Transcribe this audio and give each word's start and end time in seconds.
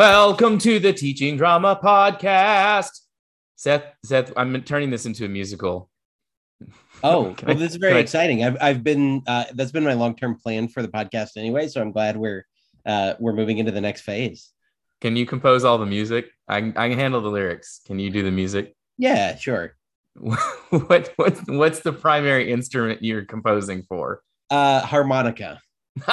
Welcome 0.00 0.56
to 0.60 0.78
the 0.78 0.94
Teaching 0.94 1.36
Drama 1.36 1.78
Podcast. 1.84 3.00
Seth, 3.56 3.84
Seth, 4.02 4.32
I'm 4.34 4.62
turning 4.62 4.88
this 4.88 5.04
into 5.04 5.26
a 5.26 5.28
musical. 5.28 5.90
Oh, 7.04 7.36
well, 7.46 7.54
this 7.54 7.72
is 7.72 7.76
very 7.76 7.96
I- 7.96 7.98
exciting. 7.98 8.42
I've 8.42 8.56
I've 8.62 8.82
been 8.82 9.22
uh, 9.26 9.44
that's 9.52 9.72
been 9.72 9.84
my 9.84 9.92
long 9.92 10.16
term 10.16 10.36
plan 10.36 10.68
for 10.68 10.80
the 10.80 10.88
podcast 10.88 11.36
anyway. 11.36 11.68
So 11.68 11.82
I'm 11.82 11.92
glad 11.92 12.16
we're 12.16 12.46
uh, 12.86 13.12
we're 13.20 13.34
moving 13.34 13.58
into 13.58 13.72
the 13.72 13.80
next 13.82 14.00
phase. 14.00 14.48
Can 15.02 15.16
you 15.16 15.26
compose 15.26 15.64
all 15.64 15.76
the 15.76 15.84
music? 15.84 16.30
I 16.48 16.60
can, 16.62 16.72
I 16.78 16.88
can 16.88 16.98
handle 16.98 17.20
the 17.20 17.28
lyrics. 17.28 17.82
Can 17.84 17.98
you 17.98 18.08
do 18.08 18.22
the 18.22 18.30
music? 18.30 18.74
Yeah, 18.96 19.36
sure. 19.36 19.76
what 20.14 21.12
what 21.16 21.46
what's 21.46 21.80
the 21.80 21.92
primary 21.92 22.50
instrument 22.50 23.04
you're 23.04 23.26
composing 23.26 23.82
for? 23.82 24.22
Uh, 24.48 24.80
harmonica. 24.80 25.60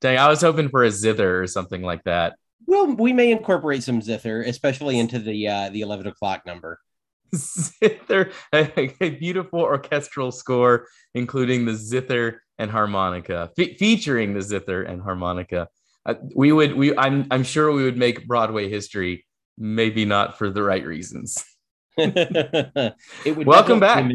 Dang, 0.00 0.18
I 0.18 0.28
was 0.28 0.40
hoping 0.40 0.68
for 0.68 0.84
a 0.84 0.90
zither 0.90 1.42
or 1.42 1.46
something 1.46 1.82
like 1.82 2.04
that. 2.04 2.36
Well, 2.66 2.94
we 2.96 3.12
may 3.12 3.30
incorporate 3.30 3.82
some 3.82 4.00
zither, 4.00 4.42
especially 4.42 4.98
into 4.98 5.18
the 5.18 5.48
uh, 5.48 5.70
the 5.70 5.82
eleven 5.82 6.06
o'clock 6.06 6.44
number. 6.46 6.80
Zither, 7.34 8.30
a, 8.52 8.94
a 9.00 9.10
beautiful 9.10 9.60
orchestral 9.60 10.30
score, 10.30 10.86
including 11.14 11.64
the 11.64 11.74
zither 11.74 12.42
and 12.58 12.70
harmonica, 12.70 13.50
fe- 13.56 13.76
featuring 13.76 14.32
the 14.34 14.42
zither 14.42 14.82
and 14.82 15.02
harmonica. 15.02 15.68
Uh, 16.04 16.14
we 16.34 16.52
would, 16.52 16.74
we, 16.74 16.96
I'm, 16.96 17.26
I'm 17.30 17.42
sure 17.42 17.72
we 17.72 17.82
would 17.82 17.96
make 17.96 18.26
Broadway 18.26 18.68
history, 18.70 19.26
maybe 19.58 20.04
not 20.04 20.38
for 20.38 20.50
the 20.50 20.62
right 20.62 20.84
reasons. 20.84 21.44
it 21.98 22.94
would 23.36 23.46
Welcome 23.46 23.80
back. 23.80 24.08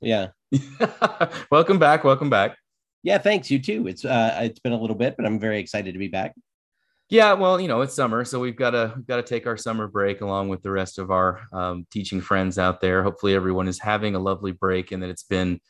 Yeah, 0.00 0.28
welcome 1.50 1.78
back, 1.78 2.02
welcome 2.02 2.30
back. 2.30 2.56
Yeah. 3.06 3.18
Thanks. 3.18 3.52
You 3.52 3.60
too. 3.60 3.86
It's 3.86 4.04
uh, 4.04 4.36
it's 4.42 4.58
been 4.58 4.72
a 4.72 4.80
little 4.80 4.96
bit, 4.96 5.16
but 5.16 5.26
I'm 5.26 5.38
very 5.38 5.60
excited 5.60 5.92
to 5.92 5.98
be 5.98 6.08
back. 6.08 6.34
Yeah, 7.08 7.34
well, 7.34 7.60
you 7.60 7.68
know, 7.68 7.82
it's 7.82 7.94
summer, 7.94 8.24
so 8.24 8.40
we've 8.40 8.56
got 8.56 8.70
to 8.70 8.92
we've 8.96 9.06
got 9.06 9.16
to 9.16 9.22
take 9.22 9.46
our 9.46 9.56
summer 9.56 9.86
break 9.86 10.22
along 10.22 10.48
with 10.48 10.60
the 10.62 10.72
rest 10.72 10.98
of 10.98 11.12
our 11.12 11.42
um, 11.52 11.86
teaching 11.92 12.20
friends 12.20 12.58
out 12.58 12.80
there. 12.80 13.04
Hopefully, 13.04 13.36
everyone 13.36 13.68
is 13.68 13.78
having 13.78 14.16
a 14.16 14.18
lovely 14.18 14.50
break 14.50 14.90
and 14.90 15.04
that 15.04 15.08
it's 15.08 15.22
been 15.22 15.60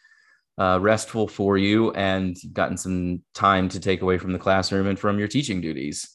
uh, 0.57 0.79
restful 0.81 1.29
for 1.29 1.59
you 1.59 1.93
and 1.93 2.39
gotten 2.55 2.79
some 2.79 3.23
time 3.35 3.69
to 3.69 3.81
take 3.81 4.01
away 4.01 4.17
from 4.17 4.33
the 4.33 4.39
classroom 4.39 4.87
and 4.87 4.99
from 4.99 5.19
your 5.19 5.29
teaching 5.29 5.61
duties. 5.61 6.09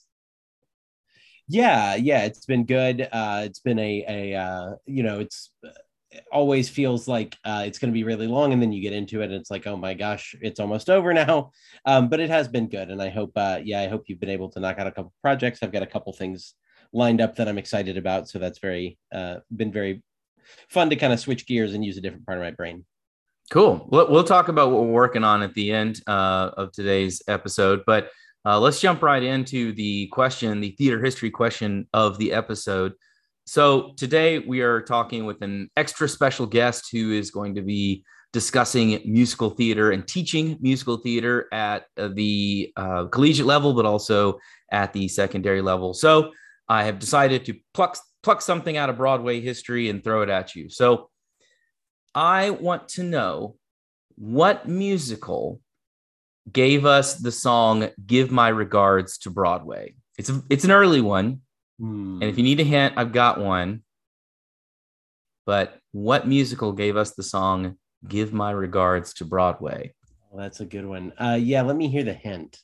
Yeah, 1.47 1.94
yeah, 1.97 2.23
it's 2.23 2.47
been 2.47 2.66
good. 2.66 3.08
Uh, 3.11 3.44
it's 3.45 3.59
been 3.59 3.78
a 3.78 4.06
a 4.08 4.35
uh, 4.35 4.75
you 4.88 5.03
know, 5.03 5.19
it's 5.19 5.52
it 5.61 5.75
always 6.31 6.69
feels 6.69 7.07
like 7.07 7.37
uh, 7.45 7.63
it's 7.65 7.79
going 7.79 7.91
to 7.91 7.97
be 7.97 8.03
really 8.03 8.27
long, 8.27 8.53
and 8.53 8.61
then 8.61 8.71
you 8.71 8.81
get 8.81 8.93
into 8.93 9.21
it, 9.21 9.25
and 9.25 9.33
it's 9.33 9.51
like, 9.51 9.67
oh 9.67 9.77
my 9.77 9.93
gosh, 9.93 10.35
it's 10.41 10.59
almost 10.59 10.89
over 10.95 11.13
now. 11.13 11.51
Um, 11.85 12.09
but 12.09 12.19
it 12.19 12.29
has 12.29 12.47
been 12.47 12.67
good, 12.67 12.89
and 12.89 13.01
I 13.01 13.09
hope, 13.09 13.31
uh, 13.35 13.59
yeah, 13.63 13.81
I 13.81 13.87
hope 13.87 14.05
you've 14.07 14.19
been 14.19 14.29
able 14.29 14.49
to 14.49 14.59
knock 14.59 14.79
out 14.79 14.87
a 14.87 14.91
couple 14.91 15.13
projects. 15.21 15.59
I've 15.61 15.71
got 15.71 15.83
a 15.83 15.87
couple 15.87 16.13
things 16.13 16.53
lined 16.93 17.21
up 17.21 17.35
that 17.35 17.47
I'm 17.47 17.57
excited 17.57 17.97
about, 17.97 18.29
so 18.29 18.39
that's 18.39 18.59
very 18.59 18.97
uh, 19.13 19.37
been 19.55 19.71
very 19.71 20.03
fun 20.69 20.89
to 20.89 20.95
kind 20.95 21.13
of 21.13 21.19
switch 21.19 21.45
gears 21.45 21.73
and 21.73 21.83
use 21.83 21.97
a 21.97 22.01
different 22.01 22.25
part 22.25 22.37
of 22.37 22.43
my 22.43 22.51
brain. 22.51 22.85
Cool. 23.49 23.85
We'll, 23.89 24.09
we'll 24.09 24.23
talk 24.23 24.47
about 24.47 24.71
what 24.71 24.83
we're 24.83 24.91
working 24.91 25.23
on 25.23 25.43
at 25.43 25.53
the 25.53 25.71
end 25.71 26.01
uh, 26.07 26.51
of 26.55 26.71
today's 26.71 27.21
episode, 27.27 27.83
but 27.85 28.09
uh, 28.45 28.59
let's 28.59 28.79
jump 28.79 29.03
right 29.03 29.21
into 29.21 29.71
the 29.73 30.07
question, 30.07 30.61
the 30.61 30.71
theater 30.71 31.03
history 31.03 31.29
question 31.29 31.87
of 31.93 32.17
the 32.17 32.33
episode. 32.33 32.93
So 33.52 33.91
today 33.97 34.39
we 34.39 34.61
are 34.61 34.80
talking 34.80 35.25
with 35.25 35.41
an 35.41 35.69
extra 35.75 36.07
special 36.07 36.45
guest 36.45 36.88
who 36.89 37.12
is 37.12 37.31
going 37.31 37.56
to 37.56 37.62
be 37.62 38.01
discussing 38.31 39.01
musical 39.03 39.50
theater 39.50 39.91
and 39.91 40.07
teaching 40.07 40.57
musical 40.62 40.95
theater 40.95 41.50
at 41.51 41.84
uh, 41.97 42.07
the 42.13 42.72
uh, 42.78 43.07
collegiate 43.07 43.45
level, 43.45 43.73
but 43.73 43.85
also 43.85 44.39
at 44.72 44.94
the 44.94 45.09
secondary 45.09 45.62
level. 45.62 45.94
So 45.94 46.31
I 46.69 46.85
have 46.85 46.97
decided 46.97 47.44
to 47.44 47.56
pluck 47.73 47.97
pluck 48.23 48.41
something 48.41 48.78
out 48.78 48.89
of 48.89 48.95
Broadway 48.95 49.41
history 49.41 49.89
and 49.89 50.01
throw 50.01 50.22
it 50.22 50.29
at 50.29 50.56
you. 50.56 50.69
So 50.69 51.09
I 52.16 52.51
want 52.51 52.88
to 52.95 53.03
know 53.03 53.57
what 54.16 54.66
musical 54.66 55.59
gave 56.50 56.85
us 56.85 57.16
the 57.16 57.33
song 57.33 57.89
"Give 58.06 58.31
My 58.31 58.47
Regards 58.47 59.18
to 59.18 59.29
Broadway." 59.29 59.95
It's 60.18 60.29
a, 60.29 60.41
it's 60.50 60.63
an 60.63 60.72
early 60.72 61.01
one, 61.01 61.41
and 61.79 62.23
if 62.23 62.37
you 62.37 62.43
need 62.43 62.59
a 62.59 62.63
hint, 62.63 62.93
I've 62.97 63.11
got 63.11 63.39
one. 63.39 63.83
But 65.45 65.79
what 65.91 66.27
musical 66.27 66.71
gave 66.71 66.95
us 66.95 67.11
the 67.11 67.23
song 67.23 67.77
"Give 68.07 68.31
My 68.33 68.51
Regards 68.51 69.13
to 69.15 69.25
Broadway"? 69.25 69.93
Well, 70.29 70.41
that's 70.41 70.59
a 70.59 70.65
good 70.65 70.85
one. 70.85 71.13
Uh, 71.17 71.37
yeah, 71.41 71.61
let 71.61 71.75
me 71.75 71.89
hear 71.89 72.03
the 72.03 72.13
hint. 72.13 72.59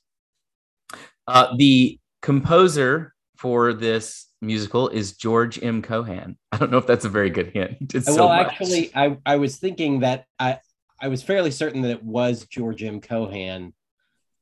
Uh, 1.28 1.56
the 1.58 2.00
composer 2.22 3.14
for 3.38 3.74
this 3.74 4.28
musical 4.42 4.90
is 4.90 5.18
George 5.18 5.62
M. 5.62 5.82
Cohan. 5.82 6.38
I 6.52 6.58
don't 6.58 6.72
know 6.72 6.78
if 6.78 6.88
that's 6.88 7.06
a 7.06 7.10
very 7.10 7.30
good 7.30 7.48
hint. 7.48 7.78
He 7.80 7.86
did 7.86 8.06
so 8.06 8.16
well, 8.16 8.30
much. 8.30 8.48
actually, 8.48 8.92
I, 8.96 9.18
I 9.26 9.36
was 9.38 9.58
thinking 9.58 10.02
that 10.02 10.26
I 10.40 10.60
I 11.00 11.10
was 11.10 11.22
fairly 11.22 11.52
certain 11.52 11.82
that 11.84 11.92
it 11.92 12.04
was 12.04 12.46
George 12.46 12.84
M. 12.84 13.02
Cohan, 13.02 13.74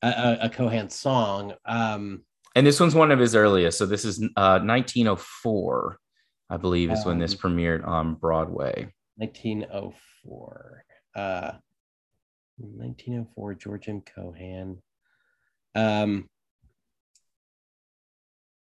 a, 0.02 0.08
a, 0.08 0.38
a 0.44 0.50
Cohan 0.50 0.90
song. 0.90 1.54
Um, 1.66 2.24
And 2.56 2.66
this 2.66 2.80
one's 2.80 2.96
one 2.96 3.12
of 3.12 3.20
his 3.20 3.36
earliest. 3.36 3.78
So 3.78 3.86
this 3.86 4.06
is 4.06 4.22
uh, 4.38 4.60
1904, 4.60 6.00
I 6.50 6.58
believe, 6.58 6.90
is 6.92 7.06
when 7.06 7.20
this 7.20 7.34
Um, 7.34 7.40
premiered 7.40 7.86
on 7.86 8.16
Broadway. 8.16 8.94
1904. 9.18 10.86
Uh, 11.16 11.52
1904, 12.58 13.54
George 13.56 13.90
M. 13.90 14.02
Cohan. 14.02 14.82
Um, 15.76 16.30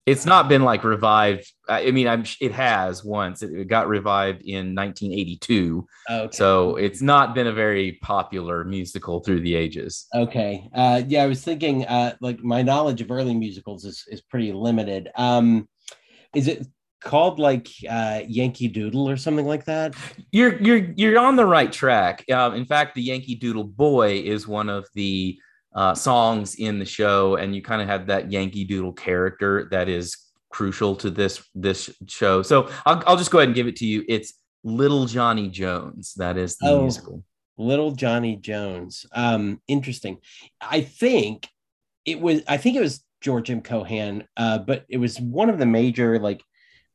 It's 0.06 0.26
not 0.26 0.50
been 0.50 0.64
like 0.64 0.84
revived. 0.84 1.52
I 1.70 1.92
mean, 1.92 2.08
I'm 2.08 2.26
it 2.40 2.52
has 2.54 3.04
once. 3.04 3.44
It, 3.44 3.54
it 3.54 3.66
got 3.66 3.88
revived 3.88 4.42
in 4.42 4.74
1982. 4.74 5.88
okay. 6.10 6.36
So 6.36 6.76
it's 6.76 7.02
not 7.02 7.36
been 7.36 7.48
a 7.48 7.54
very 7.54 8.00
popular 8.02 8.64
musical 8.64 9.20
through 9.20 9.42
the 9.42 9.54
ages. 9.54 10.08
Okay. 10.16 10.68
Uh, 10.74 11.04
yeah, 11.08 11.24
I 11.24 11.28
was 11.28 11.44
thinking 11.44 11.86
uh, 11.86 12.16
like 12.20 12.40
my 12.40 12.64
knowledge 12.64 13.02
of 13.02 13.12
early 13.12 13.36
musicals 13.36 13.86
is, 13.86 14.04
is 14.08 14.22
pretty 14.22 14.52
limited. 14.52 15.10
Um, 15.16 15.70
is 16.34 16.48
it 16.48 16.66
called 17.02 17.40
like 17.40 17.68
uh, 17.90 18.22
Yankee 18.28 18.68
Doodle 18.68 19.08
or 19.10 19.18
something 19.18 19.46
like 19.46 19.66
that? 19.66 19.96
You're 20.32 20.62
you're 20.62 20.94
you're 20.96 21.20
on 21.20 21.36
the 21.36 21.46
right 21.46 21.72
track. 21.72 22.24
Um, 22.32 22.56
in 22.56 22.66
fact, 22.66 22.96
the 22.96 23.02
Yankee 23.02 23.36
Doodle 23.36 23.66
Boy 23.66 24.22
is 24.22 24.48
one 24.48 24.70
of 24.70 24.88
the 24.96 25.38
uh, 25.74 25.96
songs 25.96 26.56
in 26.56 26.80
the 26.80 26.86
show, 26.86 27.36
and 27.36 27.56
you 27.56 27.62
kind 27.62 27.82
of 27.82 27.88
have 27.88 28.08
that 28.08 28.32
Yankee 28.32 28.66
Doodle 28.66 28.94
character 28.94 29.68
that 29.72 29.88
is 29.90 30.18
crucial 30.50 30.96
to 30.98 31.10
this 31.10 31.44
this 31.56 31.90
show. 32.08 32.42
So 32.42 32.70
I'll 32.86 33.02
I'll 33.08 33.18
just 33.18 33.32
go 33.32 33.40
ahead 33.40 33.50
and 33.50 33.56
give 33.56 33.68
it 33.68 33.78
to 33.78 33.86
you. 33.86 34.04
It's 34.10 34.34
Little 34.64 35.06
Johnny 35.06 35.50
Jones. 35.50 36.14
That 36.18 36.38
is 36.38 36.58
the 36.58 36.70
Oh. 36.70 36.82
musical. 36.82 37.24
Little 37.58 37.92
Johnny 37.92 38.36
Jones. 38.38 39.06
Um, 39.14 39.62
interesting. 39.68 40.18
I 40.60 40.82
think 40.82 41.48
it 42.06 42.20
was. 42.20 42.42
I 42.48 42.58
think 42.58 42.76
it 42.76 42.82
was 42.82 43.04
George 43.22 43.50
M. 43.52 43.62
Cohan, 43.62 44.28
uh, 44.36 44.58
but 44.60 44.86
it 44.90 44.98
was 44.98 45.20
one 45.22 45.50
of 45.50 45.60
the 45.60 45.66
major 45.66 46.18
like 46.20 46.42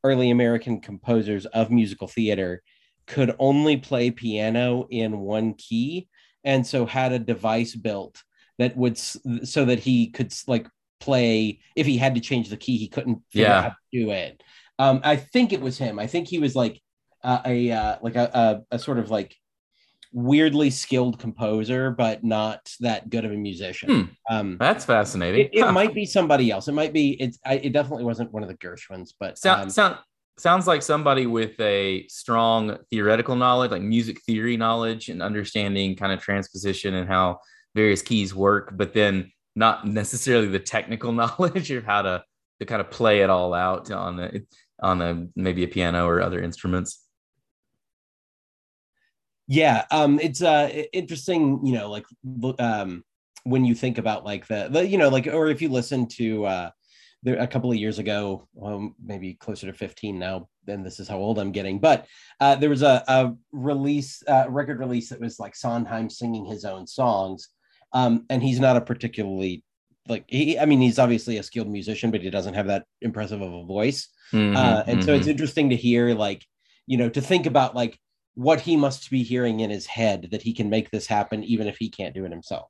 early 0.03 0.29
American 0.29 0.81
composers 0.81 1.45
of 1.47 1.71
musical 1.71 2.07
theater. 2.07 2.61
Could 3.07 3.33
only 3.39 3.77
play 3.77 4.11
piano 4.11 4.85
in 4.89 5.19
one 5.19 5.53
key, 5.53 6.09
and 6.43 6.67
so 6.67 6.85
had 6.85 7.13
a 7.13 7.19
device 7.19 7.73
built 7.73 8.21
that 8.57 8.75
would 8.75 8.97
so 8.97 9.65
that 9.65 9.79
he 9.79 10.07
could 10.09 10.33
like 10.47 10.67
play 10.99 11.59
if 11.75 11.85
he 11.85 11.97
had 11.97 12.15
to 12.15 12.21
change 12.21 12.49
the 12.49 12.57
key, 12.57 12.77
he 12.77 12.87
couldn't 12.87 13.21
figure 13.31 13.45
Yeah. 13.47 13.57
out 13.57 13.63
how 13.63 13.69
to 13.69 13.75
do 13.91 14.11
it. 14.11 14.41
Um, 14.79 15.01
I 15.03 15.15
think 15.15 15.53
it 15.53 15.61
was 15.61 15.77
him. 15.77 15.99
I 15.99 16.07
think 16.07 16.27
he 16.27 16.39
was 16.39 16.55
like 16.55 16.81
uh, 17.23 17.39
a 17.45 17.71
uh, 17.71 17.97
like 18.01 18.15
a, 18.15 18.29
a 18.71 18.75
a 18.75 18.79
sort 18.79 18.99
of 18.99 19.09
like 19.09 19.35
weirdly 20.13 20.69
skilled 20.69 21.19
composer, 21.19 21.91
but 21.91 22.23
not 22.23 22.71
that 22.79 23.09
good 23.09 23.25
of 23.25 23.31
a 23.31 23.35
musician. 23.35 24.15
Um, 24.29 24.57
That's 24.59 24.85
fascinating. 24.85 25.41
it, 25.41 25.49
it 25.53 25.65
Huh. 25.65 25.71
might 25.71 25.93
be 25.93 26.05
somebody 26.05 26.51
else. 26.51 26.67
It 26.67 26.73
might 26.73 26.93
be. 26.93 27.11
It's. 27.21 27.39
I, 27.45 27.55
it 27.55 27.73
definitely 27.73 28.05
wasn't 28.05 28.31
one 28.31 28.43
of 28.43 28.49
the 28.49 28.55
Gershwins, 28.55 29.09
but 29.19 29.37
Sound, 29.37 29.61
um, 29.63 29.69
sound 29.69 29.97
sounds 30.37 30.67
like 30.67 30.81
somebody 30.83 31.25
with 31.25 31.59
a 31.59 32.07
strong 32.07 32.77
theoretical 32.91 33.35
knowledge, 33.35 33.71
like 33.71 33.81
music 33.81 34.21
theory 34.23 34.55
knowledge 34.57 35.09
and 35.09 35.21
understanding 35.21 35.95
kind 35.95 36.11
of 36.13 36.21
transposition 36.21 36.93
and 36.93 37.07
how 37.09 37.39
various 37.77 38.01
keys 38.01 38.33
work, 38.33 38.75
but 38.75 38.93
then 38.93 39.31
not 39.55 39.87
necessarily 39.87 40.47
the 40.47 40.59
technical 40.59 41.11
knowledge 41.19 41.71
of 41.71 41.85
how 41.85 42.01
to 42.01 42.23
to 42.59 42.65
kind 42.65 42.81
of 42.81 42.89
play 42.89 43.21
it 43.21 43.29
all 43.29 43.53
out 43.53 43.91
on 43.91 44.19
a 44.19 44.31
on 44.81 45.01
a 45.01 45.27
maybe 45.35 45.63
a 45.63 45.67
piano 45.67 46.07
or 46.07 46.21
other 46.21 46.41
instruments. 46.41 47.03
yeah. 49.47 49.85
Um, 49.91 50.19
it's 50.19 50.41
uh 50.41 50.83
interesting. 50.91 51.65
You 51.65 51.73
know, 51.73 51.89
like 51.89 52.05
um, 52.59 53.03
when 53.43 53.63
you 53.63 53.75
think 53.75 53.97
about 53.97 54.25
like 54.25 54.47
the 54.47 54.67
the 54.69 54.85
you 54.85 54.97
know 54.97 55.09
like 55.09 55.27
or 55.27 55.47
if 55.47 55.61
you 55.61 55.69
listen 55.69 56.07
to 56.19 56.45
uh 56.45 56.69
there 57.23 57.37
a 57.39 57.47
couple 57.47 57.71
of 57.71 57.77
years 57.77 57.99
ago, 57.99 58.47
um, 58.63 58.95
maybe 59.03 59.33
closer 59.33 59.67
to 59.67 59.73
15 59.73 60.19
now, 60.19 60.47
then 60.65 60.83
this 60.83 60.99
is 60.99 61.07
how 61.07 61.17
old 61.17 61.39
I'm 61.39 61.51
getting. 61.51 61.79
But 61.79 62.05
uh, 62.39 62.55
there 62.55 62.69
was 62.69 62.83
a, 62.83 63.03
a 63.07 63.33
release, 63.51 64.21
uh, 64.27 64.45
record 64.49 64.79
release 64.79 65.09
that 65.09 65.19
was 65.19 65.39
like 65.39 65.55
Sondheim 65.55 66.09
singing 66.09 66.45
his 66.45 66.63
own 66.63 66.85
songs. 66.85 67.49
Um, 67.93 68.25
and 68.29 68.43
he's 68.43 68.59
not 68.59 68.77
a 68.77 68.81
particularly 68.81 69.63
like 70.07 70.25
he 70.27 70.57
i 70.59 70.65
mean 70.65 70.81
he's 70.81 70.99
obviously 70.99 71.37
a 71.37 71.43
skilled 71.43 71.69
musician 71.69 72.11
but 72.11 72.21
he 72.21 72.29
doesn't 72.29 72.53
have 72.53 72.67
that 72.67 72.85
impressive 73.01 73.41
of 73.41 73.53
a 73.53 73.65
voice 73.65 74.07
Mhm, 74.33 74.53
uh, 74.55 74.83
and 74.87 75.03
so 75.03 75.13
it's 75.13 75.27
mhm. 75.27 75.31
interesting 75.31 75.69
to 75.69 75.75
hear 75.75 76.13
like 76.15 76.45
you 76.85 76.97
know 76.97 77.09
to 77.09 77.21
think 77.21 77.45
about 77.45 77.75
like 77.75 77.97
what 78.35 78.61
he 78.61 78.77
must 78.77 79.09
be 79.09 79.23
hearing 79.23 79.59
in 79.61 79.69
his 79.69 79.85
head 79.85 80.29
that 80.31 80.41
he 80.41 80.53
can 80.53 80.69
make 80.69 80.91
this 80.91 81.07
happen 81.07 81.43
even 81.43 81.67
if 81.67 81.77
he 81.77 81.89
can't 81.89 82.13
do 82.15 82.25
it 82.25 82.31
himself 82.31 82.69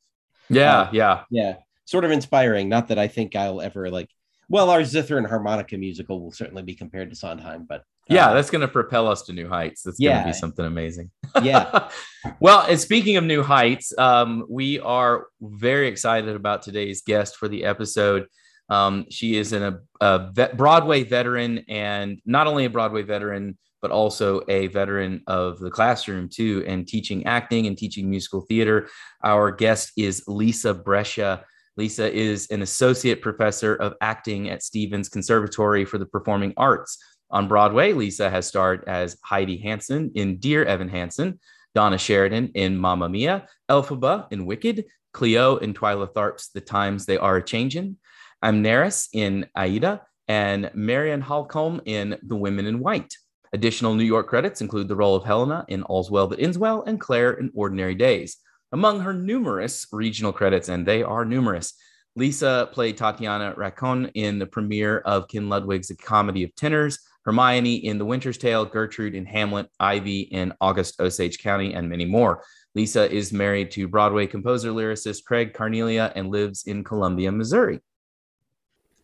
yeah, 0.50 0.82
uh, 0.82 0.92
yeah. 0.92 1.24
yeah 1.30 1.56
sort 1.86 2.06
of 2.06 2.12
inspiring 2.12 2.70
not 2.70 2.88
that 2.90 3.00
i 3.00 3.08
think 3.08 3.36
i'll 3.36 3.62
ever 3.62 3.90
like 3.90 4.10
well 4.50 4.70
our 4.70 4.84
zither 4.84 5.18
and 5.18 5.28
harmonica 5.28 5.78
musical 5.78 6.22
will 6.22 6.32
certainly 6.32 6.64
be 6.64 6.76
compared 6.76 7.10
to 7.10 7.16
sondheim 7.16 7.66
but 7.68 7.84
uh, 8.10 8.16
Yeah, 8.16 8.34
that's 8.34 8.50
going 8.50 8.62
to 8.62 8.70
propel 8.70 9.08
us 9.08 9.24
to 9.24 9.34
new 9.34 9.50
heights. 9.50 9.84
That's 9.84 10.00
going 10.00 10.20
to 10.20 10.26
be 10.26 10.34
something 10.34 10.66
amazing. 10.66 11.12
yeah 11.44 11.90
well, 12.40 12.66
and 12.68 12.80
speaking 12.80 13.18
of 13.18 13.26
new 13.26 13.44
heights, 13.44 13.94
um, 13.98 14.46
we 14.50 14.80
are 14.80 15.28
very 15.42 15.88
excited 15.90 16.34
about 16.36 16.62
today's 16.62 17.02
guest 17.02 17.36
for 17.36 17.50
the 17.50 17.66
episode. 17.66 18.28
Um, 18.70 19.06
she 19.10 19.38
is 19.38 19.54
an, 19.54 19.64
a, 19.64 19.80
a 20.02 20.32
vet, 20.34 20.58
Broadway 20.58 21.04
veteran, 21.04 21.66
and 21.68 22.22
not 22.26 22.48
only 22.48 22.66
a 22.66 22.70
Broadway 22.70 23.02
veteran, 23.02 23.58
but 23.82 23.92
also 23.92 24.42
a 24.48 24.68
veteran 24.68 25.22
of 25.28 25.60
the 25.60 25.70
classroom 25.70 26.30
too, 26.30 26.64
and 26.68 26.88
teaching 26.88 27.26
acting 27.26 27.68
and 27.68 27.78
teaching 27.78 28.10
musical 28.10 28.42
theater. 28.42 28.90
Our 29.24 29.52
guest 29.52 29.92
is 29.98 30.24
Lisa 30.28 30.74
Brescia. 30.74 31.46
Lisa 31.78 32.12
is 32.12 32.48
an 32.50 32.64
associate 32.64 33.22
professor 33.22 33.76
of 33.76 33.94
acting 34.02 34.50
at 34.50 34.64
Stephens 34.64 35.10
Conservatory 35.10 35.86
for 35.86 36.00
the 36.00 36.08
Performing 36.08 36.54
Arts. 36.58 36.98
On 37.30 37.48
Broadway, 37.48 37.94
Lisa 37.94 38.30
has 38.32 38.48
starred 38.48 38.84
as 38.88 39.18
Heidi 39.24 39.58
Hansen 39.58 40.12
in 40.16 40.38
Dear 40.38 40.66
Evan 40.66 40.90
Hansen, 40.90 41.40
Donna 41.76 42.00
Sheridan 42.00 42.52
in 42.56 42.76
Mamma 42.76 43.08
Mia, 43.08 43.48
Elphaba 43.70 44.28
in 44.32 44.48
Wicked, 44.48 44.86
Cleo 45.14 45.58
in 45.58 45.76
Twyla 45.76 46.12
Tharp's 46.14 46.50
The 46.50 46.62
Times 46.62 47.06
They 47.06 47.18
Are 47.18 47.38
a 47.38 47.44
Changin', 47.44 47.98
Amneris 48.44 49.10
in 49.14 49.46
Aida, 49.56 50.02
and 50.28 50.72
Marian 50.74 51.22
Halcombe 51.22 51.82
in 51.86 52.18
The 52.24 52.36
Woman 52.36 52.66
in 52.66 52.80
White. 52.80 53.14
Additional 53.54 53.94
New 53.94 54.04
York 54.04 54.28
credits 54.28 54.62
include 54.62 54.88
the 54.88 54.96
role 54.96 55.16
of 55.16 55.24
Helena 55.24 55.64
in 55.68 55.84
All's 55.84 56.10
Well 56.10 56.28
That 56.28 56.40
Ends 56.40 56.58
Well 56.58 56.84
and 56.84 57.00
Claire 57.00 57.34
in 57.34 57.52
Ordinary 57.54 57.96
Days. 57.96 58.38
Among 58.72 59.00
her 59.00 59.14
numerous 59.14 59.88
regional 59.92 60.34
credits, 60.34 60.68
and 60.68 60.86
they 60.86 61.02
are 61.02 61.24
numerous, 61.24 61.74
Lisa 62.18 62.70
played 62.74 62.98
Tatiana 62.98 63.54
Racon 63.56 64.08
in 64.14 64.40
the 64.40 64.46
premiere 64.46 65.00
of 65.00 65.28
Ken 65.28 65.50
Ludwig's 65.50 65.90
A 65.90 65.96
Comedy 65.96 66.44
of 66.44 66.54
Tenors, 66.56 67.00
Hermione 67.24 67.76
in 67.86 67.98
The 67.98 68.06
Winter's 68.06 68.38
Tale, 68.38 68.66
Gertrude 68.66 69.16
in 69.16 69.26
Hamlet, 69.26 69.70
Ivy 69.80 70.22
in 70.22 70.54
August 70.60 71.00
Osage 71.00 71.38
County, 71.40 71.74
and 71.74 71.88
many 71.88 72.06
more. 72.06 72.44
Lisa 72.74 73.10
is 73.12 73.32
married 73.32 73.72
to 73.72 73.88
Broadway 73.88 74.28
composer 74.28 74.72
lyricist 74.72 75.26
Craig 75.26 75.54
Carnelia 75.54 76.12
and 76.16 76.30
lives 76.30 76.64
in 76.66 76.84
Columbia, 76.84 77.32
Missouri. 77.32 77.80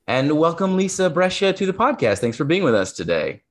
And 0.08 0.38
welcome, 0.38 0.76
Lisa 0.76 1.10
Brescia, 1.10 1.54
to 1.54 1.66
the 1.66 1.74
podcast. 1.74 2.20
Thanks 2.20 2.38
for 2.38 2.46
being 2.46 2.64
with 2.64 2.76
us 2.76 2.94
today. 2.94 3.44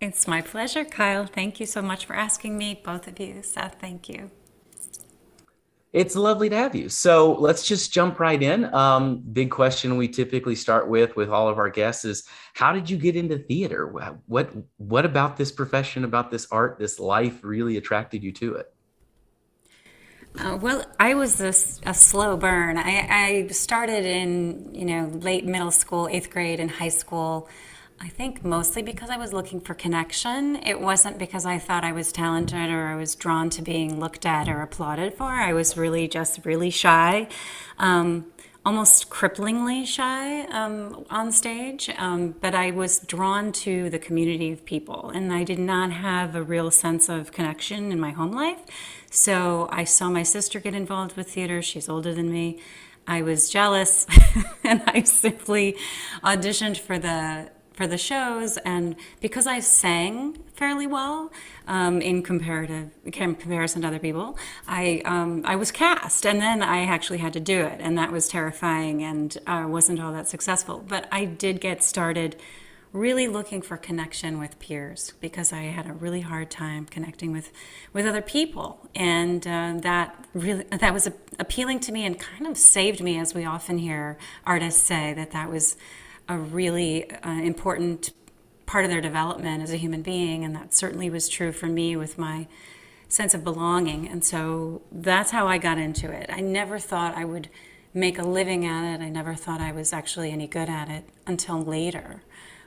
It's 0.00 0.26
my 0.26 0.40
pleasure, 0.42 0.84
Kyle. 0.84 1.26
Thank 1.26 1.60
you 1.60 1.66
so 1.66 1.80
much 1.80 2.06
for 2.06 2.14
asking 2.14 2.58
me, 2.58 2.80
both 2.84 3.06
of 3.06 3.18
you. 3.18 3.42
Seth, 3.42 3.76
thank 3.80 4.08
you. 4.08 4.30
It's 5.92 6.14
lovely 6.14 6.48
to 6.48 6.56
have 6.56 6.76
you. 6.76 6.88
So 6.88 7.32
let's 7.32 7.66
just 7.66 7.92
jump 7.92 8.20
right 8.20 8.40
in. 8.40 8.72
Um, 8.72 9.22
big 9.32 9.50
question 9.50 9.96
we 9.96 10.06
typically 10.06 10.54
start 10.54 10.88
with 10.88 11.16
with 11.16 11.30
all 11.30 11.48
of 11.48 11.58
our 11.58 11.68
guests 11.68 12.04
is 12.04 12.28
how 12.54 12.72
did 12.72 12.88
you 12.88 12.96
get 12.96 13.16
into 13.16 13.38
theater? 13.38 13.88
What 14.26 14.50
what 14.76 15.04
about 15.04 15.36
this 15.36 15.50
profession, 15.50 16.04
about 16.04 16.30
this 16.30 16.46
art, 16.52 16.78
this 16.78 17.00
life 17.00 17.42
really 17.42 17.76
attracted 17.76 18.22
you 18.22 18.30
to 18.32 18.54
it? 18.54 18.72
Uh, 20.38 20.56
well, 20.60 20.84
I 21.00 21.14
was 21.14 21.40
a 21.40 21.52
slow 21.92 22.36
burn. 22.36 22.78
I, 22.78 23.06
I 23.10 23.46
started 23.48 24.04
in, 24.04 24.72
you 24.72 24.84
know, 24.84 25.06
late 25.06 25.44
middle 25.44 25.72
school, 25.72 26.06
eighth 26.08 26.30
grade, 26.30 26.60
and 26.60 26.70
high 26.70 26.88
school. 26.88 27.48
I 28.02 28.08
think 28.08 28.42
mostly 28.42 28.80
because 28.80 29.10
I 29.10 29.18
was 29.18 29.34
looking 29.34 29.60
for 29.60 29.74
connection. 29.74 30.56
It 30.56 30.80
wasn't 30.80 31.18
because 31.18 31.44
I 31.44 31.58
thought 31.58 31.84
I 31.84 31.92
was 31.92 32.12
talented 32.12 32.70
or 32.70 32.86
I 32.86 32.96
was 32.96 33.14
drawn 33.14 33.50
to 33.50 33.62
being 33.62 34.00
looked 34.00 34.24
at 34.24 34.48
or 34.48 34.62
applauded 34.62 35.12
for. 35.12 35.26
I 35.26 35.52
was 35.52 35.76
really 35.76 36.08
just 36.08 36.46
really 36.46 36.70
shy, 36.70 37.28
um, 37.78 38.32
almost 38.64 39.10
cripplingly 39.10 39.86
shy 39.86 40.44
um, 40.46 41.04
on 41.10 41.30
stage. 41.30 41.90
Um, 41.98 42.34
but 42.40 42.54
I 42.54 42.70
was 42.70 43.00
drawn 43.00 43.52
to 43.52 43.90
the 43.90 43.98
community 43.98 44.50
of 44.50 44.64
people, 44.64 45.10
and 45.10 45.30
I 45.30 45.44
did 45.44 45.58
not 45.58 45.92
have 45.92 46.34
a 46.34 46.42
real 46.42 46.70
sense 46.70 47.10
of 47.10 47.32
connection 47.32 47.92
in 47.92 48.00
my 48.00 48.12
home 48.12 48.32
life. 48.32 48.60
So 49.10 49.68
I 49.70 49.84
saw 49.84 50.08
my 50.08 50.22
sister 50.22 50.58
get 50.58 50.74
involved 50.74 51.18
with 51.18 51.30
theater. 51.32 51.60
She's 51.60 51.86
older 51.86 52.14
than 52.14 52.32
me. 52.32 52.60
I 53.06 53.20
was 53.20 53.50
jealous, 53.50 54.06
and 54.64 54.82
I 54.86 55.02
simply 55.02 55.76
auditioned 56.24 56.78
for 56.78 56.98
the 56.98 57.50
for 57.80 57.86
the 57.86 57.96
shows. 57.96 58.58
And 58.58 58.94
because 59.22 59.46
I 59.46 59.60
sang 59.60 60.38
fairly 60.52 60.86
well 60.86 61.32
um, 61.66 62.02
in 62.02 62.22
comparative 62.22 62.90
comparison 63.10 63.80
to 63.80 63.88
other 63.88 63.98
people, 63.98 64.36
I 64.68 65.00
um, 65.06 65.42
I 65.46 65.56
was 65.56 65.70
cast, 65.70 66.26
and 66.26 66.42
then 66.42 66.62
I 66.62 66.84
actually 66.84 67.20
had 67.20 67.32
to 67.32 67.40
do 67.40 67.60
it, 67.64 67.78
and 67.80 67.96
that 67.96 68.12
was 68.12 68.28
terrifying 68.28 69.02
and 69.02 69.38
uh, 69.46 69.64
wasn't 69.66 69.98
all 69.98 70.12
that 70.12 70.28
successful. 70.28 70.84
But 70.86 71.08
I 71.10 71.24
did 71.24 71.62
get 71.62 71.82
started 71.82 72.36
really 72.92 73.28
looking 73.28 73.62
for 73.62 73.78
connection 73.78 74.38
with 74.38 74.58
peers 74.58 75.14
because 75.20 75.50
I 75.50 75.62
had 75.62 75.86
a 75.86 75.94
really 75.94 76.20
hard 76.20 76.50
time 76.50 76.84
connecting 76.84 77.32
with 77.32 77.50
with 77.94 78.04
other 78.04 78.20
people, 78.20 78.90
and 78.94 79.46
uh, 79.46 79.72
that 79.78 80.22
really 80.34 80.64
that 80.64 80.92
was 80.92 81.08
appealing 81.38 81.80
to 81.80 81.92
me 81.92 82.04
and 82.04 82.20
kind 82.20 82.46
of 82.46 82.58
saved 82.58 83.00
me, 83.02 83.18
as 83.18 83.32
we 83.32 83.46
often 83.46 83.78
hear 83.78 84.18
artists 84.44 84.82
say 84.82 85.14
that 85.14 85.30
that 85.30 85.50
was 85.50 85.76
a 86.30 86.38
really 86.38 87.10
uh, 87.10 87.30
important 87.30 88.12
part 88.66 88.84
of 88.84 88.90
their 88.90 89.00
development 89.00 89.62
as 89.62 89.72
a 89.72 89.76
human 89.76 90.02
being, 90.02 90.44
and 90.44 90.54
that 90.54 90.72
certainly 90.72 91.10
was 91.10 91.28
true 91.28 91.52
for 91.52 91.66
me 91.66 91.96
with 91.96 92.18
my 92.18 92.46
sense 93.08 93.34
of 93.34 93.42
belonging. 93.42 94.08
And 94.08 94.24
so 94.24 94.82
that's 94.92 95.32
how 95.32 95.48
I 95.48 95.58
got 95.58 95.78
into 95.78 96.10
it. 96.10 96.30
I 96.32 96.40
never 96.40 96.78
thought 96.78 97.16
I 97.16 97.24
would 97.24 97.48
make 97.92 98.18
a 98.18 98.22
living 98.22 98.64
at 98.64 98.94
it. 98.94 99.02
I 99.02 99.08
never 99.08 99.34
thought 99.34 99.60
I 99.60 99.72
was 99.72 99.92
actually 99.92 100.30
any 100.30 100.46
good 100.46 100.68
at 100.68 100.88
it 100.88 101.04
until 101.26 101.62
later 101.62 102.22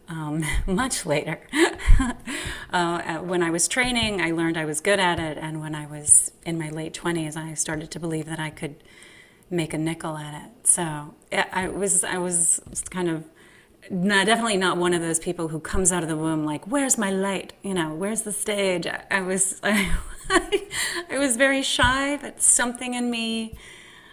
um, 0.08 0.44
much 0.68 1.06
later. 1.06 1.40
uh, 2.74 3.18
when 3.20 3.44
I 3.44 3.50
was 3.50 3.68
training, 3.68 4.22
I 4.22 4.32
learned 4.32 4.58
I 4.58 4.66
was 4.66 4.82
good 4.82 5.00
at 5.00 5.20
it, 5.20 5.38
and 5.38 5.60
when 5.60 5.76
I 5.76 5.86
was 5.86 6.32
in 6.46 6.58
my 6.58 6.70
late 6.70 6.94
20s, 6.94 7.38
I 7.38 7.54
started 7.54 7.92
to 7.92 8.00
believe 8.00 8.26
that 8.26 8.40
I 8.40 8.50
could 8.50 8.76
make 9.50 9.74
a 9.74 9.78
nickel 9.78 10.18
at 10.18 10.46
it. 10.46 10.68
So 10.68 11.14
I 11.52 11.68
was 11.68 12.04
I 12.04 12.18
was 12.18 12.62
kind 12.90 13.10
of 13.10 13.26
not, 13.90 14.26
definitely 14.26 14.58
not 14.58 14.78
one 14.78 14.94
of 14.94 15.02
those 15.02 15.20
people 15.20 15.50
who 15.50 15.60
comes 15.60 15.92
out 15.92 16.04
of 16.04 16.10
the 16.10 16.18
womb 16.18 16.46
like, 16.46 16.66
"Where's 16.68 16.98
my 16.98 17.12
light? 17.12 17.54
You 17.62 17.74
know, 17.74 17.94
where's 17.94 18.22
the 18.22 18.32
stage?" 18.32 18.88
I, 18.88 19.04
I 19.12 19.22
was 19.22 19.60
I, 19.64 20.68
I 21.10 21.18
was 21.18 21.36
very 21.38 21.62
shy, 21.62 22.18
but 22.18 22.42
something 22.42 22.94
in 22.94 23.10
me. 23.10 23.58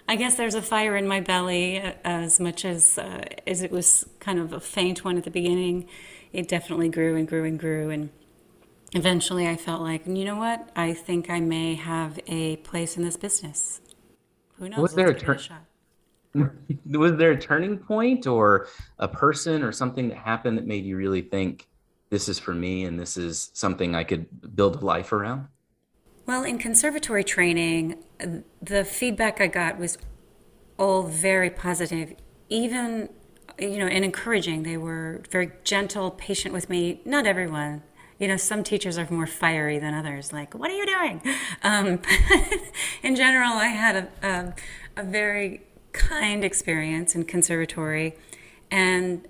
I 0.09 0.17
guess 0.17 0.35
there's 0.35 0.57
a 0.57 0.63
fire 0.63 0.97
in 0.97 1.07
my 1.07 1.21
belly 1.21 1.81
uh, 1.81 1.93
as 2.05 2.41
much 2.41 2.65
as 2.65 2.99
uh, 2.99 3.25
as 3.47 3.63
it 3.63 3.71
was 3.71 4.05
kind 4.19 4.39
of 4.39 4.53
a 4.53 4.61
faint 4.61 5.05
one 5.05 5.17
at 5.17 5.25
the 5.25 5.31
beginning. 5.31 5.89
It 6.33 6.49
definitely 6.49 6.89
grew 6.89 7.17
and 7.17 7.27
grew 7.29 7.45
and 7.45 7.59
grew, 7.59 7.91
and 7.91 8.11
eventually 8.93 9.49
I 9.49 9.57
felt 9.57 9.83
like, 9.83 10.07
you 10.07 10.25
know 10.25 10.37
what? 10.37 10.71
I 10.75 10.95
think 10.95 11.31
I 11.31 11.41
may 11.41 11.75
have 11.75 12.19
a 12.27 12.57
place 12.57 12.97
in 12.97 13.05
this 13.05 13.17
business. 13.17 13.81
Who 14.59 14.69
knows? 14.69 14.79
Was 14.79 14.95
there 14.95 15.09
Let's 15.09 15.23
a 15.23 15.27
turn-. 15.27 15.59
Was 16.87 17.17
there 17.17 17.33
a 17.33 17.41
turning 17.41 17.79
point 17.79 18.27
or 18.27 18.69
a 18.99 19.09
person 19.09 19.63
or 19.63 19.73
something 19.73 20.09
that 20.09 20.19
happened 20.19 20.59
that 20.59 20.67
made 20.67 20.85
you 20.85 20.97
really 20.97 21.23
think 21.23 21.69
this 22.11 22.29
is 22.29 22.39
for 22.39 22.55
me 22.55 22.85
and 22.85 22.99
this 22.99 23.17
is 23.17 23.51
something 23.55 23.95
I 23.95 24.05
could 24.05 24.55
build 24.55 24.77
a 24.77 24.85
life 24.85 25.13
around? 25.13 25.49
Well, 26.27 26.45
in 26.45 26.59
conservatory 26.59 27.25
training, 27.25 27.97
the 28.63 28.85
feedback 28.85 29.41
I 29.41 29.47
got 29.49 29.79
was 29.79 29.99
all 30.79 31.03
very 31.03 31.51
positive, 31.51 32.15
even 32.49 33.09
you 33.59 33.79
know, 33.79 33.87
and 33.87 34.05
encouraging. 34.05 34.63
They 34.63 34.77
were 34.77 35.23
very 35.31 35.53
gentle, 35.65 36.11
patient 36.13 36.55
with 36.55 36.71
me. 36.71 37.01
Not 37.05 37.27
everyone. 37.27 37.83
You 38.19 38.29
know, 38.29 38.37
some 38.37 38.63
teachers 38.63 38.99
are 38.99 39.07
more 39.11 39.27
fiery 39.27 39.79
than 39.79 39.95
others. 39.95 40.33
Like, 40.33 40.55
what 40.55 40.71
are 40.71 40.77
you 40.77 40.87
doing? 40.87 41.23
Um, 41.63 42.01
in 43.03 43.17
general, 43.17 43.53
I 43.53 43.69
had 43.69 43.97
a, 43.97 44.27
a, 44.27 45.01
a 45.01 45.05
very 45.05 45.63
kind 45.93 46.45
experience 46.45 47.15
in 47.15 47.25
conservatory, 47.25 48.17
and 48.71 49.27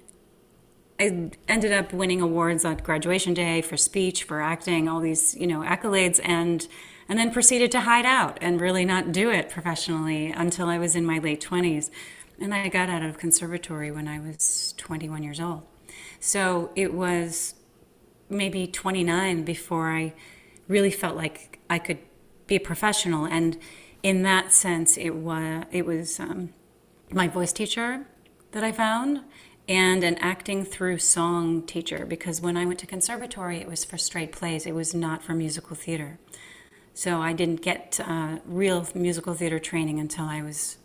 I 1.01 1.31
ended 1.49 1.73
up 1.73 1.95
winning 1.95 2.21
awards 2.21 2.65
on 2.65 2.77
graduation 2.77 3.33
day 3.33 3.63
for 3.63 3.77
speech, 3.79 4.25
for 4.25 4.43
acting, 4.43 4.87
all 4.89 5.01
these, 5.01 5.35
you 5.35 5.47
know, 5.47 5.61
accolades 5.61 6.21
and 6.23 6.67
and 7.09 7.19
then 7.19 7.33
proceeded 7.33 7.73
to 7.73 7.81
hide 7.81 8.07
out 8.07 8.39
and 8.41 8.61
really 8.61 8.85
not 8.85 9.11
do 9.11 9.31
it 9.31 9.51
professionally 9.51 10.31
until 10.31 10.69
I 10.69 10.79
was 10.79 10.95
in 10.95 11.05
my 11.05 11.19
late 11.19 11.41
20s. 11.41 11.91
And 12.41 12.55
I 12.55 12.69
got 12.69 12.89
out 12.89 13.03
of 13.03 13.19
conservatory 13.19 13.91
when 13.91 14.07
I 14.07 14.21
was 14.21 14.75
21 14.77 15.25
years 15.25 15.41
old. 15.41 15.63
So 16.21 16.71
it 16.77 16.95
was 16.95 17.57
maybe 18.29 18.69
29 18.69 19.45
before 19.45 19.91
I 19.91 20.15
really 20.69 20.93
felt 20.93 21.17
like 21.17 21.59
I 21.69 21.81
could 21.81 21.99
be 22.47 22.55
a 22.55 22.61
professional 22.61 23.25
and 23.25 23.59
in 24.03 24.23
that 24.23 24.53
sense 24.53 24.97
it 24.97 25.15
was 25.15 25.65
it 25.71 25.85
was 25.85 26.21
um, 26.21 26.51
my 27.13 27.29
voice 27.29 27.53
teacher 27.53 28.07
that 28.53 28.65
I 28.65 28.73
found 28.73 29.21
and 29.69 30.03
an 30.03 30.17
acting 30.19 30.65
through 30.65 30.99
song 30.99 31.63
teacher 31.63 32.05
because 32.05 32.41
when 32.41 32.57
I 32.57 32.67
went 32.67 32.81
to 32.81 32.87
conservatory, 32.87 33.59
it 33.59 33.69
was 33.69 33.85
for 33.85 33.97
straight 33.97 34.33
plays, 34.33 34.67
it 34.67 34.75
was 34.75 34.95
not 34.95 35.23
for 35.23 35.33
musical 35.33 35.77
theater. 35.77 36.19
So 36.93 37.21
I 37.21 37.33
didn't 37.33 37.63
get 37.63 38.01
uh, 38.05 38.39
real 38.45 38.87
musical 38.97 39.33
theater 39.33 39.61
training 39.61 40.01
until 40.01 40.25
I 40.25 40.43
was 40.43 40.79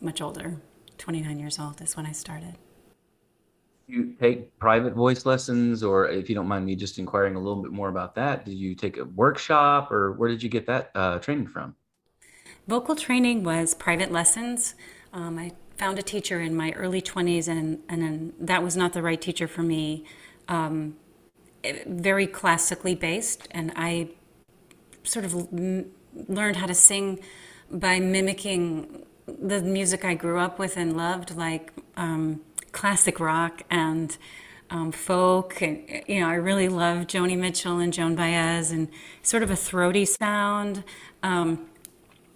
much 0.00 0.20
older. 0.20 0.60
29 0.98 1.38
years 1.38 1.58
old 1.58 1.80
is 1.80 1.96
when 1.96 2.04
I 2.04 2.12
started. 2.12 2.56
You 3.86 4.14
take 4.20 4.58
private 4.58 4.92
voice 4.92 5.24
lessons, 5.24 5.82
or 5.82 6.08
if 6.08 6.28
you 6.28 6.34
don't 6.34 6.46
mind 6.46 6.66
me 6.66 6.76
just 6.76 6.98
inquiring 6.98 7.34
a 7.34 7.38
little 7.38 7.62
bit 7.62 7.72
more 7.72 7.88
about 7.88 8.14
that, 8.16 8.44
did 8.44 8.54
you 8.54 8.74
take 8.74 8.98
a 8.98 9.04
workshop, 9.04 9.90
or 9.90 10.12
where 10.12 10.28
did 10.28 10.42
you 10.42 10.50
get 10.50 10.66
that 10.66 10.90
uh, 10.94 11.18
training 11.18 11.46
from? 11.46 11.74
Vocal 12.72 12.96
training 12.96 13.44
was 13.44 13.74
private 13.74 14.10
lessons. 14.10 14.74
Um, 15.12 15.38
I 15.38 15.52
found 15.76 15.98
a 15.98 16.02
teacher 16.02 16.40
in 16.40 16.56
my 16.56 16.72
early 16.72 17.02
20s, 17.02 17.46
and, 17.46 17.80
and 17.86 18.32
that 18.40 18.62
was 18.62 18.78
not 18.78 18.94
the 18.94 19.02
right 19.02 19.20
teacher 19.20 19.46
for 19.46 19.62
me. 19.62 20.06
Um, 20.48 20.96
very 21.86 22.26
classically 22.26 22.94
based, 22.94 23.46
and 23.50 23.74
I 23.76 24.08
sort 25.04 25.26
of 25.26 25.34
learned 26.14 26.56
how 26.56 26.64
to 26.64 26.72
sing 26.72 27.20
by 27.70 28.00
mimicking 28.00 29.04
the 29.26 29.60
music 29.60 30.02
I 30.02 30.14
grew 30.14 30.38
up 30.38 30.58
with 30.58 30.78
and 30.78 30.96
loved, 30.96 31.36
like 31.36 31.74
um, 31.98 32.40
classic 32.72 33.20
rock 33.20 33.64
and 33.68 34.16
um, 34.70 34.92
folk. 34.92 35.60
And, 35.60 35.86
you 36.06 36.20
know, 36.20 36.28
I 36.30 36.36
really 36.36 36.70
loved 36.70 37.10
Joni 37.10 37.36
Mitchell 37.36 37.80
and 37.80 37.92
Joan 37.92 38.14
Baez 38.14 38.70
and 38.70 38.88
sort 39.20 39.42
of 39.42 39.50
a 39.50 39.56
throaty 39.56 40.06
sound. 40.06 40.84
Um, 41.22 41.68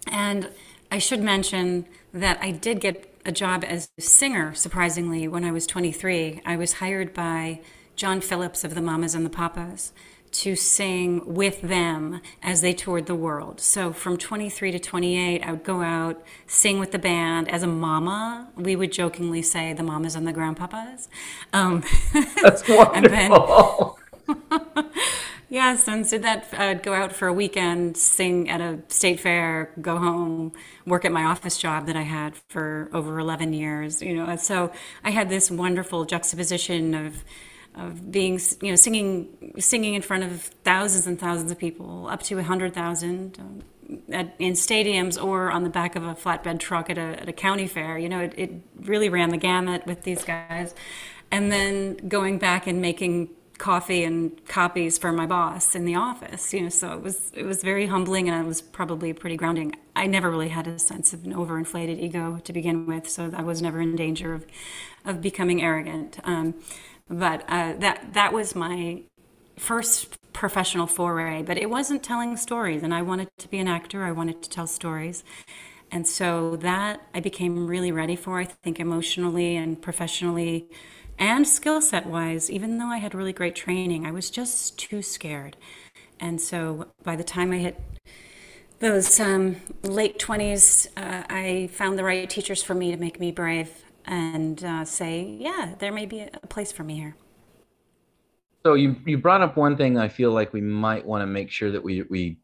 and 0.09 0.49
I 0.91 0.99
should 0.99 1.21
mention 1.21 1.85
that 2.13 2.39
I 2.41 2.51
did 2.51 2.79
get 2.79 3.13
a 3.25 3.31
job 3.31 3.63
as 3.67 3.89
a 3.97 4.01
singer, 4.01 4.53
surprisingly, 4.53 5.27
when 5.27 5.43
I 5.43 5.51
was 5.51 5.67
23. 5.67 6.41
I 6.45 6.55
was 6.55 6.73
hired 6.73 7.13
by 7.13 7.59
John 7.95 8.21
Phillips 8.21 8.63
of 8.63 8.73
the 8.73 8.81
Mamas 8.81 9.13
and 9.13 9.25
the 9.25 9.29
Papas 9.29 9.91
to 10.31 10.55
sing 10.55 11.21
with 11.25 11.61
them 11.61 12.21
as 12.43 12.61
they 12.61 12.73
toured 12.73 13.05
the 13.05 13.15
world. 13.15 13.59
So 13.59 13.91
from 13.91 14.17
23 14.17 14.71
to 14.71 14.79
28, 14.79 15.41
I 15.41 15.51
would 15.51 15.63
go 15.63 15.81
out, 15.81 16.23
sing 16.45 16.79
with 16.79 16.91
the 16.91 16.99
band 16.99 17.49
as 17.49 17.63
a 17.63 17.67
mama. 17.67 18.49
We 18.55 18.75
would 18.75 18.91
jokingly 18.91 19.41
say 19.41 19.73
the 19.73 19.83
mamas 19.83 20.15
and 20.15 20.27
the 20.27 20.33
grandpapas. 20.33 21.09
Um, 21.53 21.83
That's 22.41 22.67
wonderful. 22.67 23.99
yes, 25.49 25.87
and 25.87 26.05
so 26.05 26.17
that 26.17 26.47
I'd 26.53 26.83
go 26.83 26.93
out 26.93 27.13
for 27.13 27.27
a 27.27 27.33
weekend, 27.33 27.97
sing 27.97 28.49
at 28.49 28.61
a 28.61 28.79
state 28.87 29.19
fair, 29.19 29.71
go 29.81 29.97
home, 29.97 30.53
work 30.85 31.05
at 31.05 31.11
my 31.11 31.23
office 31.23 31.57
job 31.57 31.87
that 31.87 31.95
I 31.95 32.01
had 32.01 32.35
for 32.49 32.89
over 32.93 33.19
11 33.19 33.53
years. 33.53 34.01
You 34.01 34.15
know, 34.15 34.35
so 34.35 34.71
I 35.03 35.11
had 35.11 35.29
this 35.29 35.49
wonderful 35.51 36.05
juxtaposition 36.05 36.93
of 36.93 37.23
of 37.77 38.11
being, 38.11 38.39
you 38.61 38.71
know, 38.71 38.75
singing, 38.75 39.53
singing 39.59 39.93
in 39.93 40.01
front 40.01 40.23
of 40.23 40.41
thousands 40.63 41.05
and 41.05 41.19
thousands 41.19 41.51
of 41.51 41.59
people, 41.59 42.07
up 42.07 42.23
to 42.23 42.39
a 42.39 42.43
hundred 42.43 42.73
thousand, 42.73 43.37
um, 43.39 43.61
in 44.39 44.53
stadiums 44.53 45.21
or 45.21 45.51
on 45.51 45.63
the 45.63 45.69
back 45.69 45.95
of 45.95 46.03
a 46.03 46.13
flatbed 46.15 46.59
truck 46.59 46.89
at 46.89 46.97
a, 46.97 47.21
at 47.21 47.29
a 47.29 47.33
county 47.33 47.67
fair. 47.67 47.97
You 47.97 48.09
know, 48.09 48.21
it, 48.21 48.33
it 48.35 48.51
really 48.81 49.09
ran 49.09 49.29
the 49.29 49.37
gamut 49.37 49.85
with 49.85 50.03
these 50.03 50.23
guys, 50.23 50.73
and 51.31 51.51
then 51.51 51.95
going 52.07 52.39
back 52.39 52.67
and 52.67 52.81
making 52.81 53.29
coffee 53.57 54.03
and 54.03 54.45
copies 54.47 54.97
for 54.97 55.11
my 55.11 55.25
boss 55.25 55.75
in 55.75 55.85
the 55.85 55.95
office 55.95 56.53
you 56.53 56.61
know 56.61 56.69
so 56.69 56.93
it 56.93 57.01
was 57.01 57.31
it 57.33 57.43
was 57.43 57.63
very 57.63 57.87
humbling 57.87 58.29
and 58.29 58.43
it 58.43 58.47
was 58.47 58.61
probably 58.61 59.13
pretty 59.13 59.35
grounding 59.35 59.73
i 59.95 60.05
never 60.05 60.29
really 60.29 60.49
had 60.49 60.67
a 60.67 60.77
sense 60.77 61.13
of 61.13 61.25
an 61.25 61.33
overinflated 61.33 61.99
ego 61.99 62.39
to 62.43 62.53
begin 62.53 62.85
with 62.85 63.09
so 63.09 63.31
i 63.35 63.41
was 63.41 63.61
never 63.61 63.81
in 63.81 63.95
danger 63.95 64.33
of 64.33 64.45
of 65.05 65.21
becoming 65.21 65.61
arrogant 65.61 66.19
um, 66.23 66.53
but 67.09 67.43
uh, 67.47 67.73
that 67.79 68.13
that 68.13 68.33
was 68.33 68.55
my 68.55 69.01
first 69.57 70.17
professional 70.37 70.85
foray. 70.85 71.41
But 71.41 71.57
it 71.57 71.69
wasn't 71.69 72.03
telling 72.03 72.37
stories, 72.37 72.83
and 72.83 72.93
I 72.93 73.01
wanted 73.01 73.29
to 73.39 73.47
be 73.47 73.57
an 73.57 73.67
actor. 73.67 74.03
I 74.03 74.11
wanted 74.11 74.43
to 74.43 74.49
tell 74.49 74.67
stories, 74.67 75.23
and 75.91 76.07
so 76.07 76.55
that 76.57 77.01
I 77.13 77.19
became 77.19 77.67
really 77.67 77.91
ready 77.91 78.15
for. 78.15 78.39
I 78.39 78.45
think 78.45 78.79
emotionally 78.79 79.55
and 79.55 79.81
professionally, 79.81 80.67
and 81.19 81.47
skill 81.47 81.81
set 81.81 82.05
wise. 82.05 82.49
Even 82.49 82.77
though 82.77 82.87
I 82.87 82.97
had 82.97 83.13
really 83.15 83.33
great 83.33 83.55
training, 83.55 84.05
I 84.05 84.11
was 84.11 84.29
just 84.29 84.77
too 84.77 85.01
scared. 85.01 85.57
And 86.19 86.41
so 86.41 86.87
by 87.03 87.15
the 87.15 87.23
time 87.23 87.51
I 87.51 87.57
hit 87.57 87.79
those 88.79 89.19
um, 89.19 89.57
late 89.83 90.19
20s, 90.19 90.87
uh, 90.97 91.23
I 91.29 91.69
found 91.71 91.97
the 91.97 92.03
right 92.03 92.29
teachers 92.29 92.63
for 92.63 92.73
me 92.73 92.91
to 92.91 92.97
make 92.97 93.19
me 93.19 93.31
brave 93.31 93.69
and 94.05 94.63
uh, 94.63 94.85
say, 94.85 95.37
yeah, 95.39 95.75
there 95.79 95.91
may 95.91 96.05
be 96.05 96.21
a 96.21 96.47
place 96.47 96.71
for 96.71 96.83
me 96.83 96.95
here. 96.95 97.15
So 98.63 98.73
you 98.73 98.97
you 99.05 99.17
brought 99.17 99.41
up 99.41 99.55
one 99.55 99.77
thing 99.77 99.97
I 99.97 100.09
feel 100.09 100.31
like 100.31 100.51
we 100.51 100.61
might 100.61 101.05
want 101.05 101.21
to 101.21 101.25
make 101.25 101.49
sure 101.49 101.71
that 101.71 101.81
we 101.81 102.01
we 102.03 102.37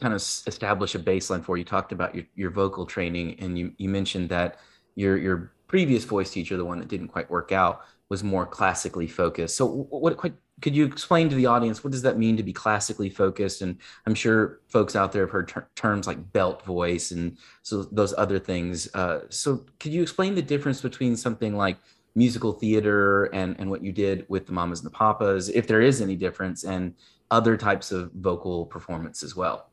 kind 0.00 0.12
of 0.12 0.20
establish 0.20 0.94
a 0.94 0.98
baseline 0.98 1.44
for. 1.44 1.56
You 1.56 1.64
talked 1.64 1.92
about 1.92 2.14
your, 2.14 2.24
your 2.34 2.50
vocal 2.50 2.84
training, 2.84 3.36
and 3.38 3.56
you 3.58 3.72
you 3.78 3.88
mentioned 3.88 4.28
that 4.30 4.58
your 4.96 5.16
your 5.16 5.52
previous 5.68 6.04
voice 6.04 6.30
teacher, 6.30 6.56
the 6.56 6.64
one 6.64 6.78
that 6.78 6.88
didn't 6.88 7.08
quite 7.08 7.30
work 7.30 7.52
out, 7.52 7.82
was 8.08 8.24
more 8.24 8.46
classically 8.46 9.06
focused. 9.06 9.56
So 9.56 9.66
what 9.66 10.16
could 10.60 10.74
you 10.74 10.84
explain 10.84 11.28
to 11.28 11.36
the 11.36 11.46
audience 11.46 11.84
what 11.84 11.92
does 11.92 12.02
that 12.02 12.18
mean 12.18 12.36
to 12.36 12.42
be 12.42 12.52
classically 12.52 13.10
focused? 13.10 13.62
And 13.62 13.78
i'm 14.06 14.14
sure 14.14 14.60
folks 14.68 14.96
out 14.96 15.12
there 15.12 15.22
have 15.22 15.30
heard 15.30 15.48
ter- 15.48 15.68
terms 15.76 16.06
like 16.06 16.32
belt 16.32 16.64
voice 16.64 17.10
and 17.10 17.36
so 17.62 17.84
those 17.84 18.14
other 18.16 18.38
things. 18.38 18.92
Uh, 18.94 19.20
so 19.28 19.64
could 19.78 19.92
you 19.92 20.02
explain 20.02 20.34
the 20.34 20.42
difference 20.42 20.80
between 20.80 21.16
something 21.16 21.56
like 21.56 21.78
musical 22.14 22.52
theater 22.52 23.26
and 23.26 23.56
and 23.58 23.70
what 23.70 23.82
you 23.84 23.92
did 23.92 24.24
with 24.28 24.46
the 24.46 24.52
mamas 24.52 24.80
and 24.80 24.86
the 24.86 24.96
papas 24.96 25.48
if 25.50 25.66
there 25.66 25.82
is 25.82 26.00
any 26.00 26.16
difference 26.16 26.64
and 26.64 26.94
other 27.30 27.56
types 27.56 27.92
of 27.92 28.10
vocal 28.14 28.66
performance 28.66 29.22
as 29.22 29.36
well? 29.36 29.70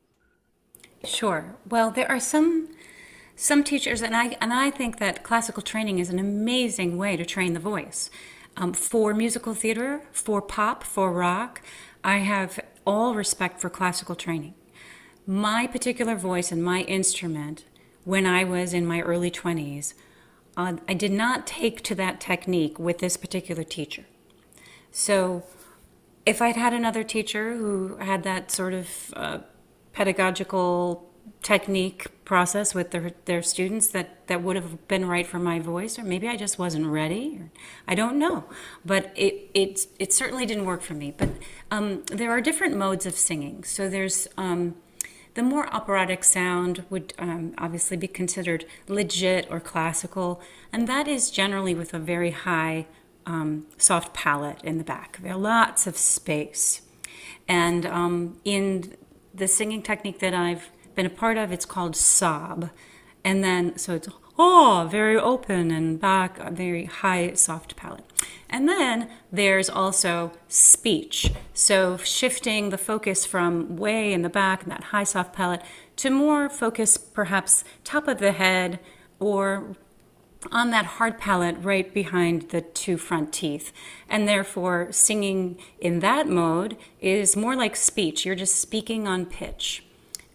Sure. 1.04 1.56
Well 1.70 1.90
there 1.90 2.10
are 2.10 2.20
some 2.20 2.68
some 3.36 3.62
teachers 3.62 4.02
and 4.02 4.16
i 4.16 4.36
and 4.40 4.52
i 4.52 4.70
think 4.70 4.98
that 4.98 5.22
classical 5.22 5.62
training 5.62 5.98
is 5.98 6.08
an 6.08 6.18
amazing 6.18 6.96
way 6.96 7.16
to 7.16 7.24
train 7.24 7.52
the 7.52 7.60
voice 7.60 8.10
um, 8.56 8.72
for 8.72 9.14
musical 9.14 9.54
theater, 9.54 10.02
for 10.12 10.40
pop, 10.40 10.82
for 10.82 11.12
rock. 11.12 11.60
I 12.02 12.18
have 12.18 12.60
all 12.86 13.14
respect 13.14 13.60
for 13.60 13.68
classical 13.68 14.14
training. 14.14 14.54
My 15.26 15.66
particular 15.66 16.14
voice 16.14 16.52
and 16.52 16.62
my 16.62 16.82
instrument, 16.82 17.64
when 18.04 18.26
I 18.26 18.44
was 18.44 18.72
in 18.72 18.86
my 18.86 19.00
early 19.00 19.30
20s, 19.30 19.94
uh, 20.56 20.76
I 20.88 20.94
did 20.94 21.12
not 21.12 21.46
take 21.46 21.82
to 21.82 21.94
that 21.96 22.20
technique 22.20 22.78
with 22.78 22.98
this 22.98 23.16
particular 23.16 23.64
teacher. 23.64 24.04
So, 24.90 25.44
if 26.24 26.40
I'd 26.40 26.56
had 26.56 26.72
another 26.72 27.04
teacher 27.04 27.56
who 27.56 27.96
had 27.96 28.22
that 28.22 28.50
sort 28.50 28.72
of 28.72 28.88
uh, 29.14 29.38
pedagogical 29.92 31.12
technique 31.42 32.06
process 32.24 32.74
with 32.74 32.90
their, 32.90 33.12
their 33.24 33.42
students 33.42 33.88
that, 33.88 34.26
that 34.26 34.42
would 34.42 34.56
have 34.56 34.88
been 34.88 35.06
right 35.06 35.26
for 35.26 35.38
my 35.38 35.60
voice, 35.60 35.98
or 35.98 36.02
maybe 36.02 36.28
I 36.28 36.36
just 36.36 36.58
wasn't 36.58 36.86
ready. 36.86 37.38
Or, 37.40 37.50
I 37.86 37.94
don't 37.94 38.18
know. 38.18 38.44
But 38.84 39.12
it, 39.14 39.50
it, 39.54 39.86
it 39.98 40.12
certainly 40.12 40.46
didn't 40.46 40.64
work 40.64 40.82
for 40.82 40.94
me. 40.94 41.14
But 41.16 41.30
um, 41.70 42.02
there 42.06 42.30
are 42.30 42.40
different 42.40 42.76
modes 42.76 43.06
of 43.06 43.14
singing. 43.14 43.64
So 43.64 43.88
there's 43.88 44.28
um, 44.36 44.76
the 45.34 45.42
more 45.42 45.72
operatic 45.72 46.24
sound 46.24 46.84
would 46.88 47.12
um, 47.18 47.54
obviously 47.58 47.96
be 47.96 48.08
considered 48.08 48.64
legit 48.88 49.46
or 49.50 49.60
classical, 49.60 50.40
and 50.72 50.88
that 50.88 51.06
is 51.06 51.30
generally 51.30 51.74
with 51.74 51.92
a 51.92 51.98
very 51.98 52.30
high 52.30 52.86
um, 53.26 53.66
soft 53.76 54.14
palate 54.14 54.62
in 54.64 54.78
the 54.78 54.84
back. 54.84 55.18
There 55.22 55.32
are 55.32 55.38
lots 55.38 55.86
of 55.86 55.96
space. 55.98 56.80
And 57.48 57.84
um, 57.84 58.40
in 58.44 58.96
the 59.34 59.46
singing 59.46 59.82
technique 59.82 60.20
that 60.20 60.34
I've 60.34 60.70
been 60.96 61.06
a 61.06 61.10
part 61.10 61.38
of. 61.38 61.52
It's 61.52 61.64
called 61.64 61.94
Sob. 61.94 62.70
And 63.22 63.44
then, 63.44 63.76
so 63.78 63.94
it's, 63.94 64.08
oh, 64.38 64.88
very 64.90 65.16
open 65.16 65.70
and 65.70 66.00
back, 66.00 66.38
very 66.52 66.84
high, 66.86 67.34
soft 67.34 67.76
palate. 67.76 68.04
And 68.48 68.68
then 68.68 69.08
there's 69.32 69.68
also 69.68 70.32
speech. 70.48 71.32
So 71.52 71.96
shifting 71.98 72.70
the 72.70 72.78
focus 72.78 73.26
from 73.26 73.76
way 73.76 74.12
in 74.12 74.22
the 74.22 74.28
back 74.28 74.62
and 74.62 74.72
that 74.72 74.84
high, 74.84 75.04
soft 75.04 75.32
palate 75.32 75.62
to 75.96 76.10
more 76.10 76.48
focus, 76.48 76.96
perhaps 76.96 77.64
top 77.84 78.08
of 78.08 78.18
the 78.18 78.32
head 78.32 78.78
or 79.18 79.76
on 80.52 80.70
that 80.70 80.84
hard 80.84 81.18
palate 81.18 81.56
right 81.60 81.92
behind 81.92 82.50
the 82.50 82.60
two 82.60 82.96
front 82.96 83.32
teeth. 83.32 83.72
And 84.08 84.28
therefore, 84.28 84.92
singing 84.92 85.58
in 85.80 86.00
that 86.00 86.28
mode 86.28 86.76
is 87.00 87.36
more 87.36 87.56
like 87.56 87.74
speech. 87.74 88.24
You're 88.24 88.34
just 88.36 88.56
speaking 88.56 89.08
on 89.08 89.26
pitch. 89.26 89.85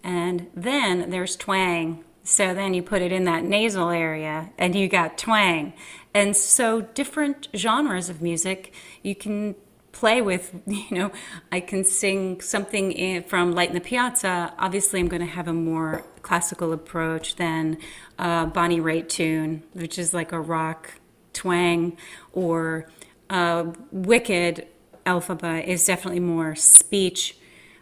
And 0.04 0.48
then 0.56 1.10
there's 1.10 1.36
twang. 1.36 2.04
So 2.24 2.54
then 2.54 2.74
you 2.74 2.84
put 2.84 3.02
it 3.02 3.12
in 3.12 3.26
that 3.26 3.44
nasal 3.44 3.90
area 3.90 4.52
and 4.58 4.76
you 4.76 4.88
got 4.88 5.18
twang. 5.18 5.74
And 6.14 6.36
so 6.36 6.82
different 6.82 7.48
genres 7.56 8.10
of 8.10 8.22
music, 8.22 8.74
you 9.02 9.16
can 9.16 9.56
play 9.92 10.22
with, 10.22 10.54
you 10.66 10.86
know, 10.92 11.12
I 11.52 11.60
can 11.60 11.84
sing 11.84 12.42
something 12.42 12.92
in, 12.92 13.24
from 13.24 13.54
Light 13.54 13.70
in 13.70 13.76
the 13.76 13.82
Piazza. 13.82 14.54
Obviously, 14.58 15.00
I'm 15.00 15.08
going 15.08 15.22
to 15.22 15.34
have 15.34 15.48
a 15.48 15.54
more 15.54 16.04
classical 16.22 16.74
approach 16.74 17.36
than 17.36 17.78
uh, 18.20 18.46
Bonnie 18.46 18.80
Raitt 18.80 19.10
tune, 19.10 19.64
which 19.74 19.98
is 19.98 20.14
like 20.14 20.32
a 20.32 20.40
rock 20.40 20.94
twang, 21.34 21.98
or 22.34 22.88
uh, 23.30 23.72
Wicked 23.92 24.68
Elphaba 25.06 25.66
is 25.66 25.86
definitely 25.86 26.20
more 26.20 26.56
speech 26.56 27.38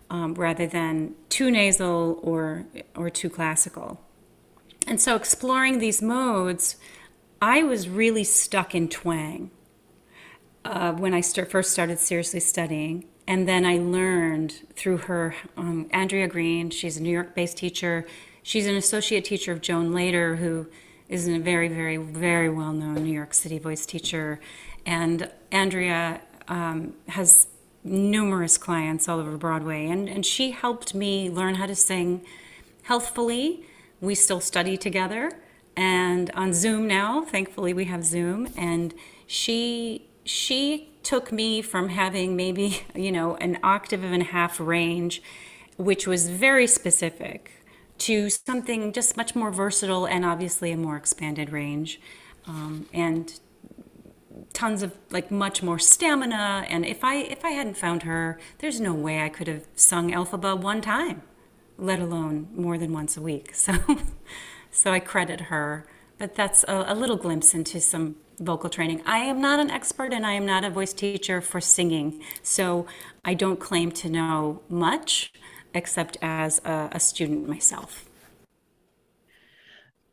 um, 0.10 0.34
rather 0.34 0.68
than 0.68 1.16
too 1.30 1.51
nasal 1.51 2.20
or 2.22 2.66
or 2.96 3.10
too 3.10 3.30
classical. 3.30 4.00
And 4.88 5.00
so, 5.00 5.16
exploring 5.16 5.80
these 5.80 6.01
modes, 6.01 6.75
I 7.42 7.63
was 7.63 7.88
really 7.88 8.24
stuck 8.24 8.74
in 8.74 8.89
twang 8.89 9.51
uh, 10.66 10.94
when 10.94 11.13
I 11.13 11.22
first 11.22 11.72
started 11.72 12.00
seriously 12.00 12.39
studying. 12.39 13.06
And 13.28 13.48
then 13.48 13.66
I 13.66 13.78
learned 13.78 14.54
through 14.75 14.98
her, 14.98 15.36
um, 15.56 15.88
Andrea 15.92 16.28
Green, 16.28 16.72
she's 16.72 16.98
a 16.98 17.04
New 17.04 17.12
York 17.12 17.36
based 17.36 17.58
teacher. 17.58 18.08
She's 18.42 18.66
an 18.66 18.75
associate 18.75 19.24
teacher 19.25 19.51
of 19.51 19.62
Joan 19.62 19.94
Lader, 19.94 20.38
who 20.38 20.68
is 21.08 21.28
a 21.28 21.38
very, 21.38 21.68
very, 21.68 21.98
very 21.98 22.50
well 22.50 22.74
known 22.74 23.04
New 23.04 23.13
York 23.13 23.36
City 23.36 23.60
voice 23.60 23.86
teacher. 23.86 24.39
And 24.86 25.30
Andrea 25.51 26.22
um, 26.48 26.96
has 27.10 27.49
numerous 27.84 28.58
clients 28.58 29.08
all 29.08 29.20
over 29.20 29.38
Broadway. 29.38 29.88
And, 29.88 30.10
and 30.10 30.26
she 30.26 30.52
helped 30.52 30.94
me 30.94 31.30
learn 31.30 31.56
how 31.56 31.66
to 31.66 31.76
sing 31.76 32.26
healthfully. 32.84 33.66
We 34.02 34.16
still 34.16 34.42
study 34.42 34.78
together 34.78 35.32
and 35.76 36.30
on 36.32 36.54
Zoom 36.54 36.88
now. 36.88 37.24
Thankfully, 37.24 37.74
we 37.74 37.86
have 37.86 38.04
Zoom. 38.04 38.50
And 38.58 38.94
she 39.28 40.06
she 40.26 40.92
took 41.02 41.32
me 41.32 41.62
from 41.62 41.90
having 41.90 42.36
maybe, 42.36 42.82
you 42.96 43.12
know, 43.12 43.36
an 43.38 43.58
octave 43.64 44.04
and 44.04 44.22
a 44.22 44.26
half 44.26 44.60
range, 44.60 45.22
which 45.78 46.06
was 46.06 46.30
very 46.30 46.68
specific, 46.68 47.52
to 48.00 48.30
something 48.30 48.94
just 48.94 49.18
much 49.18 49.36
more 49.36 49.52
versatile 49.52 50.06
and 50.06 50.24
obviously 50.24 50.72
a 50.72 50.78
more 50.78 50.96
expanded 50.96 51.52
range. 51.52 52.00
Um, 52.46 52.88
and 52.94 53.40
tons 54.53 54.84
of 54.84 54.98
like 55.12 55.29
much 55.29 55.62
more 55.62 55.79
stamina 55.79 56.65
and 56.70 56.86
if 56.86 57.03
i 57.03 57.15
if 57.15 57.46
i 57.46 57.50
hadn't 57.50 57.77
found 57.77 58.03
her 58.03 58.39
there's 58.60 58.79
no 58.79 58.94
way 58.94 59.22
i 59.22 59.29
could 59.29 59.48
have 59.48 59.68
sung 59.75 60.12
elphaba 60.12 60.60
one 60.60 60.82
time 60.82 61.22
let 61.77 62.00
alone 62.00 62.48
more 62.56 62.77
than 62.77 62.91
once 62.91 63.15
a 63.15 63.22
week 63.22 63.53
so 63.65 63.74
so 64.72 64.91
i 64.91 65.00
credit 65.00 65.41
her 65.41 65.86
but 66.18 66.36
that's 66.36 66.63
a, 66.68 66.86
a 66.88 66.96
little 66.96 67.15
glimpse 67.15 67.53
into 67.53 67.79
some 67.79 68.15
vocal 68.39 68.70
training. 68.70 69.01
I 69.06 69.20
am 69.20 69.41
not 69.41 69.60
an 69.60 69.70
expert 69.70 70.13
and 70.13 70.25
I 70.25 70.34
am 70.34 70.46
not 70.46 70.63
a 70.63 70.70
voice 70.70 70.94
teacher 70.94 71.41
for 71.41 71.62
singing, 71.62 72.22
so 72.41 72.86
I 73.25 73.34
don't 73.34 73.60
claim 73.60 73.91
to 73.94 74.10
know 74.10 74.62
much 74.70 75.34
except 75.74 76.18
as 76.22 76.60
a, 76.65 76.89
a 76.94 77.00
student 77.00 77.48
myself. 77.48 78.06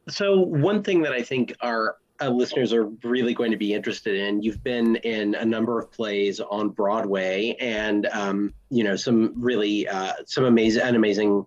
So, 0.09 0.38
one 0.38 0.83
thing 0.83 1.02
that 1.02 1.12
I 1.12 1.23
think 1.23 1.55
our 1.61 1.97
uh, 2.21 2.29
listeners 2.29 2.73
are 2.73 2.85
really 3.05 3.35
going 3.35 3.51
to 3.51 3.57
be 3.57 3.75
interested 3.75 4.17
in. 4.17 4.43
You've 4.43 4.63
been 4.63 4.97
in 4.97 5.35
a 5.35 5.45
number 5.45 5.79
of 5.79 5.91
plays 5.91 6.41
on 6.41 6.71
Broadway, 6.71 7.57
and 7.61 8.07
um, 8.07 8.55
you 8.71 8.85
know 8.85 8.97
some 8.97 9.33
really 9.37 9.89
uh, 9.89 10.13
some 10.25 10.45
amazing, 10.45 10.83
an 10.83 10.95
amazing 10.95 11.47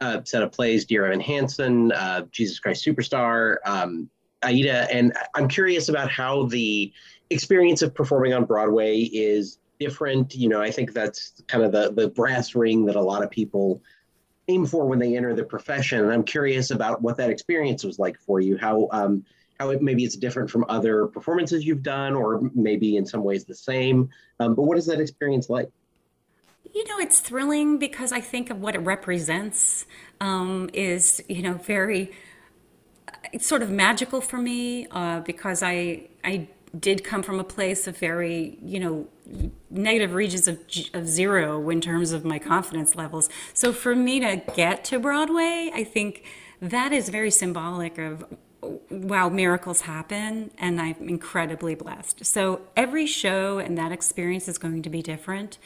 uh, 0.00 0.20
set 0.24 0.42
of 0.42 0.52
plays: 0.52 0.84
Dear 0.84 1.06
Evan 1.06 1.20
Hansen, 1.20 1.92
uh, 1.92 2.22
Jesus 2.30 2.58
Christ 2.58 2.84
Superstar, 2.84 3.56
um, 3.64 4.10
Aida, 4.42 4.92
and 4.92 5.12
I'm 5.34 5.48
curious 5.48 5.88
about 5.88 6.10
how 6.10 6.46
the 6.46 6.92
experience 7.30 7.82
of 7.82 7.94
performing 7.94 8.34
on 8.34 8.44
Broadway 8.44 9.00
is 9.00 9.58
different. 9.80 10.34
You 10.34 10.48
know, 10.48 10.60
I 10.60 10.70
think 10.70 10.92
that's 10.92 11.42
kind 11.46 11.64
of 11.64 11.72
the 11.72 11.92
the 11.92 12.08
brass 12.08 12.54
ring 12.54 12.86
that 12.86 12.96
a 12.96 13.02
lot 13.02 13.22
of 13.22 13.30
people 13.30 13.82
aim 14.48 14.66
for 14.66 14.86
when 14.86 14.98
they 14.98 15.16
enter 15.16 15.34
the 15.34 15.44
profession. 15.44 16.00
And 16.00 16.12
I'm 16.12 16.24
curious 16.24 16.70
about 16.70 17.00
what 17.02 17.16
that 17.18 17.30
experience 17.30 17.84
was 17.84 17.98
like 17.98 18.18
for 18.18 18.40
you. 18.40 18.56
How 18.56 18.88
um, 18.90 19.24
how 19.62 19.70
it, 19.70 19.82
maybe 19.82 20.04
it's 20.04 20.16
different 20.16 20.50
from 20.50 20.64
other 20.68 21.06
performances 21.06 21.64
you've 21.64 21.82
done, 21.82 22.14
or 22.14 22.50
maybe 22.54 22.96
in 22.96 23.06
some 23.06 23.22
ways 23.22 23.44
the 23.44 23.54
same. 23.54 24.10
Um, 24.40 24.54
but 24.54 24.62
what 24.62 24.76
is 24.76 24.86
that 24.86 25.00
experience 25.00 25.48
like? 25.48 25.70
You 26.74 26.84
know, 26.88 26.98
it's 26.98 27.20
thrilling 27.20 27.78
because 27.78 28.12
I 28.12 28.20
think 28.20 28.50
of 28.50 28.60
what 28.60 28.74
it 28.74 28.80
represents 28.80 29.86
um, 30.20 30.68
is, 30.72 31.22
you 31.28 31.42
know, 31.42 31.54
very 31.54 32.12
it's 33.32 33.46
sort 33.46 33.62
of 33.62 33.70
magical 33.70 34.20
for 34.20 34.38
me 34.38 34.86
uh, 34.90 35.20
because 35.20 35.62
I 35.62 36.08
I 36.24 36.48
did 36.78 37.04
come 37.04 37.22
from 37.22 37.38
a 37.38 37.44
place 37.44 37.86
of 37.86 37.96
very 37.98 38.58
you 38.62 38.80
know 38.80 39.06
negative 39.70 40.14
regions 40.14 40.48
of, 40.48 40.58
of 40.94 41.08
zero 41.08 41.70
in 41.70 41.80
terms 41.80 42.12
of 42.12 42.24
my 42.24 42.38
confidence 42.38 42.96
levels. 42.96 43.28
So 43.54 43.72
for 43.72 43.94
me 43.94 44.20
to 44.20 44.42
get 44.56 44.84
to 44.86 44.98
Broadway, 44.98 45.70
I 45.72 45.84
think 45.84 46.24
that 46.60 46.92
is 46.92 47.08
very 47.08 47.30
symbolic 47.30 47.98
of 47.98 48.24
wow 48.90 49.28
miracles 49.28 49.82
happen 49.82 50.50
and 50.58 50.80
i'm 50.80 51.08
incredibly 51.08 51.74
blessed. 51.74 52.24
So 52.24 52.62
every 52.76 53.06
show 53.06 53.58
and 53.58 53.76
that 53.76 53.92
experience 53.92 54.48
is 54.48 54.58
going 54.58 54.82
to 54.82 54.90
be 54.90 55.02
different 55.02 55.58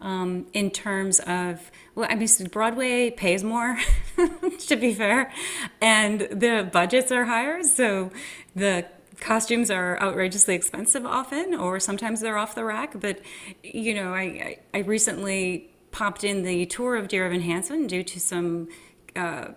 um, 0.00 0.46
in 0.52 0.70
terms 0.70 1.20
of 1.20 1.70
well 1.94 2.06
i 2.10 2.14
mean 2.14 2.28
broadway 2.50 3.10
pays 3.10 3.42
more 3.42 3.78
to 4.60 4.76
be 4.76 4.94
fair 4.94 5.32
and 5.80 6.20
the 6.20 6.68
budgets 6.70 7.10
are 7.10 7.24
higher 7.24 7.62
so 7.62 8.10
the 8.54 8.86
costumes 9.20 9.70
are 9.70 10.00
outrageously 10.00 10.54
expensive 10.54 11.04
often 11.04 11.54
or 11.54 11.80
sometimes 11.80 12.20
they're 12.20 12.38
off 12.38 12.54
the 12.54 12.64
rack 12.64 13.00
but 13.00 13.18
you 13.62 13.92
know 13.94 14.14
i, 14.14 14.22
I, 14.22 14.58
I 14.74 14.78
recently 14.78 15.70
popped 15.90 16.22
in 16.22 16.44
the 16.44 16.66
tour 16.66 16.94
of 16.94 17.08
dear 17.08 17.26
evan 17.26 17.40
hansen 17.40 17.86
due 17.86 18.04
to 18.04 18.20
some 18.20 18.68
uh, 19.16 19.48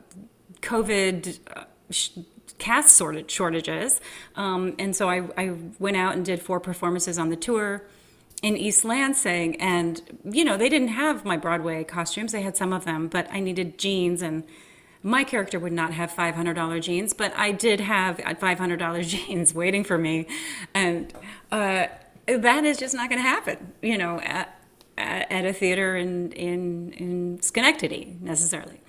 covid 0.62 1.40
uh, 1.56 1.66
cast 2.62 3.02
shortages 3.28 4.00
um, 4.36 4.76
and 4.80 4.96
so 4.96 5.10
I, 5.10 5.28
I 5.36 5.56
went 5.80 5.98
out 5.98 6.16
and 6.16 6.24
did 6.24 6.42
four 6.42 6.60
performances 6.60 7.18
on 7.18 7.30
the 7.30 7.36
tour 7.36 7.84
in 8.42 8.58
East 8.58 8.84
Lansing, 8.84 9.60
and 9.62 10.02
you 10.24 10.44
know 10.44 10.58
they 10.58 10.70
didn't 10.70 10.90
have 10.90 11.24
my 11.26 11.38
Broadway 11.38 11.84
costumes. 11.84 12.32
They 12.32 12.42
had 12.42 12.58
some 12.58 12.74
of 12.74 12.86
them, 12.86 13.08
but 13.08 13.28
I 13.32 13.40
needed 13.40 13.78
jeans, 13.78 14.22
and 14.22 14.44
my 15.04 15.24
character 15.24 15.60
would 15.60 15.74
not 15.74 15.94
have 15.94 16.12
five 16.12 16.36
hundred 16.36 16.56
dollar 16.56 16.80
jeans, 16.80 17.14
but 17.14 17.34
I 17.36 17.52
did 17.52 17.80
have 17.82 18.20
five 18.40 18.58
hundred 18.58 18.78
dollar 18.78 19.04
jeans 19.14 19.54
waiting 19.54 19.84
for 19.84 19.98
me, 19.98 20.28
and 20.74 21.14
uh, 21.52 21.88
that 22.28 22.66
is 22.66 22.78
just 22.78 22.96
not 22.96 23.10
going 23.10 23.22
to 23.22 23.28
happen. 23.28 23.74
You 23.82 23.98
know, 23.98 24.20
at, 24.20 24.60
at 24.98 25.46
a 25.46 25.54
theater 25.54 25.96
in 25.96 26.32
in 26.32 26.94
in 26.94 27.42
Schenectady 27.42 28.18
necessarily. 28.22 28.82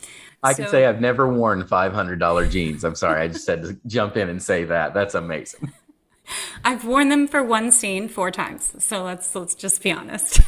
I 0.42 0.54
can 0.54 0.68
say 0.68 0.86
I've 0.86 1.00
never 1.00 1.28
worn 1.28 1.66
five 1.66 1.92
hundred 1.92 2.18
dollar 2.18 2.46
jeans. 2.46 2.84
I'm 2.84 2.96
sorry, 2.96 3.22
I 3.22 3.28
just 3.28 3.46
had 3.46 3.62
to 3.62 3.78
jump 3.86 4.16
in 4.16 4.28
and 4.28 4.42
say 4.42 4.64
that. 4.64 4.94
That's 4.94 5.14
amazing. 5.14 5.72
I've 6.64 6.84
worn 6.84 7.08
them 7.08 7.28
for 7.28 7.42
one 7.42 7.72
scene 7.72 8.08
four 8.08 8.30
times. 8.30 8.74
So 8.78 9.04
let's 9.04 9.34
let's 9.34 9.54
just 9.54 9.82
be 9.82 9.92
honest. 9.92 10.40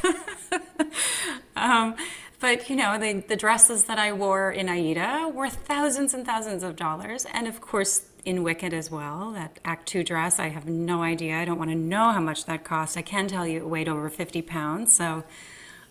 um, 1.57 1.97
but 2.41 2.69
you 2.69 2.77
know, 2.77 2.99
the, 2.99 3.25
the 3.27 3.37
dresses 3.37 3.85
that 3.85 3.99
I 3.99 4.13
wore 4.13 4.51
in 4.51 4.69
Aida 4.69 5.31
were 5.33 5.49
thousands 5.49 6.13
and 6.13 6.27
thousands 6.27 6.63
of 6.63 6.77
dollars, 6.77 7.27
and 7.33 7.47
of 7.47 7.61
course 7.61 8.07
in 8.25 8.43
Wicked 8.43 8.73
as 8.73 8.91
well. 8.91 9.33
That 9.33 9.61
Act 9.65 9.87
Two 9.87 10.03
dress, 10.03 10.39
I 10.39 10.49
have 10.49 10.67
no 10.67 11.03
idea. 11.03 11.37
I 11.37 11.45
don't 11.45 11.59
want 11.59 11.71
to 11.71 11.77
know 11.77 12.11
how 12.11 12.21
much 12.21 12.47
that 12.47 12.65
cost. 12.65 12.97
I 12.97 13.03
can 13.03 13.29
tell 13.29 13.47
you 13.47 13.59
it 13.59 13.67
weighed 13.67 13.89
over 13.89 14.09
fifty 14.11 14.43
pounds. 14.43 14.93
So 14.93 15.25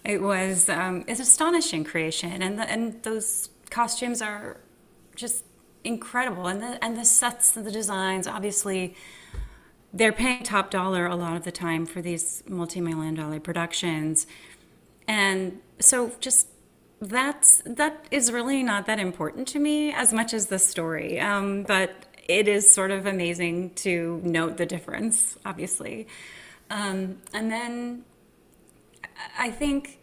it 0.03 0.21
was 0.21 0.67
um, 0.69 1.05
it's 1.07 1.19
astonishing 1.19 1.83
creation, 1.83 2.41
and 2.41 2.59
the, 2.59 2.69
and 2.69 3.01
those 3.03 3.49
costumes 3.73 4.21
are 4.21 4.57
just 5.15 5.43
incredible, 5.83 6.47
and 6.47 6.61
the 6.61 6.83
and 6.83 6.97
the 6.97 7.05
sets, 7.05 7.57
and 7.57 7.65
the 7.65 7.71
designs, 7.71 8.27
obviously 8.27 8.95
they're 9.95 10.13
paying 10.13 10.43
top 10.43 10.71
dollar 10.71 11.05
a 11.05 11.15
lot 11.15 11.35
of 11.35 11.43
the 11.43 11.51
time 11.51 11.85
for 11.85 12.01
these 12.01 12.43
multi-million 12.47 13.13
dollar 13.13 13.39
productions. 13.39 14.25
And 15.07 15.59
so 15.79 16.11
just 16.19 16.47
that's 16.99 17.61
that 17.65 18.05
is 18.09 18.31
really 18.31 18.63
not 18.63 18.85
that 18.85 18.99
important 18.99 19.47
to 19.49 19.59
me 19.59 19.91
as 19.91 20.13
much 20.13 20.33
as 20.33 20.47
the 20.47 20.57
story. 20.59 21.19
Um, 21.19 21.63
but 21.63 22.05
it 22.27 22.47
is 22.47 22.73
sort 22.73 22.91
of 22.91 23.05
amazing 23.05 23.71
to 23.75 24.21
note 24.23 24.57
the 24.57 24.65
difference 24.65 25.37
obviously. 25.45 26.07
Um, 26.69 27.17
and 27.33 27.51
then 27.51 28.05
i 29.37 29.49
think 29.49 29.99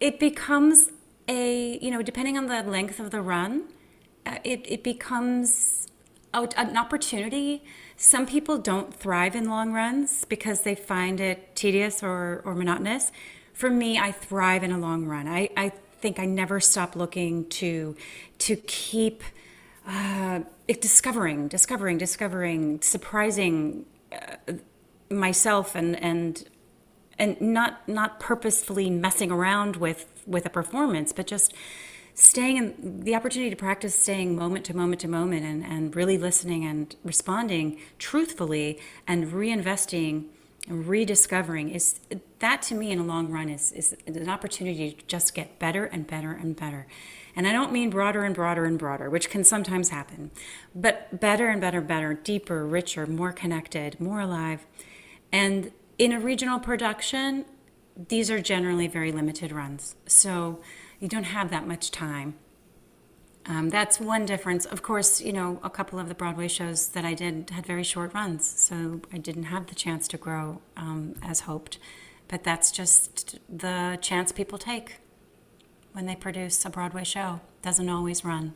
it 0.00 0.20
becomes 0.20 0.90
a 1.28 1.78
you 1.78 1.90
know 1.90 2.02
depending 2.02 2.36
on 2.36 2.46
the 2.46 2.62
length 2.62 3.00
of 3.00 3.10
the 3.10 3.20
run 3.20 3.64
uh, 4.26 4.38
it, 4.44 4.64
it 4.66 4.82
becomes 4.82 5.88
an 6.32 6.76
opportunity 6.76 7.62
some 7.96 8.26
people 8.26 8.58
don't 8.58 8.92
thrive 8.92 9.36
in 9.36 9.48
long 9.48 9.72
runs 9.72 10.24
because 10.24 10.62
they 10.62 10.74
find 10.74 11.20
it 11.20 11.54
tedious 11.54 12.02
or, 12.02 12.42
or 12.44 12.54
monotonous. 12.54 13.12
For 13.52 13.70
me, 13.70 13.98
I 13.98 14.10
thrive 14.10 14.64
in 14.64 14.72
a 14.72 14.78
long 14.78 15.06
run. 15.06 15.28
I, 15.28 15.48
I 15.56 15.68
think 16.00 16.18
I 16.18 16.26
never 16.26 16.60
stop 16.60 16.96
looking 16.96 17.48
to 17.50 17.96
to 18.38 18.56
keep 18.56 19.22
uh, 19.86 20.40
discovering, 20.66 21.46
discovering, 21.46 21.98
discovering, 21.98 22.80
surprising 22.82 23.86
uh, 24.12 24.54
myself 25.08 25.76
and 25.76 25.94
and 25.96 26.48
and 27.18 27.40
not 27.40 27.88
not 27.88 28.20
purposefully 28.20 28.90
messing 28.90 29.30
around 29.30 29.76
with 29.76 30.22
with 30.26 30.46
a 30.46 30.50
performance, 30.50 31.12
but 31.12 31.26
just 31.26 31.54
staying 32.14 32.56
in 32.56 33.00
the 33.00 33.14
opportunity 33.14 33.50
to 33.50 33.56
practice 33.56 33.94
staying 33.94 34.36
moment 34.36 34.64
to 34.64 34.76
moment 34.76 35.00
to 35.00 35.08
moment 35.08 35.44
and, 35.44 35.64
and 35.64 35.96
really 35.96 36.16
listening 36.16 36.64
and 36.64 36.94
responding 37.02 37.76
truthfully 37.98 38.78
and 39.06 39.32
reinvesting 39.32 40.24
and 40.68 40.86
rediscovering 40.86 41.68
is 41.70 42.00
that 42.38 42.62
to 42.62 42.74
me 42.74 42.90
in 42.90 42.98
a 42.98 43.04
long 43.04 43.30
run 43.30 43.48
is, 43.48 43.72
is 43.72 43.94
an 44.06 44.28
opportunity 44.28 44.92
to 44.92 45.06
just 45.06 45.34
get 45.34 45.58
better 45.58 45.84
and 45.84 46.06
better 46.06 46.32
and 46.32 46.56
better. 46.56 46.86
And 47.36 47.48
i 47.48 47.52
don't 47.52 47.72
mean 47.72 47.90
broader 47.90 48.22
and 48.22 48.34
broader 48.34 48.64
and 48.64 48.78
broader 48.78 49.10
which 49.10 49.28
can 49.28 49.42
sometimes 49.42 49.90
happen 49.90 50.30
but 50.74 51.20
better 51.20 51.48
and 51.48 51.60
better 51.60 51.80
better 51.80 52.14
deeper 52.14 52.64
richer 52.64 53.06
more 53.06 53.32
connected 53.32 54.00
more 54.00 54.20
alive. 54.20 54.64
And 55.32 55.72
in 55.98 56.12
a 56.12 56.20
regional 56.20 56.58
production 56.58 57.44
these 58.08 58.30
are 58.30 58.40
generally 58.40 58.88
very 58.88 59.12
limited 59.12 59.52
runs 59.52 59.94
so 60.06 60.60
you 61.04 61.08
don't 61.08 61.24
have 61.24 61.50
that 61.50 61.66
much 61.66 61.90
time. 61.90 62.34
Um, 63.44 63.68
that's 63.68 64.00
one 64.00 64.24
difference. 64.24 64.64
Of 64.64 64.80
course, 64.80 65.20
you 65.20 65.34
know, 65.34 65.60
a 65.62 65.68
couple 65.68 65.98
of 65.98 66.08
the 66.08 66.14
Broadway 66.14 66.48
shows 66.48 66.88
that 66.88 67.04
I 67.04 67.12
did 67.12 67.50
had 67.50 67.66
very 67.66 67.84
short 67.84 68.14
runs, 68.14 68.48
so 68.48 69.02
I 69.12 69.18
didn't 69.18 69.44
have 69.44 69.66
the 69.66 69.74
chance 69.74 70.08
to 70.08 70.16
grow 70.16 70.62
um, 70.78 71.14
as 71.22 71.40
hoped. 71.40 71.78
But 72.26 72.42
that's 72.42 72.72
just 72.72 73.38
the 73.54 73.98
chance 74.00 74.32
people 74.32 74.56
take 74.56 74.96
when 75.92 76.06
they 76.06 76.16
produce 76.16 76.64
a 76.64 76.70
Broadway 76.70 77.04
show. 77.04 77.40
Doesn't 77.60 77.90
always 77.90 78.24
run. 78.24 78.54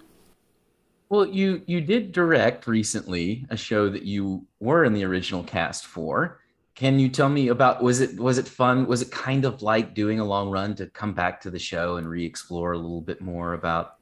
Well, 1.10 1.26
you 1.26 1.60
you 1.66 1.82
did 1.82 2.12
direct 2.12 2.66
recently 2.66 3.44
a 3.50 3.58
show 3.58 3.90
that 3.90 4.04
you 4.04 4.46
were 4.58 4.84
in 4.84 4.94
the 4.94 5.04
original 5.04 5.42
cast 5.42 5.84
for. 5.84 6.40
Can 6.78 7.00
you 7.00 7.08
tell 7.08 7.28
me 7.28 7.48
about 7.48 7.82
was 7.82 8.00
it 8.00 8.20
was 8.20 8.38
it 8.38 8.46
fun? 8.46 8.86
Was 8.86 9.02
it 9.02 9.10
kind 9.10 9.44
of 9.44 9.62
like 9.62 9.94
doing 9.94 10.20
a 10.20 10.24
long 10.24 10.48
run 10.48 10.76
to 10.76 10.86
come 10.86 11.12
back 11.12 11.40
to 11.40 11.50
the 11.50 11.58
show 11.58 11.96
and 11.96 12.08
re-explore 12.08 12.70
a 12.70 12.78
little 12.78 13.00
bit 13.00 13.20
more 13.20 13.54
about 13.54 13.96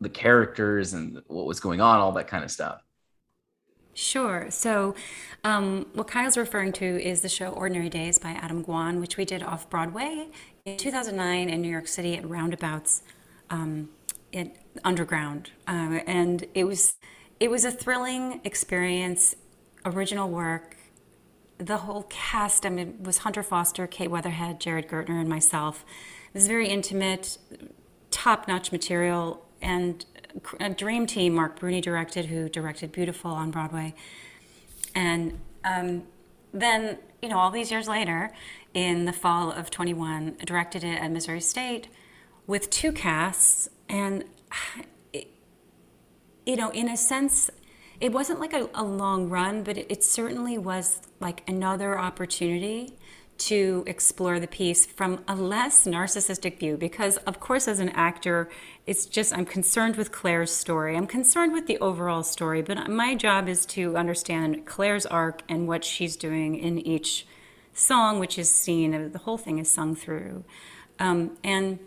the 0.00 0.08
characters 0.08 0.92
and 0.92 1.22
what 1.28 1.46
was 1.46 1.60
going 1.60 1.80
on, 1.80 2.00
all 2.00 2.10
that 2.10 2.26
kind 2.26 2.42
of 2.42 2.50
stuff? 2.50 2.82
Sure. 3.94 4.48
So, 4.50 4.96
um, 5.44 5.86
what 5.94 6.08
Kyle's 6.08 6.36
referring 6.36 6.72
to 6.72 7.00
is 7.00 7.20
the 7.20 7.28
show 7.28 7.50
Ordinary 7.50 7.88
Days 7.88 8.18
by 8.18 8.30
Adam 8.30 8.64
Gwon, 8.64 8.98
which 8.98 9.16
we 9.16 9.24
did 9.24 9.44
off 9.44 9.70
Broadway 9.70 10.26
in 10.64 10.78
2009 10.78 11.48
in 11.48 11.62
New 11.62 11.70
York 11.70 11.86
City 11.86 12.16
at 12.16 12.28
Roundabouts, 12.28 13.02
um, 13.50 13.88
Underground, 14.82 15.52
uh, 15.68 16.00
and 16.08 16.44
it 16.54 16.64
was 16.64 16.96
it 17.38 17.52
was 17.52 17.64
a 17.64 17.70
thrilling 17.70 18.40
experience, 18.42 19.36
original 19.84 20.28
work 20.28 20.75
the 21.58 21.78
whole 21.78 22.04
cast, 22.04 22.66
I 22.66 22.68
mean, 22.68 22.96
it 23.00 23.06
was 23.06 23.18
Hunter 23.18 23.42
Foster, 23.42 23.86
Kate 23.86 24.10
Weatherhead, 24.10 24.60
Jared 24.60 24.88
Gertner, 24.88 25.20
and 25.20 25.28
myself. 25.28 25.84
It 26.28 26.34
was 26.34 26.48
very 26.48 26.68
intimate, 26.68 27.38
top 28.10 28.46
notch 28.46 28.72
material, 28.72 29.44
and 29.62 30.04
a 30.60 30.70
dream 30.70 31.06
team. 31.06 31.34
Marc 31.34 31.58
Bruni 31.58 31.80
directed, 31.80 32.26
who 32.26 32.48
directed 32.48 32.92
Beautiful 32.92 33.30
on 33.30 33.50
Broadway. 33.50 33.94
And 34.94 35.38
um, 35.64 36.04
then, 36.52 36.98
you 37.22 37.28
know, 37.28 37.38
all 37.38 37.50
these 37.50 37.70
years 37.70 37.88
later, 37.88 38.32
in 38.74 39.06
the 39.06 39.12
fall 39.12 39.50
of 39.50 39.70
21, 39.70 40.36
I 40.40 40.44
directed 40.44 40.84
it 40.84 41.00
at 41.00 41.10
Missouri 41.10 41.40
State 41.40 41.88
with 42.46 42.68
two 42.70 42.92
casts. 42.92 43.68
And, 43.88 44.24
it, 45.12 45.28
you 46.44 46.56
know, 46.56 46.70
in 46.70 46.88
a 46.88 46.96
sense, 46.96 47.50
it 48.00 48.12
wasn't 48.12 48.40
like 48.40 48.52
a, 48.52 48.68
a 48.74 48.84
long 48.84 49.28
run, 49.28 49.62
but 49.62 49.78
it, 49.78 49.86
it 49.88 50.04
certainly 50.04 50.58
was 50.58 51.00
like 51.20 51.42
another 51.48 51.98
opportunity 51.98 52.94
to 53.38 53.84
explore 53.86 54.40
the 54.40 54.46
piece 54.46 54.86
from 54.86 55.22
a 55.28 55.34
less 55.34 55.86
narcissistic 55.86 56.58
view 56.58 56.76
because 56.76 57.18
of 57.18 57.38
course 57.38 57.68
as 57.68 57.80
an 57.80 57.90
actor 57.90 58.48
it's 58.86 59.04
just 59.04 59.36
i'm 59.36 59.44
concerned 59.44 59.96
with 59.96 60.10
claire's 60.10 60.50
story. 60.50 60.96
I'm 60.96 61.06
concerned 61.06 61.52
with 61.52 61.66
the 61.66 61.78
overall 61.78 62.22
story 62.22 62.62
but 62.62 62.88
my 62.88 63.14
job 63.14 63.48
is 63.48 63.66
to 63.66 63.96
understand 63.96 64.64
claire's 64.64 65.04
arc 65.04 65.42
and 65.48 65.68
what 65.68 65.84
she's 65.84 66.16
doing 66.16 66.56
in 66.56 66.78
each 66.78 67.26
song 67.74 68.18
which 68.18 68.38
is 68.38 68.50
seen 68.50 69.12
the 69.12 69.18
whole 69.18 69.38
thing 69.38 69.58
is 69.58 69.70
sung 69.70 69.94
through. 69.94 70.44
Um, 70.98 71.36
and 71.44 71.78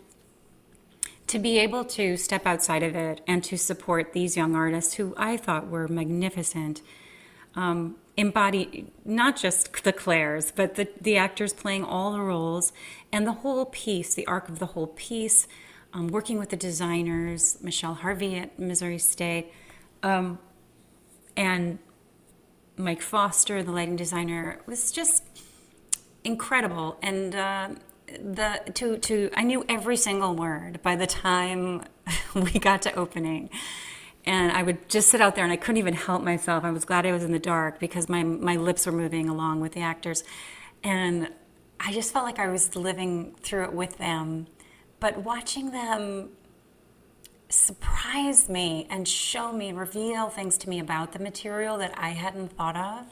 to 1.30 1.38
be 1.38 1.60
able 1.60 1.84
to 1.84 2.16
step 2.16 2.44
outside 2.44 2.82
of 2.82 2.96
it 2.96 3.20
and 3.24 3.44
to 3.44 3.56
support 3.56 4.12
these 4.12 4.36
young 4.36 4.56
artists 4.56 4.94
who 4.94 5.14
I 5.16 5.36
thought 5.36 5.68
were 5.68 5.86
magnificent, 5.86 6.82
um, 7.54 7.94
embody 8.16 8.90
not 9.04 9.36
just 9.36 9.84
the 9.84 9.92
Claires, 9.92 10.50
but 10.50 10.74
the, 10.74 10.88
the 11.00 11.16
actors 11.16 11.52
playing 11.52 11.84
all 11.84 12.10
the 12.10 12.20
roles 12.20 12.72
and 13.12 13.28
the 13.28 13.32
whole 13.32 13.64
piece, 13.66 14.12
the 14.12 14.26
arc 14.26 14.48
of 14.48 14.58
the 14.58 14.66
whole 14.66 14.88
piece, 14.88 15.46
um, 15.92 16.08
working 16.08 16.36
with 16.36 16.48
the 16.48 16.56
designers, 16.56 17.58
Michelle 17.62 17.94
Harvey 17.94 18.34
at 18.34 18.58
Missouri 18.58 18.98
State, 18.98 19.52
um, 20.02 20.36
and 21.36 21.78
Mike 22.76 23.02
Foster, 23.02 23.62
the 23.62 23.70
lighting 23.70 23.94
designer, 23.94 24.58
was 24.66 24.90
just 24.90 25.22
incredible. 26.24 26.98
And 27.02 27.36
uh, 27.36 27.68
the 28.18 28.60
to 28.74 28.98
to 28.98 29.30
I 29.34 29.42
knew 29.42 29.64
every 29.68 29.96
single 29.96 30.34
word 30.34 30.82
by 30.82 30.96
the 30.96 31.06
time 31.06 31.84
we 32.34 32.52
got 32.52 32.82
to 32.82 32.94
opening. 32.94 33.50
And 34.26 34.52
I 34.52 34.62
would 34.62 34.88
just 34.88 35.08
sit 35.08 35.22
out 35.22 35.34
there 35.34 35.44
and 35.44 35.52
I 35.52 35.56
couldn't 35.56 35.78
even 35.78 35.94
help 35.94 36.22
myself. 36.22 36.62
I 36.62 36.70
was 36.70 36.84
glad 36.84 37.06
I 37.06 37.12
was 37.12 37.24
in 37.24 37.32
the 37.32 37.38
dark 37.38 37.80
because 37.80 38.08
my 38.08 38.22
my 38.22 38.56
lips 38.56 38.86
were 38.86 38.92
moving 38.92 39.28
along 39.28 39.60
with 39.60 39.72
the 39.72 39.80
actors. 39.80 40.24
And 40.82 41.30
I 41.78 41.92
just 41.92 42.12
felt 42.12 42.24
like 42.24 42.38
I 42.38 42.48
was 42.48 42.76
living 42.76 43.34
through 43.40 43.64
it 43.64 43.72
with 43.72 43.96
them. 43.98 44.46
But 44.98 45.22
watching 45.22 45.70
them 45.70 46.30
surprise 47.48 48.48
me 48.48 48.86
and 48.90 49.08
show 49.08 49.52
me, 49.52 49.72
reveal 49.72 50.28
things 50.28 50.56
to 50.58 50.68
me 50.68 50.78
about 50.78 51.12
the 51.12 51.18
material 51.18 51.78
that 51.78 51.92
I 51.96 52.10
hadn't 52.10 52.52
thought 52.52 52.76
of, 52.76 53.06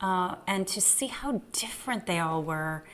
uh, 0.00 0.36
and 0.46 0.66
to 0.68 0.80
see 0.80 1.06
how 1.06 1.42
different 1.52 2.06
they 2.06 2.18
all 2.18 2.42
were 2.42 2.84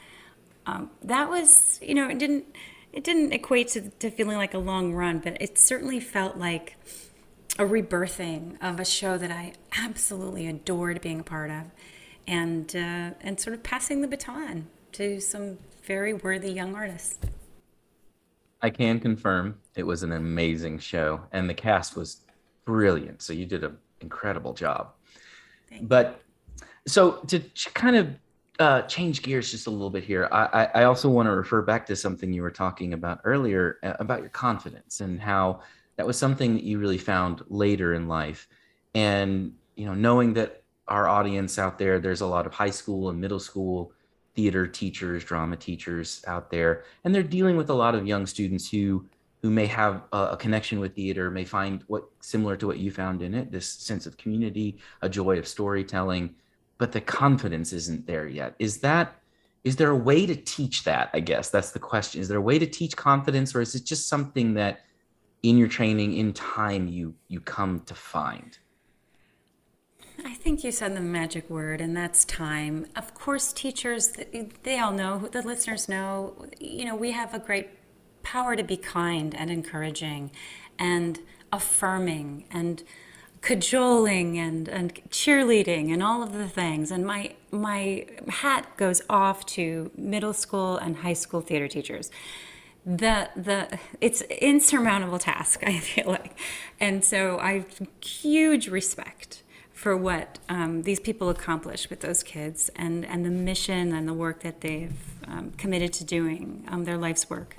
um, 0.66 0.90
that 1.02 1.30
was, 1.30 1.78
you 1.82 1.94
know, 1.94 2.08
it 2.08 2.18
didn't 2.18 2.44
it 2.92 3.04
didn't 3.04 3.32
equate 3.32 3.68
to, 3.68 3.90
to 3.90 4.10
feeling 4.10 4.36
like 4.36 4.54
a 4.54 4.58
long 4.58 4.94
run, 4.94 5.18
but 5.18 5.36
it 5.40 5.58
certainly 5.58 6.00
felt 6.00 6.38
like 6.38 6.76
a 7.58 7.64
rebirthing 7.64 8.56
of 8.62 8.80
a 8.80 8.84
show 8.84 9.18
that 9.18 9.30
I 9.30 9.52
absolutely 9.78 10.46
adored 10.46 11.00
being 11.00 11.20
a 11.20 11.24
part 11.24 11.50
of, 11.50 11.64
and 12.26 12.74
uh, 12.74 13.10
and 13.20 13.38
sort 13.38 13.54
of 13.54 13.62
passing 13.62 14.00
the 14.00 14.08
baton 14.08 14.68
to 14.92 15.20
some 15.20 15.58
very 15.84 16.12
worthy 16.12 16.52
young 16.52 16.74
artists. 16.74 17.18
I 18.62 18.70
can 18.70 18.98
confirm 18.98 19.58
it 19.76 19.84
was 19.84 20.02
an 20.02 20.12
amazing 20.12 20.78
show, 20.78 21.20
and 21.32 21.48
the 21.48 21.54
cast 21.54 21.96
was 21.96 22.22
brilliant. 22.64 23.22
So 23.22 23.32
you 23.32 23.46
did 23.46 23.62
an 23.62 23.76
incredible 24.00 24.54
job. 24.54 24.92
But 25.82 26.22
so 26.86 27.12
to 27.28 27.40
kind 27.74 27.96
of 27.96 28.08
uh, 28.58 28.82
change 28.82 29.22
gears 29.22 29.50
just 29.50 29.66
a 29.66 29.70
little 29.70 29.90
bit 29.90 30.04
here. 30.04 30.28
I, 30.32 30.68
I 30.74 30.84
also 30.84 31.08
want 31.10 31.26
to 31.26 31.32
refer 31.32 31.62
back 31.62 31.86
to 31.86 31.96
something 31.96 32.32
you 32.32 32.42
were 32.42 32.50
talking 32.50 32.92
about 32.94 33.20
earlier 33.24 33.78
uh, 33.82 33.94
about 33.98 34.20
your 34.20 34.30
confidence 34.30 35.00
and 35.00 35.20
how 35.20 35.60
that 35.96 36.06
was 36.06 36.18
something 36.18 36.54
that 36.54 36.62
you 36.62 36.78
really 36.78 36.98
found 36.98 37.42
later 37.48 37.94
in 37.94 38.08
life. 38.08 38.48
And, 38.94 39.52
you 39.74 39.86
know, 39.86 39.94
knowing 39.94 40.34
that 40.34 40.62
our 40.88 41.08
audience 41.08 41.58
out 41.58 41.78
there, 41.78 41.98
there's 41.98 42.20
a 42.20 42.26
lot 42.26 42.46
of 42.46 42.52
high 42.52 42.70
school 42.70 43.10
and 43.10 43.20
middle 43.20 43.40
school 43.40 43.92
theater 44.34 44.66
teachers, 44.66 45.24
drama 45.24 45.56
teachers 45.56 46.22
out 46.26 46.50
there, 46.50 46.84
and 47.04 47.14
they're 47.14 47.22
dealing 47.22 47.56
with 47.56 47.70
a 47.70 47.74
lot 47.74 47.94
of 47.94 48.06
young 48.06 48.26
students 48.26 48.70
who 48.70 49.06
who 49.42 49.50
may 49.50 49.66
have 49.66 50.02
a, 50.12 50.28
a 50.32 50.36
connection 50.36 50.80
with 50.80 50.94
theater, 50.94 51.30
may 51.30 51.44
find 51.44 51.84
what 51.88 52.04
similar 52.20 52.56
to 52.56 52.66
what 52.66 52.78
you 52.78 52.90
found 52.90 53.22
in 53.22 53.34
it, 53.34 53.52
this 53.52 53.68
sense 53.68 54.06
of 54.06 54.16
community, 54.16 54.78
a 55.02 55.08
joy 55.08 55.38
of 55.38 55.46
storytelling 55.46 56.34
but 56.78 56.92
the 56.92 57.00
confidence 57.00 57.72
isn't 57.72 58.06
there 58.06 58.26
yet. 58.26 58.54
Is 58.58 58.78
that 58.78 59.20
is 59.64 59.76
there 59.76 59.90
a 59.90 59.96
way 59.96 60.26
to 60.26 60.36
teach 60.36 60.84
that? 60.84 61.10
I 61.12 61.18
guess 61.18 61.50
that's 61.50 61.72
the 61.72 61.80
question. 61.80 62.20
Is 62.20 62.28
there 62.28 62.38
a 62.38 62.42
way 62.42 62.56
to 62.58 62.66
teach 62.66 62.96
confidence, 62.96 63.52
or 63.54 63.60
is 63.60 63.74
it 63.74 63.84
just 63.84 64.08
something 64.08 64.54
that 64.54 64.84
in 65.42 65.58
your 65.58 65.66
training, 65.66 66.16
in 66.16 66.32
time, 66.32 66.86
you 66.86 67.14
you 67.28 67.40
come 67.40 67.80
to 67.80 67.94
find? 67.94 68.58
I 70.24 70.34
think 70.34 70.64
you 70.64 70.72
said 70.72 70.96
the 70.96 71.00
magic 71.00 71.50
word, 71.50 71.80
and 71.80 71.96
that's 71.96 72.24
time. 72.24 72.86
Of 72.96 73.12
course, 73.14 73.52
teachers, 73.52 74.16
they 74.62 74.78
all 74.78 74.92
know, 74.92 75.28
the 75.30 75.42
listeners 75.42 75.88
know, 75.88 76.46
you 76.58 76.84
know, 76.84 76.96
we 76.96 77.10
have 77.10 77.34
a 77.34 77.38
great 77.38 77.68
power 78.22 78.56
to 78.56 78.62
be 78.62 78.76
kind 78.76 79.34
and 79.34 79.50
encouraging 79.50 80.30
and 80.78 81.20
affirming 81.52 82.44
and 82.50 82.82
cajoling 83.46 84.36
and, 84.36 84.68
and 84.68 84.92
cheerleading 85.08 85.92
and 85.92 86.02
all 86.02 86.20
of 86.20 86.32
the 86.32 86.48
things. 86.48 86.90
And 86.90 87.06
my 87.06 87.32
my 87.52 88.04
hat 88.28 88.76
goes 88.76 89.02
off 89.08 89.46
to 89.46 89.92
middle 89.96 90.32
school 90.32 90.76
and 90.78 90.96
high 90.96 91.12
school 91.12 91.40
theater 91.40 91.68
teachers. 91.68 92.10
The 92.84 93.30
the 93.36 93.78
it's 94.00 94.22
insurmountable 94.22 95.20
task, 95.20 95.62
I 95.66 95.78
feel 95.78 96.06
like. 96.08 96.36
And 96.80 97.04
so 97.04 97.38
I 97.38 97.52
have 97.52 97.88
huge 98.00 98.66
respect 98.66 99.44
for 99.72 99.96
what 99.96 100.40
um, 100.48 100.82
these 100.82 100.98
people 100.98 101.28
accomplish 101.28 101.88
with 101.88 102.00
those 102.00 102.24
kids 102.24 102.68
and, 102.74 103.04
and 103.04 103.24
the 103.24 103.30
mission 103.30 103.92
and 103.92 104.08
the 104.08 104.14
work 104.14 104.40
that 104.40 104.62
they've 104.62 104.98
um, 105.28 105.52
committed 105.58 105.92
to 105.92 106.04
doing, 106.04 106.64
um, 106.68 106.84
their 106.84 106.96
life's 106.96 107.28
work. 107.28 107.54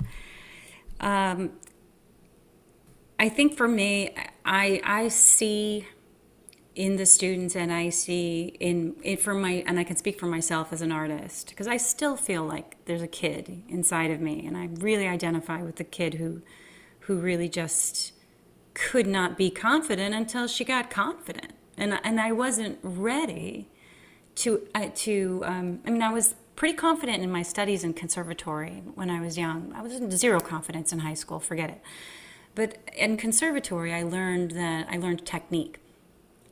I 3.18 3.28
think 3.28 3.56
for 3.56 3.66
me, 3.66 4.14
I, 4.44 4.80
I 4.84 5.08
see 5.08 5.86
in 6.78 6.96
the 6.96 7.06
students 7.06 7.56
and 7.56 7.72
I 7.72 7.88
see 7.88 8.56
in, 8.60 8.94
in 9.02 9.16
for 9.16 9.34
my 9.34 9.64
and 9.66 9.80
I 9.80 9.84
can 9.84 9.96
speak 9.96 10.20
for 10.20 10.26
myself 10.26 10.72
as 10.72 10.80
an 10.80 10.92
artist 10.92 11.48
because 11.48 11.66
I 11.66 11.76
still 11.76 12.16
feel 12.16 12.44
like 12.44 12.76
there's 12.84 13.02
a 13.02 13.08
kid 13.08 13.64
inside 13.68 14.12
of 14.12 14.20
me 14.20 14.46
and 14.46 14.56
I 14.56 14.68
really 14.78 15.08
identify 15.08 15.60
with 15.60 15.74
the 15.74 15.84
kid 15.84 16.14
who 16.14 16.40
who 17.00 17.16
really 17.16 17.48
just 17.48 18.12
could 18.74 19.08
not 19.08 19.36
be 19.36 19.50
confident 19.50 20.14
until 20.14 20.46
she 20.46 20.64
got 20.64 20.88
confident. 20.88 21.52
And 21.76 21.98
and 22.04 22.20
I 22.20 22.30
wasn't 22.30 22.78
ready 22.84 23.68
to 24.36 24.68
uh, 24.72 24.90
to 24.94 25.42
um, 25.44 25.80
I 25.84 25.90
mean 25.90 26.02
I 26.02 26.12
was 26.12 26.36
pretty 26.54 26.76
confident 26.76 27.24
in 27.24 27.30
my 27.32 27.42
studies 27.42 27.82
in 27.82 27.92
conservatory 27.92 28.84
when 28.94 29.10
I 29.10 29.20
was 29.20 29.36
young. 29.36 29.72
I 29.74 29.82
was 29.82 29.94
zero 30.16 30.38
confidence 30.38 30.92
in 30.92 31.00
high 31.00 31.14
school 31.14 31.40
forget 31.40 31.70
it 31.70 31.80
but 32.58 32.76
in 32.96 33.16
conservatory 33.16 33.94
I 33.94 34.02
learned 34.02 34.50
that 34.50 34.88
I 34.90 34.96
learned 34.96 35.24
technique 35.24 35.78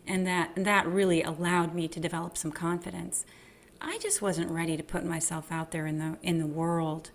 and 0.06 0.24
that 0.24 0.52
that 0.54 0.86
really 0.86 1.20
allowed 1.22 1.74
me 1.74 1.88
to 1.88 1.98
develop 1.98 2.36
some 2.36 2.52
confidence. 2.52 3.26
I 3.80 3.98
just 3.98 4.22
wasn't 4.22 4.52
ready 4.52 4.76
to 4.76 4.84
put 4.84 5.04
myself 5.04 5.50
out 5.50 5.72
there 5.72 5.84
in 5.84 5.98
the 5.98 6.16
in 6.22 6.38
the 6.38 6.46
world 6.46 7.10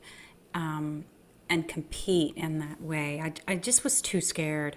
um, 0.54 1.06
and 1.50 1.70
compete 1.70 2.36
in 2.36 2.60
that 2.60 2.82
way. 2.82 3.22
I, 3.22 3.54
I 3.54 3.56
just 3.56 3.86
was 3.86 4.02
too 4.02 4.20
scared. 4.20 4.76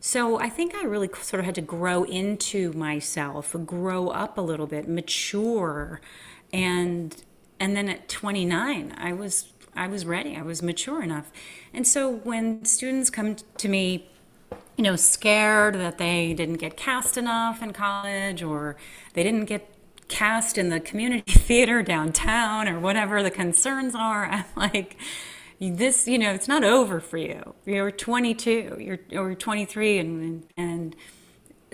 So 0.00 0.40
I 0.40 0.48
think 0.48 0.74
I 0.74 0.82
really 0.82 1.08
sort 1.20 1.38
of 1.38 1.46
had 1.46 1.54
to 1.54 1.62
grow 1.62 2.02
into 2.02 2.72
myself, 2.72 3.54
grow 3.64 4.08
up 4.08 4.38
a 4.38 4.40
little 4.40 4.66
bit, 4.66 4.88
mature, 4.88 6.00
and 6.52 7.22
and 7.60 7.76
then 7.76 7.88
at 7.88 8.08
29, 8.08 8.94
I 8.98 9.12
was 9.12 9.52
I 9.76 9.88
was 9.88 10.06
ready. 10.06 10.36
I 10.36 10.42
was 10.42 10.62
mature 10.62 11.02
enough. 11.02 11.30
And 11.72 11.86
so 11.86 12.10
when 12.10 12.64
students 12.64 13.10
come 13.10 13.36
to 13.58 13.68
me 13.68 14.08
you 14.76 14.84
know, 14.84 14.96
scared 14.96 15.74
that 15.76 15.98
they 15.98 16.34
didn't 16.34 16.56
get 16.56 16.76
cast 16.76 17.16
enough 17.16 17.62
in 17.62 17.72
college 17.72 18.42
or 18.42 18.76
they 19.14 19.22
didn't 19.22 19.46
get 19.46 19.68
cast 20.08 20.58
in 20.58 20.68
the 20.68 20.80
community 20.80 21.32
theater 21.38 21.82
downtown 21.82 22.68
or 22.68 22.78
whatever 22.78 23.22
the 23.22 23.30
concerns 23.30 23.94
are. 23.94 24.26
I'm 24.30 24.44
like, 24.54 24.96
this, 25.58 26.06
you 26.06 26.18
know, 26.18 26.32
it's 26.32 26.48
not 26.48 26.62
over 26.62 27.00
for 27.00 27.16
you. 27.16 27.54
You're 27.64 27.90
22, 27.90 28.76
you're 28.78 29.22
or 29.22 29.34
23, 29.34 29.98
and 29.98 30.46
and 30.58 30.94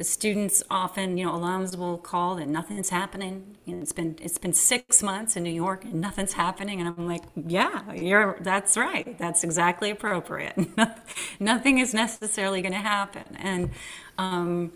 students 0.00 0.62
often, 0.70 1.18
you 1.18 1.26
know, 1.26 1.32
alums 1.32 1.76
will 1.76 1.98
call 1.98 2.38
and 2.38 2.50
nothing's 2.50 2.88
happening. 2.88 3.56
It's 3.66 3.92
been 3.92 4.16
it's 4.20 4.38
been 4.38 4.54
six 4.54 5.02
months 5.02 5.36
in 5.36 5.42
New 5.42 5.50
York 5.50 5.84
and 5.84 5.94
nothing's 5.94 6.32
happening, 6.32 6.80
and 6.80 6.88
I'm 6.88 7.06
like, 7.06 7.22
yeah, 7.34 7.92
you're 7.92 8.38
that's 8.40 8.76
right. 8.76 9.16
That's 9.18 9.44
exactly 9.44 9.90
appropriate. 9.90 10.56
Nothing 11.40 11.78
is 11.78 11.92
necessarily 11.92 12.62
going 12.62 12.72
to 12.72 12.78
happen, 12.78 13.36
and 13.36 13.70
um, 14.16 14.72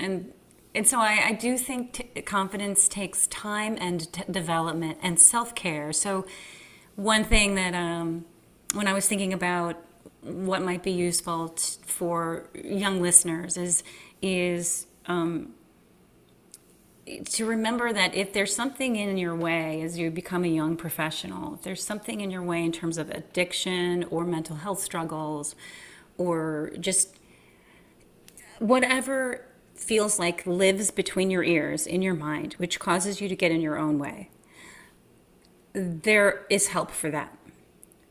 and 0.00 0.32
and 0.74 0.86
so 0.86 0.98
I, 0.98 1.28
I 1.28 1.32
do 1.32 1.56
think 1.56 1.92
t- 2.14 2.22
confidence 2.22 2.88
takes 2.88 3.26
time 3.28 3.76
and 3.80 4.12
t- 4.12 4.24
development 4.30 4.98
and 5.02 5.18
self 5.20 5.54
care. 5.54 5.92
So 5.92 6.26
one 6.96 7.24
thing 7.24 7.54
that 7.54 7.74
um, 7.74 8.24
when 8.74 8.88
I 8.88 8.92
was 8.92 9.06
thinking 9.06 9.32
about 9.32 9.76
what 10.22 10.62
might 10.62 10.82
be 10.82 10.90
useful 10.90 11.50
t- 11.50 11.78
for 11.86 12.48
young 12.54 13.00
listeners 13.00 13.56
is 13.56 13.82
is 14.22 14.86
um, 15.06 15.54
to 17.24 17.46
remember 17.46 17.92
that 17.92 18.14
if 18.14 18.32
there's 18.32 18.54
something 18.54 18.96
in 18.96 19.16
your 19.16 19.34
way 19.34 19.80
as 19.82 19.98
you 19.98 20.10
become 20.10 20.44
a 20.44 20.48
young 20.48 20.76
professional, 20.76 21.54
if 21.54 21.62
there's 21.62 21.82
something 21.82 22.20
in 22.20 22.30
your 22.30 22.42
way 22.42 22.64
in 22.64 22.72
terms 22.72 22.98
of 22.98 23.10
addiction 23.10 24.04
or 24.04 24.24
mental 24.24 24.56
health 24.56 24.80
struggles 24.80 25.54
or 26.18 26.72
just 26.78 27.16
whatever 28.58 29.44
feels 29.74 30.18
like 30.18 30.44
lives 30.46 30.90
between 30.90 31.30
your 31.30 31.44
ears 31.44 31.86
in 31.86 32.02
your 32.02 32.14
mind, 32.14 32.54
which 32.54 32.78
causes 32.78 33.20
you 33.20 33.28
to 33.28 33.36
get 33.36 33.50
in 33.50 33.60
your 33.60 33.78
own 33.78 33.98
way, 33.98 34.28
there 35.72 36.44
is 36.50 36.68
help 36.68 36.90
for 36.90 37.10
that. 37.10 37.36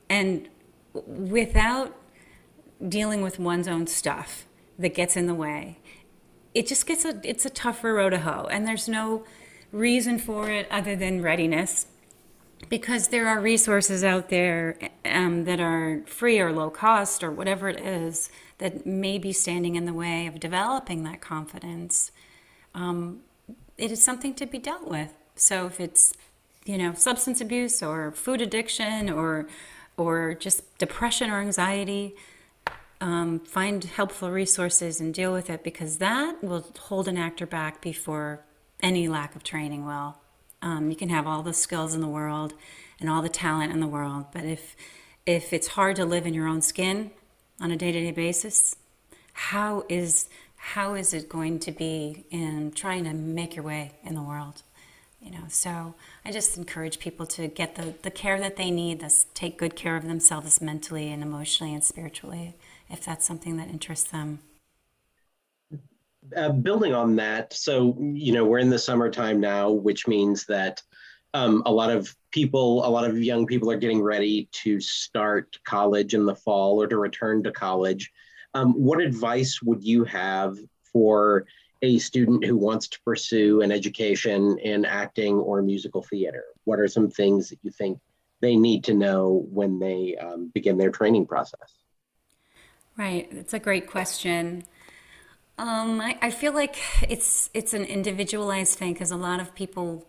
And 0.09 0.47
without 0.93 1.95
dealing 2.87 3.21
with 3.21 3.39
one's 3.39 3.67
own 3.67 3.87
stuff 3.87 4.45
that 4.79 4.95
gets 4.95 5.17
in 5.17 5.27
the 5.27 5.35
way, 5.35 5.79
it 6.53 6.67
just 6.67 6.85
gets 6.85 7.05
a 7.05 7.19
it's 7.23 7.45
a 7.45 7.49
tougher 7.49 7.93
road 7.93 8.11
to 8.11 8.19
hoe. 8.19 8.47
And 8.49 8.67
there's 8.67 8.87
no 8.87 9.23
reason 9.71 10.17
for 10.17 10.49
it 10.49 10.67
other 10.71 10.95
than 10.95 11.21
readiness 11.21 11.87
because 12.69 13.09
there 13.09 13.27
are 13.27 13.39
resources 13.39 14.03
out 14.03 14.29
there 14.29 14.77
um, 15.05 15.45
that 15.45 15.59
are 15.59 16.01
free 16.05 16.39
or 16.39 16.51
low 16.51 16.69
cost 16.69 17.23
or 17.23 17.31
whatever 17.31 17.69
it 17.69 17.79
is 17.79 18.29
that 18.57 18.85
may 18.85 19.17
be 19.17 19.31
standing 19.31 19.75
in 19.75 19.85
the 19.85 19.93
way 19.93 20.25
of 20.25 20.39
developing 20.39 21.03
that 21.03 21.21
confidence. 21.21 22.11
Um, 22.73 23.19
it 23.77 23.91
is 23.91 24.03
something 24.03 24.33
to 24.35 24.45
be 24.45 24.57
dealt 24.57 24.87
with. 24.87 25.13
So 25.35 25.67
if 25.67 25.79
it's 25.79 26.13
you 26.65 26.77
know 26.77 26.93
substance 26.93 27.39
abuse 27.41 27.81
or 27.81 28.11
food 28.11 28.41
addiction 28.41 29.09
or 29.09 29.47
or 29.95 30.33
just 30.33 30.77
depression 30.77 31.29
or 31.29 31.39
anxiety 31.39 32.15
um, 33.01 33.39
find 33.39 33.83
helpful 33.83 34.31
resources 34.31 34.99
and 34.99 35.13
deal 35.13 35.31
with 35.31 35.49
it 35.49 35.63
because 35.63 35.97
that 35.97 36.43
will 36.43 36.65
hold 36.79 37.07
an 37.07 37.17
actor 37.17 37.45
back 37.45 37.81
before 37.81 38.43
any 38.81 39.07
lack 39.07 39.35
of 39.35 39.43
training 39.43 39.85
will. 39.85 40.17
Um, 40.61 40.89
you 40.89 40.95
can 40.95 41.09
have 41.09 41.27
all 41.27 41.43
the 41.43 41.53
skills 41.53 41.93
in 41.93 42.01
the 42.01 42.07
world 42.07 42.53
and 42.99 43.09
all 43.09 43.21
the 43.21 43.29
talent 43.29 43.71
in 43.71 43.79
the 43.79 43.87
world, 43.87 44.25
but 44.33 44.43
if 44.43 44.75
if 45.25 45.51
it's 45.51 45.67
hard 45.67 45.97
to 45.97 46.05
live 46.05 46.25
in 46.25 46.33
your 46.33 46.47
own 46.47 46.61
skin 46.61 47.11
on 47.59 47.69
a 47.69 47.75
day-to-day 47.75 48.11
basis, 48.11 48.75
how 49.33 49.83
is 49.89 50.29
how 50.55 50.95
is 50.95 51.13
it 51.13 51.29
going 51.29 51.59
to 51.59 51.71
be 51.71 52.25
in 52.31 52.71
trying 52.71 53.03
to 53.03 53.13
make 53.13 53.55
your 53.55 53.65
way 53.65 53.91
in 54.03 54.15
the 54.15 54.21
world? 54.21 54.63
You 55.21 55.31
know, 55.31 55.43
so 55.47 55.95
I 56.25 56.31
just 56.31 56.57
encourage 56.57 56.99
people 56.99 57.25
to 57.27 57.47
get 57.47 57.75
the, 57.75 57.93
the 58.03 58.11
care 58.11 58.39
that 58.39 58.55
they 58.55 58.71
need, 58.71 59.01
thus 59.01 59.25
take 59.33 59.57
good 59.57 59.75
care 59.75 59.95
of 59.95 60.07
themselves 60.07 60.61
mentally 60.61 61.11
and 61.11 61.21
emotionally 61.21 61.73
and 61.73 61.83
spiritually 61.83 62.55
if 62.89 63.03
that's 63.03 63.25
something 63.25 63.57
that 63.57 63.69
interests 63.69 64.11
them. 64.11 64.39
Uh, 66.35 66.49
building 66.49 66.93
on 66.93 67.15
that, 67.15 67.53
so 67.53 67.95
you 67.99 68.33
know 68.33 68.43
we're 68.43 68.59
in 68.59 68.69
the 68.69 68.79
summertime 68.79 69.39
now, 69.39 69.71
which 69.71 70.07
means 70.07 70.45
that 70.45 70.81
um, 71.33 71.63
a 71.65 71.71
lot 71.71 71.89
of 71.89 72.13
people, 72.31 72.85
a 72.85 72.89
lot 72.89 73.09
of 73.09 73.21
young 73.21 73.45
people 73.45 73.71
are 73.71 73.77
getting 73.77 74.01
ready 74.01 74.49
to 74.51 74.79
start 74.79 75.57
college 75.65 76.13
in 76.13 76.25
the 76.25 76.35
fall 76.35 76.81
or 76.81 76.87
to 76.87 76.97
return 76.97 77.43
to 77.43 77.51
college. 77.51 78.11
Um, 78.53 78.73
what 78.73 78.99
advice 78.99 79.61
would 79.61 79.83
you 79.83 80.03
have 80.05 80.57
for 80.91 81.45
a 81.81 81.99
student 81.99 82.43
who 82.43 82.57
wants 82.57 82.87
to 82.87 82.99
pursue 83.01 83.61
an 83.61 83.71
education 83.71 84.57
in 84.59 84.83
acting 84.85 85.35
or 85.35 85.61
musical 85.61 86.01
theater? 86.01 86.45
What 86.63 86.79
are 86.79 86.87
some 86.87 87.09
things 87.09 87.49
that 87.49 87.59
you 87.61 87.71
think 87.71 87.99
they 88.41 88.55
need 88.55 88.83
to 88.85 88.93
know 88.93 89.45
when 89.51 89.79
they 89.79 90.15
um, 90.17 90.49
begin 90.53 90.77
their 90.77 90.91
training 90.91 91.27
process? 91.27 91.73
Right, 92.97 93.27
it's 93.31 93.53
a 93.53 93.59
great 93.59 93.85
question. 93.85 94.63
Um, 95.59 96.01
I, 96.01 96.17
I 96.19 96.31
feel 96.31 96.51
like 96.53 96.77
it's 97.07 97.49
it's 97.53 97.75
an 97.75 97.83
individualized 97.83 98.79
thing 98.79 98.93
because 98.93 99.11
a 99.11 99.15
lot 99.15 99.39
of 99.39 99.53
people 99.53 100.07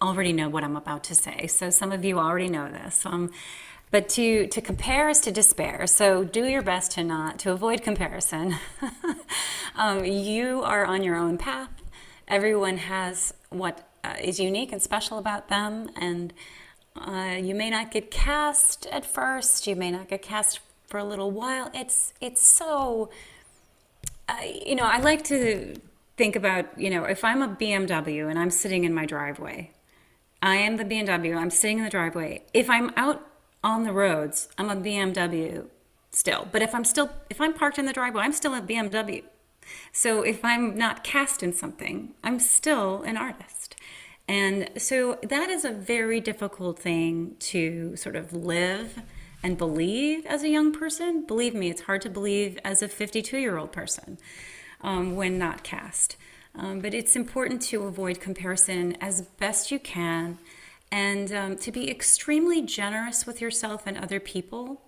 already 0.00 0.32
know 0.32 0.48
what 0.48 0.64
I'm 0.64 0.76
about 0.76 1.04
to 1.04 1.14
say. 1.14 1.46
So 1.48 1.68
some 1.68 1.92
of 1.92 2.02
you 2.02 2.18
already 2.18 2.48
know 2.48 2.70
this. 2.70 3.04
Um, 3.04 3.30
but 3.90 4.08
to 4.10 4.46
to 4.46 4.60
compare 4.62 5.10
is 5.10 5.20
to 5.20 5.32
despair. 5.32 5.86
So 5.86 6.24
do 6.24 6.46
your 6.46 6.62
best 6.62 6.92
to 6.92 7.04
not 7.04 7.38
to 7.40 7.52
avoid 7.52 7.82
comparison. 7.82 8.56
um, 9.76 10.04
you 10.06 10.62
are 10.62 10.86
on 10.86 11.02
your 11.02 11.16
own 11.16 11.36
path. 11.36 11.68
Everyone 12.26 12.78
has 12.78 13.34
what 13.50 13.86
uh, 14.02 14.14
is 14.18 14.40
unique 14.40 14.72
and 14.72 14.80
special 14.80 15.18
about 15.18 15.48
them, 15.48 15.90
and 15.94 16.32
uh, 16.96 17.36
you 17.38 17.54
may 17.54 17.68
not 17.68 17.90
get 17.90 18.10
cast 18.10 18.86
at 18.86 19.04
first. 19.04 19.66
You 19.66 19.76
may 19.76 19.90
not 19.90 20.08
get 20.08 20.22
cast 20.22 20.60
for 20.94 20.98
a 20.98 21.04
little 21.04 21.32
while. 21.32 21.72
It's 21.74 22.14
it's 22.20 22.40
so 22.46 23.10
uh, 24.28 24.36
you 24.64 24.76
know, 24.76 24.84
I 24.84 25.00
like 25.00 25.24
to 25.24 25.74
think 26.16 26.36
about, 26.36 26.66
you 26.78 26.88
know, 26.88 27.02
if 27.02 27.24
I'm 27.24 27.42
a 27.42 27.48
BMW 27.48 28.30
and 28.30 28.38
I'm 28.38 28.50
sitting 28.50 28.84
in 28.84 28.94
my 28.94 29.04
driveway, 29.04 29.72
I 30.40 30.54
am 30.54 30.76
the 30.76 30.84
BMW, 30.84 31.36
I'm 31.36 31.50
sitting 31.50 31.78
in 31.78 31.84
the 31.84 31.90
driveway. 31.90 32.44
If 32.54 32.70
I'm 32.70 32.92
out 32.96 33.26
on 33.64 33.82
the 33.82 33.92
roads, 33.92 34.48
I'm 34.56 34.70
a 34.70 34.76
BMW 34.76 35.64
still. 36.12 36.46
But 36.52 36.62
if 36.62 36.72
I'm 36.72 36.84
still 36.84 37.10
if 37.28 37.40
I'm 37.40 37.54
parked 37.54 37.80
in 37.80 37.86
the 37.86 37.92
driveway, 37.92 38.22
I'm 38.22 38.32
still 38.32 38.54
a 38.54 38.62
BMW. 38.62 39.24
So 39.90 40.22
if 40.22 40.44
I'm 40.44 40.78
not 40.78 41.02
cast 41.02 41.42
in 41.42 41.52
something, 41.52 42.14
I'm 42.22 42.38
still 42.38 43.02
an 43.02 43.16
artist. 43.16 43.74
And 44.28 44.70
so 44.76 45.18
that 45.24 45.50
is 45.50 45.64
a 45.64 45.72
very 45.72 46.20
difficult 46.20 46.78
thing 46.78 47.34
to 47.50 47.96
sort 47.96 48.14
of 48.14 48.32
live 48.32 49.02
and 49.44 49.58
believe 49.58 50.24
as 50.24 50.42
a 50.42 50.48
young 50.48 50.72
person. 50.72 51.24
Believe 51.26 51.54
me, 51.54 51.68
it's 51.68 51.82
hard 51.82 52.00
to 52.02 52.08
believe 52.08 52.58
as 52.64 52.82
a 52.82 52.88
52 52.88 53.36
year 53.36 53.58
old 53.58 53.70
person 53.70 54.18
um, 54.80 55.14
when 55.14 55.38
not 55.38 55.62
cast. 55.62 56.16
Um, 56.56 56.80
but 56.80 56.94
it's 56.94 57.14
important 57.14 57.60
to 57.62 57.82
avoid 57.82 58.20
comparison 58.20 58.96
as 59.00 59.20
best 59.22 59.70
you 59.70 59.78
can 59.78 60.38
and 60.90 61.30
um, 61.32 61.56
to 61.58 61.70
be 61.70 61.90
extremely 61.90 62.62
generous 62.62 63.26
with 63.26 63.40
yourself 63.40 63.82
and 63.86 63.98
other 63.98 64.18
people. 64.18 64.80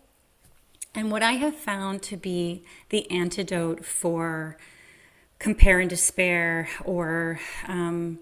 And 0.94 1.10
what 1.10 1.22
I 1.22 1.32
have 1.32 1.54
found 1.54 2.02
to 2.04 2.16
be 2.16 2.64
the 2.88 3.10
antidote 3.10 3.84
for 3.84 4.56
compare 5.38 5.80
and 5.80 5.90
despair 5.90 6.70
or 6.82 7.40
um, 7.68 8.20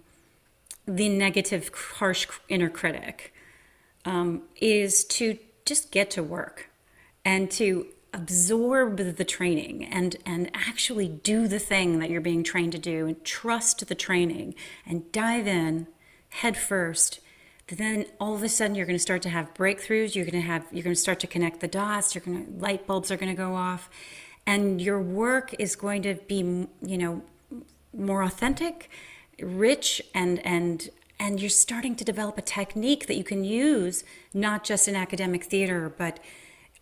the 0.88 1.09
negative, 1.09 1.70
harsh 1.99 2.27
inner 2.49 2.70
critic 2.70 3.33
um, 4.05 4.42
is 4.61 5.05
to 5.05 5.38
just 5.64 5.90
get 5.90 6.11
to 6.11 6.22
work 6.22 6.70
and 7.24 7.50
to 7.50 7.87
absorb 8.12 9.16
the 9.16 9.24
training 9.24 9.85
and 9.85 10.16
and 10.24 10.48
actually 10.55 11.09
do 11.09 11.48
the 11.48 11.59
thing 11.59 11.98
that 11.98 12.11
you're 12.11 12.20
being 12.20 12.44
trained 12.44 12.70
to 12.70 12.79
do 12.79 13.07
and 13.07 13.24
trust 13.24 13.87
the 13.88 13.94
training 13.94 14.55
and 14.87 15.11
dive 15.11 15.48
in 15.48 15.87
head 16.29 16.57
first 16.57 17.18
then 17.68 18.05
all 18.20 18.35
of 18.35 18.42
a 18.42 18.48
sudden 18.48 18.77
you're 18.77 18.87
going 18.87 18.94
to 18.94 19.03
start 19.03 19.20
to 19.20 19.29
have 19.29 19.53
breakthroughs 19.55 20.14
you're 20.14 20.24
going 20.24 20.40
to 20.40 20.46
have 20.46 20.64
you're 20.70 20.85
going 20.85 20.94
to 20.94 21.00
start 21.00 21.18
to 21.18 21.27
connect 21.27 21.59
the 21.59 21.66
dots 21.66 22.14
you're 22.14 22.22
going 22.22 22.46
to 22.46 22.53
light 22.62 22.87
bulbs 22.87 23.11
are 23.11 23.16
going 23.16 23.35
to 23.35 23.37
go 23.37 23.57
off 23.57 23.90
and 24.46 24.81
your 24.81 25.00
work 25.00 25.53
is 25.59 25.74
going 25.74 26.03
to 26.03 26.14
be 26.29 26.68
you 26.83 26.98
know 26.98 27.20
more 27.92 28.22
authentic 28.22 28.88
rich 29.40 30.00
and 30.14 30.44
and 30.46 30.90
and 31.18 31.40
you're 31.40 31.50
starting 31.50 31.94
to 31.96 32.05
develop 32.05 32.38
a 32.38 32.42
technique 32.42 33.07
that 33.07 33.16
you 33.16 33.24
can 33.24 33.44
use 33.44 34.05
not 34.33 34.64
just 34.64 34.88
in 34.88 34.96
academic 34.96 35.44
theater 35.44 35.92
but 35.96 36.20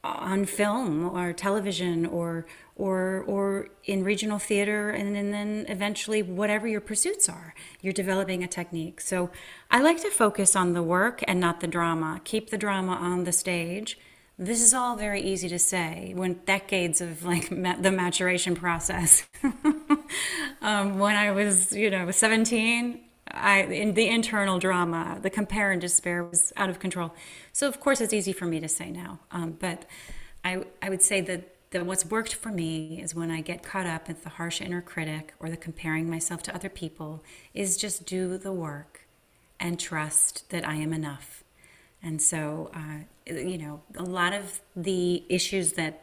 on 0.04 0.44
film 0.44 1.08
or 1.08 1.32
television 1.32 2.04
or 2.06 2.44
or 2.74 3.22
or 3.28 3.68
in 3.84 4.02
regional 4.02 4.38
theater 4.38 4.90
and, 4.90 5.16
and 5.16 5.32
then 5.32 5.64
eventually 5.68 6.22
whatever 6.22 6.66
your 6.66 6.80
pursuits 6.80 7.28
are 7.28 7.54
you're 7.80 7.92
developing 7.92 8.42
a 8.42 8.48
technique. 8.48 9.00
So 9.00 9.30
i 9.70 9.80
like 9.80 10.00
to 10.02 10.10
focus 10.10 10.56
on 10.56 10.72
the 10.72 10.82
work 10.82 11.22
and 11.28 11.38
not 11.38 11.60
the 11.60 11.68
drama. 11.68 12.20
Keep 12.24 12.50
the 12.50 12.58
drama 12.58 12.92
on 12.92 13.24
the 13.24 13.32
stage. 13.32 13.98
This 14.38 14.60
is 14.60 14.74
all 14.74 14.96
very 14.96 15.20
easy 15.20 15.48
to 15.50 15.58
say 15.58 16.12
when 16.16 16.40
decades 16.46 17.00
of 17.00 17.24
like 17.24 17.50
ma- 17.52 17.76
the 17.76 17.92
maturation 17.92 18.54
process. 18.54 19.26
Um, 20.60 21.00
when 21.00 21.16
i 21.16 21.32
was 21.32 21.72
you 21.72 21.90
know 21.90 22.10
17 22.10 23.00
I 23.30 23.62
in 23.62 23.94
the 23.94 24.08
internal 24.08 24.58
drama, 24.58 25.18
the 25.22 25.30
compare 25.30 25.70
and 25.70 25.80
despair 25.80 26.24
was 26.24 26.52
out 26.56 26.70
of 26.70 26.78
control. 26.78 27.14
So 27.52 27.68
of 27.68 27.80
course 27.80 28.00
it's 28.00 28.12
easy 28.12 28.32
for 28.32 28.46
me 28.46 28.60
to 28.60 28.68
say 28.68 28.90
now, 28.90 29.20
um, 29.30 29.56
but 29.58 29.86
I 30.44 30.64
I 30.80 30.90
would 30.90 31.02
say 31.02 31.20
that 31.22 31.48
that 31.70 31.86
what's 31.86 32.04
worked 32.04 32.34
for 32.34 32.50
me 32.50 33.00
is 33.02 33.14
when 33.14 33.30
I 33.30 33.40
get 33.40 33.62
caught 33.62 33.86
up 33.86 34.10
in 34.10 34.16
the 34.22 34.28
harsh 34.28 34.60
inner 34.60 34.82
critic 34.82 35.34
or 35.40 35.48
the 35.48 35.56
comparing 35.56 36.08
myself 36.08 36.42
to 36.44 36.54
other 36.54 36.68
people, 36.68 37.24
is 37.54 37.76
just 37.76 38.04
do 38.04 38.36
the 38.36 38.52
work 38.52 39.06
and 39.58 39.80
trust 39.80 40.50
that 40.50 40.66
I 40.68 40.74
am 40.74 40.92
enough. 40.92 41.44
And 42.02 42.20
so, 42.20 42.70
uh, 42.74 43.32
you 43.32 43.56
know, 43.56 43.80
a 43.96 44.02
lot 44.02 44.32
of 44.32 44.60
the 44.76 45.24
issues 45.28 45.72
that 45.74 46.00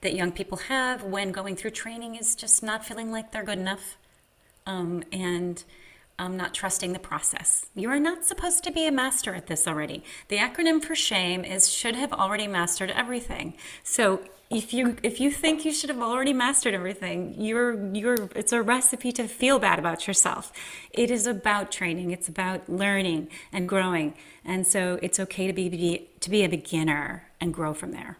that 0.00 0.14
young 0.14 0.32
people 0.32 0.58
have 0.58 1.04
when 1.04 1.30
going 1.32 1.54
through 1.54 1.70
training 1.70 2.16
is 2.16 2.34
just 2.34 2.62
not 2.62 2.84
feeling 2.84 3.12
like 3.12 3.30
they're 3.30 3.44
good 3.44 3.58
enough, 3.58 3.96
um, 4.66 5.02
and 5.12 5.62
um, 6.20 6.36
not 6.36 6.52
trusting 6.52 6.92
the 6.92 6.98
process. 6.98 7.64
You 7.74 7.88
are 7.88 7.98
not 7.98 8.26
supposed 8.26 8.62
to 8.64 8.70
be 8.70 8.86
a 8.86 8.92
master 8.92 9.34
at 9.34 9.46
this 9.46 9.66
already. 9.66 10.04
The 10.28 10.36
acronym 10.36 10.84
for 10.84 10.94
shame 10.94 11.44
is 11.44 11.70
should 11.70 11.96
have 11.96 12.12
already 12.12 12.46
mastered 12.46 12.90
everything. 12.90 13.54
So 13.82 14.20
if 14.50 14.74
you 14.74 14.96
if 15.02 15.18
you 15.18 15.30
think 15.30 15.64
you 15.64 15.72
should 15.72 15.88
have 15.88 16.02
already 16.02 16.34
mastered 16.34 16.74
everything, 16.74 17.40
you're 17.40 17.72
you're 17.94 18.28
it's 18.36 18.52
a 18.52 18.60
recipe 18.60 19.12
to 19.12 19.26
feel 19.26 19.58
bad 19.58 19.78
about 19.78 20.06
yourself. 20.06 20.52
It 20.90 21.10
is 21.10 21.26
about 21.26 21.72
training. 21.72 22.10
It's 22.10 22.28
about 22.28 22.68
learning 22.68 23.28
and 23.50 23.66
growing. 23.66 24.12
And 24.44 24.66
so 24.66 24.98
it's 25.00 25.18
okay 25.20 25.46
to 25.46 25.54
be, 25.54 25.70
be 25.70 26.10
to 26.20 26.28
be 26.28 26.44
a 26.44 26.48
beginner 26.48 27.30
and 27.40 27.54
grow 27.54 27.72
from 27.72 27.92
there. 27.92 28.18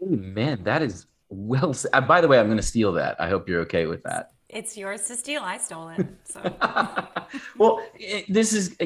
Man, 0.00 0.64
that 0.64 0.80
is 0.80 1.04
well. 1.28 1.74
By 2.06 2.22
the 2.22 2.28
way, 2.28 2.38
I'm 2.38 2.46
going 2.46 2.56
to 2.56 2.62
steal 2.62 2.92
that. 2.92 3.20
I 3.20 3.28
hope 3.28 3.46
you're 3.46 3.60
okay 3.62 3.84
with 3.84 4.04
that. 4.04 4.32
It's 4.48 4.76
yours 4.76 5.06
to 5.08 5.16
steal. 5.16 5.42
I 5.42 5.58
stole 5.58 5.90
it. 5.90 6.06
So. 6.24 6.40
well, 7.58 7.82
this 8.28 8.54
is 8.54 8.76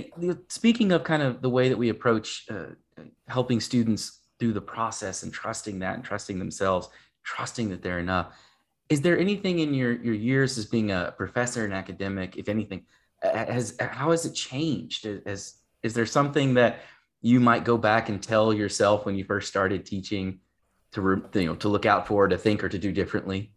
speaking 0.48 0.90
of 0.92 1.04
kind 1.04 1.22
of 1.22 1.40
the 1.40 1.50
way 1.50 1.68
that 1.68 1.78
we 1.78 1.88
approach 1.88 2.46
uh, 2.50 3.02
helping 3.28 3.60
students 3.60 4.20
through 4.38 4.52
the 4.54 4.60
process 4.60 5.22
and 5.22 5.32
trusting 5.32 5.78
that 5.78 5.94
and 5.94 6.04
trusting 6.04 6.38
themselves, 6.38 6.88
trusting 7.22 7.68
that 7.70 7.80
they're 7.80 8.00
enough. 8.00 8.34
Is 8.88 9.00
there 9.00 9.18
anything 9.18 9.60
in 9.60 9.72
your 9.72 9.92
your 10.02 10.14
years 10.14 10.58
as 10.58 10.66
being 10.66 10.90
a 10.90 11.14
professor 11.16 11.64
and 11.64 11.72
academic, 11.72 12.36
if 12.36 12.48
anything, 12.48 12.84
has 13.22 13.76
how 13.80 14.10
has 14.10 14.26
it 14.26 14.34
changed? 14.34 15.06
As 15.06 15.54
is 15.84 15.94
there 15.94 16.06
something 16.06 16.54
that 16.54 16.80
you 17.20 17.38
might 17.38 17.64
go 17.64 17.78
back 17.78 18.08
and 18.08 18.20
tell 18.20 18.52
yourself 18.52 19.06
when 19.06 19.14
you 19.14 19.24
first 19.24 19.48
started 19.48 19.86
teaching 19.86 20.40
to 20.90 21.22
you 21.34 21.46
know 21.46 21.54
to 21.56 21.68
look 21.68 21.86
out 21.86 22.08
for, 22.08 22.26
to 22.26 22.36
think, 22.36 22.64
or 22.64 22.68
to 22.68 22.78
do 22.78 22.90
differently? 22.90 23.52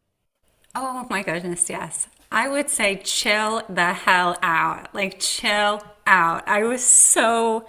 Oh 0.76 1.08
my 1.10 1.24
goodness, 1.24 1.70
yes. 1.70 2.08
I 2.32 2.50
would 2.50 2.70
say 2.70 2.98
chill 2.98 3.64
the 3.70 3.94
hell 3.94 4.38
out. 4.42 4.94
Like 4.94 5.20
chill 5.20 5.82
out. 6.06 6.48
I 6.48 6.64
was 6.64 6.84
so 6.84 7.66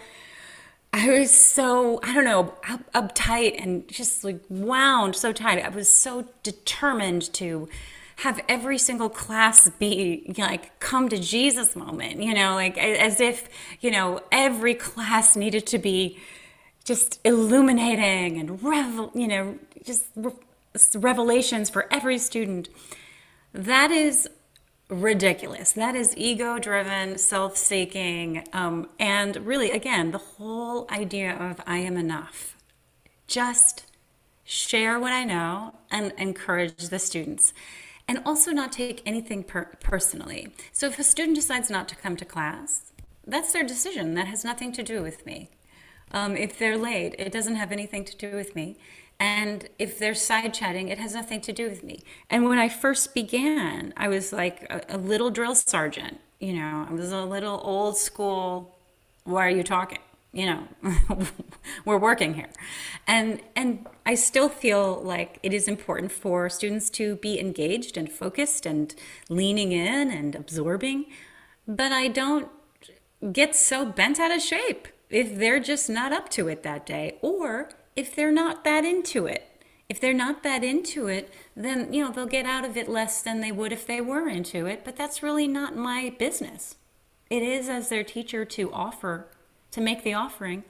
I 0.92 1.10
was 1.10 1.30
so, 1.30 2.00
I 2.02 2.14
don't 2.14 2.24
know, 2.24 2.54
up, 2.66 2.92
uptight 2.92 3.62
and 3.62 3.86
just 3.86 4.24
like 4.24 4.40
wound 4.48 5.14
so 5.14 5.30
tight. 5.30 5.62
I 5.62 5.68
was 5.68 5.90
so 5.90 6.26
determined 6.42 7.32
to 7.34 7.68
have 8.16 8.40
every 8.48 8.78
single 8.78 9.10
class 9.10 9.68
be 9.78 10.34
like 10.38 10.80
come 10.80 11.10
to 11.10 11.18
Jesus 11.18 11.76
moment, 11.76 12.22
you 12.22 12.32
know, 12.32 12.54
like 12.54 12.78
as 12.78 13.20
if, 13.20 13.48
you 13.80 13.90
know, 13.90 14.22
every 14.32 14.74
class 14.74 15.36
needed 15.36 15.66
to 15.66 15.78
be 15.78 16.18
just 16.82 17.20
illuminating 17.24 18.38
and 18.38 18.62
revel, 18.62 19.10
you 19.14 19.28
know, 19.28 19.58
just 19.84 20.06
revelations 20.94 21.70
for 21.70 21.92
every 21.92 22.18
student. 22.18 22.68
That 23.52 23.90
is 23.90 24.28
ridiculous. 24.88 25.72
That 25.72 25.94
is 25.94 26.16
ego 26.16 26.58
driven, 26.58 27.18
self 27.18 27.56
seeking. 27.56 28.46
Um, 28.52 28.88
and 28.98 29.36
really, 29.46 29.70
again, 29.70 30.10
the 30.10 30.18
whole 30.18 30.86
idea 30.90 31.34
of 31.34 31.60
I 31.66 31.78
am 31.78 31.96
enough. 31.96 32.56
Just 33.26 33.86
share 34.44 35.00
what 35.00 35.12
I 35.12 35.24
know 35.24 35.74
and 35.90 36.12
encourage 36.18 36.88
the 36.88 36.98
students. 36.98 37.52
And 38.08 38.22
also 38.24 38.52
not 38.52 38.70
take 38.70 39.02
anything 39.04 39.42
per- 39.42 39.76
personally. 39.80 40.52
So 40.72 40.86
if 40.86 40.98
a 40.98 41.02
student 41.02 41.34
decides 41.34 41.70
not 41.70 41.88
to 41.88 41.96
come 41.96 42.16
to 42.16 42.24
class, 42.24 42.92
that's 43.26 43.52
their 43.52 43.64
decision. 43.64 44.14
That 44.14 44.28
has 44.28 44.44
nothing 44.44 44.70
to 44.72 44.82
do 44.84 45.02
with 45.02 45.26
me. 45.26 45.50
Um, 46.12 46.36
if 46.36 46.56
they're 46.56 46.78
late, 46.78 47.16
it 47.18 47.32
doesn't 47.32 47.56
have 47.56 47.72
anything 47.72 48.04
to 48.04 48.16
do 48.16 48.36
with 48.36 48.54
me. 48.54 48.78
And 49.18 49.68
if 49.78 49.98
they're 49.98 50.14
side 50.14 50.52
chatting, 50.52 50.88
it 50.88 50.98
has 50.98 51.14
nothing 51.14 51.40
to 51.42 51.52
do 51.52 51.68
with 51.68 51.82
me. 51.82 52.02
And 52.28 52.44
when 52.44 52.58
I 52.58 52.68
first 52.68 53.14
began, 53.14 53.94
I 53.96 54.08
was 54.08 54.32
like 54.32 54.66
a, 54.68 54.96
a 54.96 54.98
little 54.98 55.30
drill 55.30 55.54
sergeant. 55.54 56.20
You 56.38 56.52
know, 56.52 56.86
I 56.88 56.92
was 56.92 57.12
a 57.12 57.24
little 57.24 57.60
old 57.64 57.96
school. 57.96 58.76
Why 59.24 59.46
are 59.46 59.50
you 59.50 59.62
talking? 59.62 59.98
You 60.32 60.46
know, 60.46 60.68
we're 61.86 61.96
working 61.98 62.34
here, 62.34 62.50
and 63.06 63.40
and 63.54 63.86
I 64.04 64.16
still 64.16 64.50
feel 64.50 65.00
like 65.02 65.38
it 65.42 65.54
is 65.54 65.66
important 65.66 66.12
for 66.12 66.50
students 66.50 66.90
to 66.90 67.16
be 67.16 67.40
engaged 67.40 67.96
and 67.96 68.12
focused 68.12 68.66
and 68.66 68.94
leaning 69.30 69.72
in 69.72 70.10
and 70.10 70.34
absorbing. 70.34 71.06
But 71.66 71.90
I 71.90 72.08
don't 72.08 72.50
get 73.32 73.56
so 73.56 73.86
bent 73.86 74.20
out 74.20 74.30
of 74.30 74.42
shape 74.42 74.88
if 75.08 75.36
they're 75.36 75.60
just 75.60 75.88
not 75.88 76.12
up 76.12 76.28
to 76.30 76.48
it 76.48 76.62
that 76.64 76.84
day, 76.84 77.16
or 77.22 77.70
if 77.96 78.14
they're 78.14 78.32
not 78.32 78.62
that 78.64 78.84
into 78.84 79.26
it. 79.26 79.48
If 79.88 80.00
they're 80.00 80.12
not 80.12 80.42
that 80.42 80.64
into 80.64 81.06
it, 81.06 81.32
then, 81.54 81.92
you 81.92 82.04
know, 82.04 82.10
they'll 82.10 82.26
get 82.26 82.44
out 82.44 82.64
of 82.64 82.76
it 82.76 82.88
less 82.88 83.22
than 83.22 83.40
they 83.40 83.52
would 83.52 83.72
if 83.72 83.86
they 83.86 84.00
were 84.00 84.28
into 84.28 84.66
it, 84.66 84.84
but 84.84 84.96
that's 84.96 85.22
really 85.22 85.46
not 85.46 85.76
my 85.76 86.12
business. 86.18 86.74
It 87.30 87.42
is 87.42 87.68
as 87.68 87.88
their 87.88 88.02
teacher 88.02 88.44
to 88.44 88.72
offer, 88.72 89.26
to 89.70 89.80
make 89.80 90.02
the 90.02 90.14
offering 90.14 90.64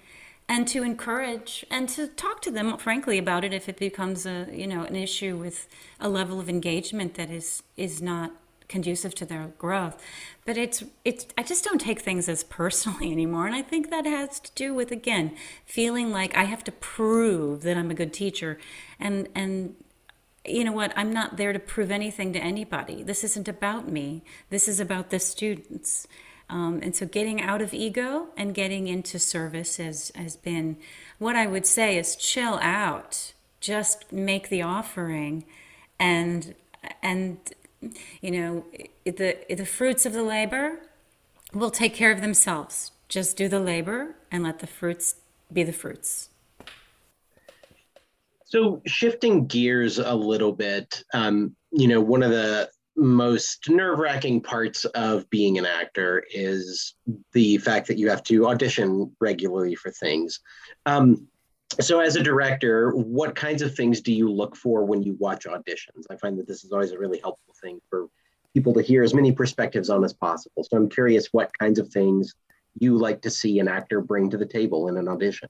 and 0.48 0.68
to 0.68 0.82
encourage 0.82 1.64
and 1.70 1.88
to 1.88 2.06
talk 2.06 2.40
to 2.42 2.50
them 2.50 2.76
frankly 2.78 3.18
about 3.18 3.44
it 3.44 3.52
if 3.52 3.68
it 3.68 3.78
becomes 3.78 4.26
a, 4.26 4.46
you 4.52 4.66
know, 4.66 4.84
an 4.84 4.96
issue 4.96 5.36
with 5.36 5.66
a 5.98 6.08
level 6.08 6.38
of 6.38 6.48
engagement 6.48 7.14
that 7.14 7.30
is 7.30 7.62
is 7.76 8.00
not 8.00 8.32
conducive 8.68 9.14
to 9.16 9.24
their 9.24 9.52
growth. 9.58 10.02
But 10.44 10.56
it's 10.56 10.84
it's 11.04 11.26
I 11.36 11.42
just 11.42 11.64
don't 11.64 11.80
take 11.80 12.00
things 12.00 12.28
as 12.28 12.44
personally 12.44 13.12
anymore, 13.18 13.46
and 13.46 13.54
I 13.54 13.62
think 13.62 13.90
that 13.90 14.06
has 14.06 14.40
to 14.40 14.50
do 14.54 14.74
with 14.74 14.90
again 14.90 15.36
feeling 15.64 16.10
like 16.10 16.36
I 16.36 16.44
have 16.44 16.64
to 16.64 16.72
prove 16.72 17.62
that 17.62 17.76
I'm 17.76 17.90
a 17.90 17.94
good 17.94 18.12
teacher, 18.12 18.58
and 18.98 19.28
and 19.34 19.74
you 20.44 20.64
know 20.64 20.72
what? 20.72 20.92
I'm 20.96 21.12
not 21.12 21.36
there 21.36 21.52
to 21.52 21.58
prove 21.58 21.90
anything 21.90 22.32
to 22.32 22.38
anybody. 22.38 23.02
This 23.02 23.24
isn't 23.24 23.48
about 23.48 23.88
me. 23.88 24.22
This 24.50 24.68
is 24.68 24.80
about 24.80 25.10
the 25.10 25.18
students. 25.18 26.06
Um, 26.48 26.78
and 26.82 26.94
so 26.94 27.06
getting 27.06 27.42
out 27.42 27.60
of 27.60 27.74
ego 27.74 28.28
and 28.36 28.54
getting 28.54 28.86
into 28.86 29.18
service 29.18 29.78
has, 29.78 30.12
has 30.14 30.36
been 30.36 30.76
what 31.18 31.34
i 31.34 31.46
would 31.46 31.66
say 31.66 31.98
is 31.98 32.14
chill 32.14 32.58
out. 32.62 33.32
Just 33.58 34.12
make 34.12 34.48
the 34.48 34.62
offering 34.62 35.44
and 35.98 36.54
and 37.02 37.38
you 38.20 38.30
know, 38.30 38.64
the 39.04 39.36
the 39.48 39.66
fruits 39.66 40.06
of 40.06 40.12
the 40.12 40.22
labor 40.22 40.80
will 41.52 41.70
take 41.70 41.94
care 41.94 42.12
of 42.12 42.20
themselves. 42.20 42.92
Just 43.08 43.36
do 43.36 43.48
the 43.48 43.60
labor 43.60 44.16
and 44.30 44.42
let 44.42 44.58
the 44.58 44.66
fruits 44.66 45.16
be 45.52 45.62
the 45.62 45.72
fruits. 45.72 46.30
So 48.44 48.82
shifting 48.86 49.46
gears 49.46 49.98
a 49.98 50.14
little 50.14 50.52
bit, 50.52 51.02
um, 51.12 51.56
you 51.72 51.88
know, 51.88 52.00
one 52.00 52.22
of 52.22 52.30
the 52.30 52.70
most 52.96 53.68
nerve-wracking 53.68 54.40
parts 54.40 54.84
of 54.86 55.28
being 55.30 55.58
an 55.58 55.66
actor 55.66 56.24
is 56.32 56.94
the 57.32 57.58
fact 57.58 57.88
that 57.88 57.98
you 57.98 58.08
have 58.08 58.22
to 58.24 58.46
audition 58.48 59.14
regularly 59.20 59.74
for 59.74 59.90
things. 59.90 60.40
Um, 60.86 61.28
so 61.80 62.00
as 62.00 62.16
a 62.16 62.22
director, 62.22 62.90
what 62.92 63.34
kinds 63.34 63.62
of 63.62 63.74
things 63.74 64.00
do 64.00 64.12
you 64.12 64.30
look 64.30 64.56
for 64.56 64.84
when 64.84 65.02
you 65.02 65.16
watch 65.18 65.44
auditions? 65.44 66.04
I 66.10 66.16
find 66.16 66.38
that 66.38 66.46
this 66.46 66.64
is 66.64 66.72
always 66.72 66.92
a 66.92 66.98
really 66.98 67.18
helpful 67.18 67.54
thing 67.60 67.80
for 67.90 68.08
people 68.54 68.72
to 68.74 68.82
hear 68.82 69.02
as 69.02 69.12
many 69.12 69.32
perspectives 69.32 69.90
on 69.90 70.04
as 70.04 70.14
possible. 70.14 70.64
So 70.64 70.76
I'm 70.76 70.88
curious 70.88 71.28
what 71.32 71.50
kinds 71.58 71.78
of 71.78 71.88
things 71.88 72.34
you 72.78 72.96
like 72.96 73.20
to 73.22 73.30
see 73.30 73.58
an 73.58 73.68
actor 73.68 74.00
bring 74.00 74.30
to 74.30 74.36
the 74.36 74.46
table 74.46 74.88
in 74.88 74.96
an 74.96 75.08
audition. 75.08 75.48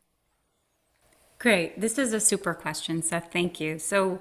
Great. 1.39 1.81
This 1.81 1.99
is 1.99 2.13
a 2.13 2.21
super 2.21 2.55
question, 2.55 3.03
Seth. 3.03 3.31
Thank 3.31 3.61
you. 3.61 3.79
So 3.79 4.21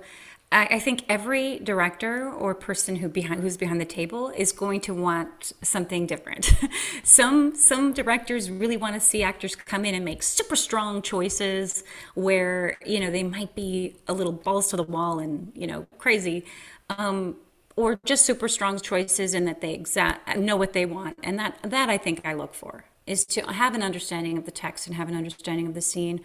I, 0.55 0.67
I 0.71 0.79
think 0.79 1.03
every 1.09 1.59
director 1.59 2.31
or 2.31 2.55
person 2.55 2.95
who 2.95 3.09
behind 3.09 3.41
who's 3.41 3.57
behind 3.57 3.81
the 3.81 3.85
table 3.85 4.29
is 4.29 4.53
going 4.53 4.79
to 4.81 4.93
want 4.93 5.51
something 5.61 6.07
different. 6.07 6.53
some 7.03 7.53
some 7.55 7.91
directors 7.93 8.49
really 8.49 8.77
want 8.77 8.95
to 8.95 9.01
see 9.01 9.21
actors 9.21 9.55
come 9.55 9.83
in 9.83 9.93
and 9.93 10.05
make 10.05 10.23
super 10.23 10.55
strong 10.55 11.01
choices 11.01 11.83
where 12.15 12.77
you 12.85 13.01
know 13.01 13.11
they 13.11 13.23
might 13.23 13.53
be 13.53 13.97
a 14.07 14.13
little 14.13 14.31
balls 14.31 14.69
to 14.69 14.77
the 14.77 14.83
wall 14.83 15.19
and 15.19 15.51
you 15.53 15.67
know 15.67 15.85
crazy. 15.97 16.45
Um, 16.89 17.35
or 17.77 17.99
just 18.05 18.25
super 18.25 18.47
strong 18.47 18.79
choices 18.79 19.33
and 19.33 19.45
that 19.49 19.59
they 19.59 19.73
exact 19.73 20.37
know 20.37 20.55
what 20.55 20.71
they 20.71 20.85
want 20.85 21.17
and 21.23 21.37
that 21.37 21.57
that 21.61 21.89
i 21.89 21.97
think 21.97 22.21
i 22.23 22.33
look 22.33 22.53
for 22.53 22.85
is 23.05 23.25
to 23.25 23.41
have 23.51 23.75
an 23.75 23.83
understanding 23.83 24.37
of 24.37 24.45
the 24.45 24.51
text 24.51 24.87
and 24.87 24.95
have 24.95 25.09
an 25.09 25.15
understanding 25.15 25.67
of 25.67 25.73
the 25.73 25.81
scene 25.81 26.21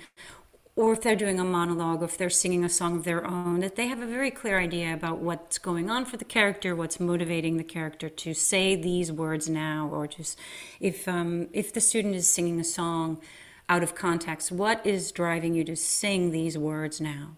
or 0.81 0.95
if 0.95 1.03
they're 1.03 1.15
doing 1.15 1.39
a 1.39 1.45
monologue, 1.45 2.01
or 2.01 2.07
if 2.07 2.17
they're 2.17 2.31
singing 2.31 2.65
a 2.65 2.69
song 2.71 2.97
of 2.97 3.05
their 3.05 3.27
own, 3.27 3.61
that 3.61 3.77
they 3.77 3.87
have 3.87 4.01
a 4.01 4.07
very 4.07 4.31
clear 4.31 4.59
idea 4.59 4.95
about 4.95 5.19
what's 5.19 5.59
going 5.59 5.91
on 5.91 6.07
for 6.07 6.17
the 6.17 6.25
character, 6.25 6.75
what's 6.75 6.99
motivating 6.99 7.59
the 7.59 7.65
character 7.65 8.09
to 8.09 8.33
say 8.33 8.75
these 8.75 9.13
words 9.13 9.47
now, 9.47 9.91
or 9.93 10.07
just 10.07 10.39
if 10.81 11.07
um, 11.07 11.49
if 11.53 11.71
the 11.75 11.83
student 11.83 12.15
is 12.15 12.27
singing 12.27 12.59
a 12.59 12.65
song 12.65 13.21
out 13.69 13.83
of 13.83 13.95
context, 13.95 14.51
what 14.51 14.85
is 14.87 15.13
driving 15.13 15.55
you 15.55 15.65
to 15.65 15.77
sing 15.77 16.31
these 16.31 16.57
words 16.57 16.99
now? 16.99 17.37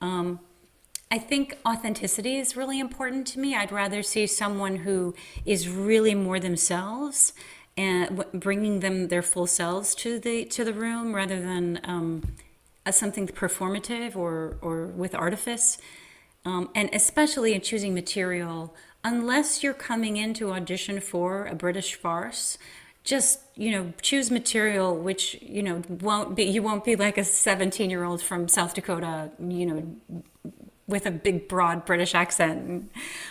Um, 0.00 0.38
I 1.10 1.18
think 1.18 1.58
authenticity 1.66 2.36
is 2.36 2.56
really 2.56 2.78
important 2.78 3.26
to 3.28 3.40
me. 3.40 3.56
I'd 3.56 3.72
rather 3.72 4.04
see 4.04 4.28
someone 4.28 4.76
who 4.76 5.16
is 5.44 5.68
really 5.68 6.14
more 6.14 6.38
themselves 6.38 7.32
and 7.76 8.24
bringing 8.32 8.80
them 8.80 9.08
their 9.08 9.22
full 9.22 9.48
selves 9.48 9.96
to 9.96 10.20
the 10.20 10.44
to 10.44 10.62
the 10.62 10.72
room 10.72 11.12
rather 11.12 11.40
than 11.40 11.80
um, 11.82 12.22
as 12.88 12.96
something 12.96 13.26
performative 13.26 14.16
or, 14.16 14.56
or 14.62 14.86
with 14.86 15.14
artifice. 15.14 15.78
Um, 16.44 16.70
and 16.74 16.88
especially 16.92 17.52
in 17.54 17.60
choosing 17.60 17.92
material, 17.94 18.74
unless 19.04 19.62
you're 19.62 19.74
coming 19.74 20.16
in 20.16 20.32
to 20.34 20.52
audition 20.52 21.00
for 21.00 21.46
a 21.46 21.54
British 21.54 21.94
farce, 21.94 22.56
just 23.04 23.40
you 23.54 23.70
know 23.70 23.92
choose 24.02 24.30
material 24.30 24.94
which 24.94 25.38
you 25.40 25.62
know 25.62 25.82
won't 25.88 26.36
be 26.36 26.44
you 26.44 26.62
won't 26.62 26.84
be 26.84 26.94
like 26.94 27.16
a 27.16 27.24
17 27.24 27.88
year 27.88 28.04
old 28.04 28.20
from 28.20 28.48
south 28.48 28.74
dakota 28.74 29.30
you 29.38 29.64
know 29.64 30.22
with 30.86 31.06
a 31.06 31.10
big 31.10 31.48
broad 31.48 31.86
british 31.86 32.14
accent 32.14 32.90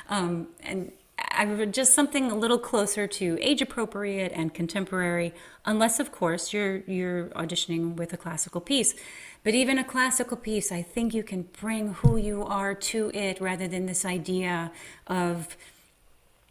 um, 0.10 0.48
and 0.64 0.92
I 1.32 1.46
would 1.46 1.74
just 1.74 1.94
something 1.94 2.32
a 2.32 2.36
little 2.36 2.60
closer 2.60 3.08
to 3.08 3.38
age 3.42 3.62
appropriate 3.62 4.32
and 4.36 4.54
contemporary, 4.54 5.34
unless 5.66 6.00
of 6.00 6.12
course 6.12 6.54
you're 6.54 6.78
you're 6.88 7.26
auditioning 7.30 7.96
with 7.96 8.14
a 8.14 8.18
classical 8.18 8.62
piece. 8.62 8.94
But 9.48 9.56
even 9.56 9.78
a 9.78 9.84
classical 9.86 10.36
piece, 10.36 10.74
I 10.74 10.82
think 10.82 11.14
you 11.14 11.24
can 11.24 11.44
bring 11.62 11.94
who 11.94 12.18
you 12.18 12.44
are 12.44 12.76
to 12.92 13.12
it 13.14 13.40
rather 13.40 13.66
than 13.66 13.86
this 13.86 14.04
idea 14.04 14.74
of, 15.08 15.56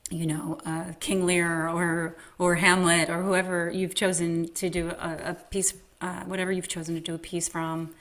you 0.09 0.25
know, 0.25 0.59
uh, 0.65 0.95
King 0.99 1.27
Lear 1.27 1.69
or 1.69 2.17
or 2.39 2.55
Hamlet 2.55 3.11
or 3.11 3.23
whoever 3.23 3.71
you've 3.71 3.95
chosen 3.95 4.49
to 4.55 4.71
do 4.71 4.89
a, 4.99 5.33
a 5.33 5.37
piece, 5.51 5.75
uh, 6.01 6.23
whatever 6.25 6.51
you've 6.51 6.69
chosen 6.69 6.95
to 6.95 7.01
do 7.03 7.15
a 7.15 7.19
piece 7.19 7.51
from, 7.51 7.95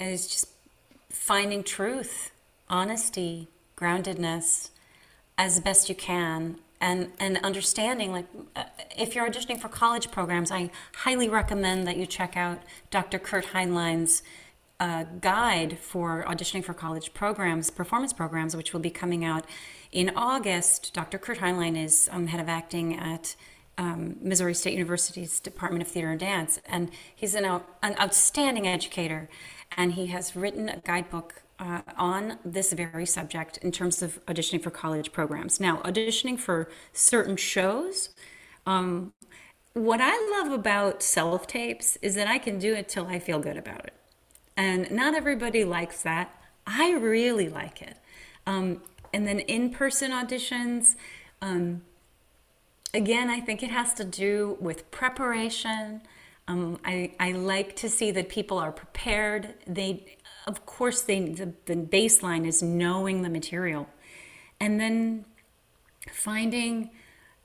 is 0.00 0.26
just 0.26 0.48
finding 1.10 1.62
truth, 1.62 2.32
honesty, 2.68 3.46
groundedness, 3.76 4.70
as 5.38 5.60
best 5.60 5.88
you 5.88 5.94
can 5.94 6.56
and 6.80 7.12
and 7.18 7.38
understanding 7.38 8.12
like 8.12 8.26
uh, 8.56 8.64
if 8.96 9.14
you're 9.14 9.28
auditioning 9.28 9.60
for 9.60 9.68
college 9.68 10.10
programs 10.10 10.50
i 10.50 10.70
highly 10.96 11.28
recommend 11.28 11.86
that 11.86 11.96
you 11.96 12.06
check 12.06 12.36
out 12.36 12.60
dr 12.90 13.18
kurt 13.20 13.46
heinlein's 13.46 14.22
uh, 14.78 15.04
guide 15.20 15.78
for 15.78 16.24
auditioning 16.26 16.64
for 16.64 16.72
college 16.72 17.12
programs 17.12 17.70
performance 17.70 18.12
programs 18.12 18.56
which 18.56 18.72
will 18.72 18.80
be 18.80 18.90
coming 18.90 19.24
out 19.24 19.44
in 19.92 20.10
august. 20.16 20.94
Dr 20.94 21.18
kurt 21.18 21.38
heinlein 21.38 21.76
is 21.76 22.08
um, 22.12 22.28
head 22.28 22.40
of 22.40 22.48
acting 22.48 22.98
at 22.98 23.36
um, 23.76 24.16
missouri 24.22 24.54
state 24.54 24.72
university's 24.72 25.38
department 25.38 25.82
of 25.82 25.88
theater 25.88 26.10
and 26.10 26.20
dance 26.20 26.60
and 26.66 26.90
he's 27.14 27.34
an, 27.34 27.44
an 27.82 27.94
outstanding 28.00 28.66
educator 28.66 29.28
and 29.76 29.94
he 29.94 30.06
has 30.06 30.34
written 30.34 30.68
a 30.68 30.78
guidebook 30.78 31.42
uh, 31.60 31.82
on 31.96 32.38
this 32.44 32.72
very 32.72 33.06
subject 33.06 33.58
in 33.58 33.70
terms 33.70 34.02
of 34.02 34.24
auditioning 34.26 34.62
for 34.62 34.70
college 34.70 35.12
programs. 35.12 35.60
Now, 35.60 35.76
auditioning 35.82 36.38
for 36.38 36.68
certain 36.92 37.36
shows, 37.36 38.10
um, 38.66 39.12
what 39.74 40.00
I 40.02 40.16
love 40.38 40.52
about 40.52 41.02
self 41.02 41.46
tapes 41.46 41.96
is 42.02 42.14
that 42.14 42.26
I 42.26 42.38
can 42.38 42.58
do 42.58 42.74
it 42.74 42.88
till 42.88 43.06
I 43.06 43.18
feel 43.18 43.38
good 43.38 43.56
about 43.56 43.84
it. 43.84 43.92
And 44.56 44.90
not 44.90 45.14
everybody 45.14 45.64
likes 45.64 46.02
that. 46.02 46.34
I 46.66 46.92
really 46.92 47.48
like 47.48 47.82
it. 47.82 47.96
Um, 48.46 48.82
and 49.12 49.26
then 49.26 49.40
in 49.40 49.70
person 49.70 50.12
auditions, 50.12 50.96
um, 51.42 51.82
again, 52.94 53.28
I 53.28 53.40
think 53.40 53.62
it 53.62 53.70
has 53.70 53.94
to 53.94 54.04
do 54.04 54.56
with 54.60 54.90
preparation. 54.90 56.02
Um, 56.48 56.80
I, 56.84 57.12
I 57.20 57.32
like 57.32 57.76
to 57.76 57.88
see 57.88 58.10
that 58.12 58.28
people 58.28 58.58
are 58.58 58.72
prepared. 58.72 59.54
They 59.66 60.16
of 60.50 60.66
course 60.66 61.00
they 61.02 61.20
the, 61.20 61.54
the 61.66 61.76
baseline 61.76 62.44
is 62.44 62.62
knowing 62.62 63.22
the 63.22 63.30
material. 63.30 63.88
And 64.58 64.78
then 64.78 65.24
finding 66.12 66.90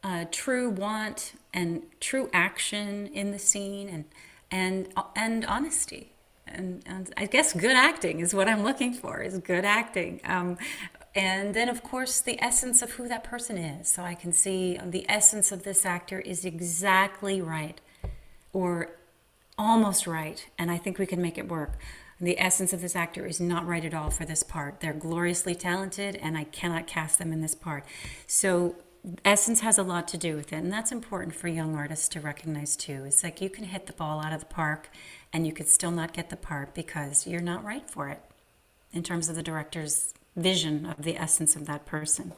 uh, 0.03 0.26
true 0.32 0.70
want 0.70 1.34
and 1.53 1.84
true 1.99 2.30
action 2.34 3.08
in 3.08 3.32
the 3.32 3.39
scene 3.39 3.88
and 3.88 4.06
and 4.51 4.93
and 5.16 5.45
honesty. 5.45 6.12
And, 6.47 6.84
and, 6.86 7.12
I 7.18 7.26
guess 7.26 7.53
good 7.53 7.76
acting 7.76 8.20
is 8.20 8.34
what 8.34 8.47
I'm 8.47 8.64
looking 8.64 8.93
for 8.93 9.20
is 9.20 9.36
good 9.39 9.66
acting. 9.66 10.22
Um, 10.26 10.58
and 11.16 11.56
then 11.56 11.70
of 11.70 11.82
course 11.82 12.22
the 12.22 12.39
essence 12.41 12.84
of 12.84 12.91
who 12.91 13.08
that 13.08 13.24
person 13.24 13.58
is. 13.58 13.88
So 13.88 14.03
I 14.03 14.16
can 14.16 14.32
see 14.32 14.80
the 14.84 15.06
essence 15.10 15.51
of 15.51 15.64
this 15.64 15.86
actor 15.86 16.20
is 16.20 16.45
exactly 16.45 17.41
right 17.41 17.82
or 18.53 18.91
almost 19.58 20.06
right 20.06 20.45
and 20.58 20.70
I 20.70 20.78
think 20.78 20.99
we 20.99 21.06
can 21.06 21.22
make 21.22 21.38
it 21.38 21.47
work 21.47 21.80
the 22.20 22.39
essence 22.39 22.72
of 22.72 22.82
this 22.82 22.95
actor 22.95 23.26
is 23.26 23.41
not 23.41 23.68
right 23.68 23.84
at 23.84 23.93
all 23.93 24.09
for 24.09 24.26
this 24.26 24.43
part. 24.43 24.80
They're 24.80 24.93
gloriously 24.93 25.55
talented, 25.55 26.16
and 26.16 26.38
I 26.38 26.45
cannot 26.45 26.88
cast 26.88 27.20
them 27.20 27.34
in 27.34 27.41
this 27.41 27.55
part. 27.55 27.86
So, 28.26 28.76
essence 29.24 29.59
has 29.59 29.78
a 29.78 29.84
lot 29.84 30.07
to 30.09 30.18
do 30.18 30.36
with 30.36 30.51
it, 30.53 30.57
and 30.57 30.72
that's 30.72 30.91
important 30.91 31.36
for 31.36 31.47
young 31.47 31.76
artists 31.76 32.07
to 32.09 32.22
recognize 32.22 32.76
too. 32.76 33.03
It's 33.05 33.24
like 33.24 33.41
you 33.41 33.49
can 33.49 33.66
hit 33.66 33.86
the 33.86 33.93
ball 33.93 34.22
out 34.22 34.34
of 34.34 34.39
the 34.39 34.45
park, 34.45 34.89
and 35.34 35.45
you 35.45 35.53
could 35.53 35.68
still 35.68 35.91
not 35.91 36.13
get 36.13 36.30
the 36.30 36.38
part 36.38 36.74
because 36.74 37.28
you're 37.28 37.41
not 37.41 37.63
right 37.63 37.89
for 37.89 38.09
it 38.09 38.22
in 38.93 39.03
terms 39.03 39.28
of 39.28 39.36
the 39.36 39.43
director's 39.43 40.13
vision 40.36 40.86
of 40.86 41.03
the 41.03 41.18
essence 41.18 41.55
of 41.55 41.66
that 41.66 41.86
person. 41.86 42.32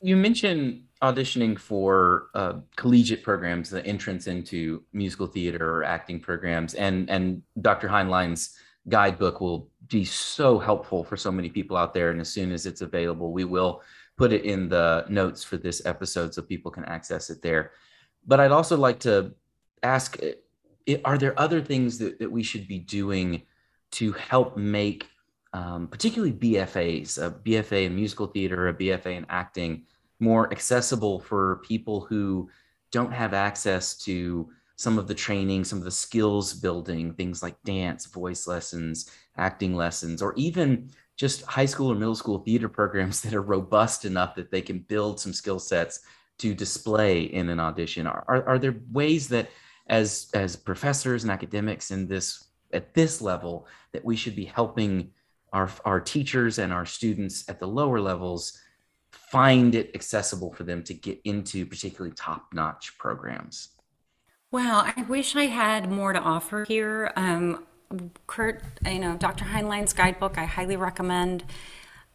You 0.00 0.16
mentioned 0.16 0.82
auditioning 1.02 1.58
for 1.58 2.28
uh, 2.34 2.54
collegiate 2.76 3.24
programs, 3.24 3.68
the 3.68 3.84
entrance 3.84 4.28
into 4.28 4.84
musical 4.92 5.26
theater 5.26 5.68
or 5.68 5.84
acting 5.84 6.20
programs, 6.20 6.74
and 6.74 7.10
and 7.10 7.42
Dr. 7.60 7.88
Heinlein's 7.88 8.56
guidebook 8.88 9.40
will 9.40 9.68
be 9.88 10.04
so 10.04 10.58
helpful 10.58 11.04
for 11.04 11.16
so 11.16 11.30
many 11.30 11.48
people 11.48 11.76
out 11.76 11.92
there. 11.92 12.10
And 12.10 12.20
as 12.20 12.28
soon 12.28 12.52
as 12.52 12.66
it's 12.66 12.80
available, 12.80 13.32
we 13.32 13.44
will 13.44 13.82
put 14.16 14.32
it 14.32 14.44
in 14.44 14.68
the 14.68 15.04
notes 15.08 15.44
for 15.44 15.56
this 15.56 15.84
episode 15.86 16.34
so 16.34 16.42
people 16.42 16.70
can 16.70 16.84
access 16.84 17.30
it 17.30 17.42
there. 17.42 17.72
But 18.26 18.40
I'd 18.40 18.52
also 18.52 18.76
like 18.76 19.00
to 19.00 19.32
ask: 19.82 20.18
Are 21.04 21.18
there 21.18 21.38
other 21.38 21.60
things 21.60 21.98
that, 21.98 22.20
that 22.20 22.30
we 22.30 22.44
should 22.44 22.68
be 22.68 22.78
doing 22.78 23.42
to 23.92 24.12
help 24.12 24.56
make, 24.56 25.08
um, 25.52 25.88
particularly 25.88 26.32
BFAs, 26.32 27.18
a 27.18 27.30
BFA 27.30 27.86
in 27.86 27.96
musical 27.96 28.28
theater, 28.28 28.68
a 28.68 28.74
BFA 28.74 29.16
in 29.16 29.26
acting? 29.28 29.84
More 30.22 30.50
accessible 30.52 31.18
for 31.18 31.60
people 31.64 32.00
who 32.00 32.48
don't 32.92 33.12
have 33.12 33.34
access 33.34 33.96
to 33.96 34.48
some 34.76 34.98
of 34.98 35.08
the 35.08 35.14
training, 35.14 35.64
some 35.64 35.78
of 35.78 35.84
the 35.84 35.90
skills 35.90 36.54
building, 36.54 37.12
things 37.12 37.42
like 37.42 37.60
dance, 37.64 38.06
voice 38.06 38.46
lessons, 38.46 39.10
acting 39.36 39.74
lessons, 39.74 40.22
or 40.22 40.32
even 40.36 40.88
just 41.16 41.42
high 41.42 41.66
school 41.66 41.90
or 41.90 41.96
middle 41.96 42.14
school 42.14 42.38
theater 42.38 42.68
programs 42.80 43.20
that 43.20 43.34
are 43.34 43.42
robust 43.42 44.04
enough 44.04 44.34
that 44.36 44.50
they 44.50 44.62
can 44.62 44.78
build 44.78 45.18
some 45.18 45.32
skill 45.32 45.58
sets 45.58 46.00
to 46.38 46.54
display 46.54 47.22
in 47.22 47.48
an 47.48 47.58
audition? 47.58 48.06
Are, 48.06 48.24
are, 48.28 48.48
are 48.48 48.58
there 48.58 48.76
ways 48.92 49.28
that 49.28 49.50
as 49.88 50.30
as 50.32 50.54
professors 50.54 51.24
and 51.24 51.32
academics 51.32 51.90
in 51.90 52.06
this 52.06 52.44
at 52.72 52.94
this 52.94 53.20
level 53.20 53.66
that 53.92 54.04
we 54.04 54.14
should 54.14 54.36
be 54.36 54.44
helping 54.44 55.10
our 55.52 55.68
our 55.84 56.00
teachers 56.00 56.58
and 56.58 56.72
our 56.72 56.86
students 56.86 57.48
at 57.48 57.58
the 57.58 57.66
lower 57.66 58.00
levels 58.00 58.61
find 59.32 59.74
it 59.74 59.90
accessible 59.94 60.52
for 60.52 60.62
them 60.64 60.82
to 60.84 60.92
get 60.92 61.18
into 61.24 61.64
particularly 61.64 62.14
top-notch 62.14 62.96
programs 62.98 63.70
well 64.50 64.84
i 64.96 65.02
wish 65.08 65.34
i 65.34 65.46
had 65.46 65.90
more 65.90 66.12
to 66.12 66.20
offer 66.20 66.64
here 66.68 67.10
um, 67.16 67.64
kurt 68.26 68.62
you 68.86 68.98
know 68.98 69.16
dr 69.16 69.42
heinlein's 69.42 69.94
guidebook 69.94 70.36
i 70.36 70.44
highly 70.44 70.76
recommend 70.76 71.44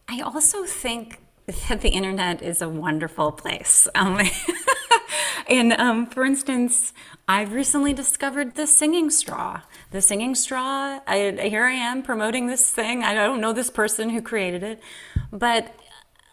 i 0.08 0.22
also 0.22 0.64
think 0.64 1.20
that 1.70 1.82
the 1.82 1.90
internet 1.90 2.44
is 2.44 2.62
a 2.62 2.70
wonderful 2.70 3.32
place 3.32 3.88
um, 3.96 4.22
and 5.48 5.74
um, 5.74 6.08
for 6.08 6.26
instance, 6.26 6.94
I've 7.28 7.54
recently 7.54 7.94
discovered 7.94 8.56
the 8.56 8.68
singing 8.68 9.10
straw. 9.10 9.62
The 9.92 10.02
singing 10.02 10.36
straw. 10.36 11.00
I, 11.08 11.38
here 11.42 11.64
I 11.64 11.72
am 11.72 12.04
promoting 12.04 12.48
this 12.48 12.70
thing. 12.72 13.04
I 13.04 13.14
don't 13.14 13.40
know 13.40 13.54
this 13.54 13.70
person 13.70 14.10
who 14.10 14.22
created 14.22 14.64
it, 14.64 14.82
but 15.32 15.74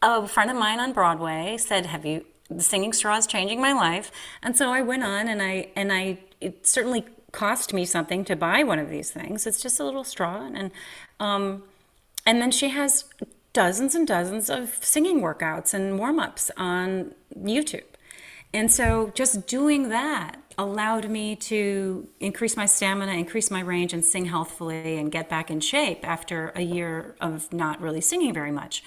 a 0.05 0.29
friend 0.29 0.51
of 0.51 0.57
mine 0.57 0.81
on 0.81 0.93
Broadway 0.93 1.57
said, 1.59 1.87
"Have 1.87 2.05
you?" 2.05 2.25
The 2.51 2.63
singing 2.63 2.93
straw 2.93 3.17
is 3.17 3.27
changing 3.27 3.61
my 3.61 3.73
life, 3.73 4.13
and 4.43 4.57
so 4.57 4.71
I 4.71 4.83
went 4.83 5.03
on, 5.03 5.29
and 5.29 5.43
I 5.43 5.69
and 5.75 5.93
I 5.93 6.19
it 6.41 6.67
certainly 6.67 7.05
cost 7.33 7.73
me 7.73 7.85
something 7.85 8.25
to 8.27 8.37
buy 8.37 8.63
one 8.63 8.79
of 8.79 8.91
these 8.91 9.11
things. 9.11 9.47
It's 9.47 9.61
just 9.61 9.81
a 9.81 9.85
little 9.85 10.05
straw, 10.05 10.49
and 10.55 10.71
um, 11.19 11.63
and 12.27 12.41
then 12.41 12.51
she 12.51 12.69
has 12.69 13.05
dozens 13.53 13.95
and 13.95 14.07
dozens 14.07 14.51
of 14.51 14.79
singing 14.83 15.21
workouts 15.21 15.73
and 15.75 15.99
warm 15.99 16.19
ups 16.19 16.51
on 16.57 17.15
YouTube. 17.37 17.85
And 18.53 18.71
so 18.71 19.11
just 19.15 19.47
doing 19.47 19.89
that 19.89 20.37
allowed 20.57 21.11
me 21.11 21.35
to 21.35 22.09
increase 22.21 22.57
my 22.57 22.67
stamina, 22.67 23.13
increase 23.13 23.51
my 23.51 23.61
range, 23.61 23.93
and 23.93 24.05
sing 24.05 24.27
healthfully 24.27 24.97
and 24.97 25.11
get 25.11 25.29
back 25.29 25.51
in 25.51 25.61
shape 25.61 26.07
after 26.07 26.53
a 26.55 26.63
year 26.63 27.17
of 27.21 27.53
not 27.53 27.81
really 27.81 28.01
singing 28.01 28.33
very 28.33 28.53
much, 28.53 28.85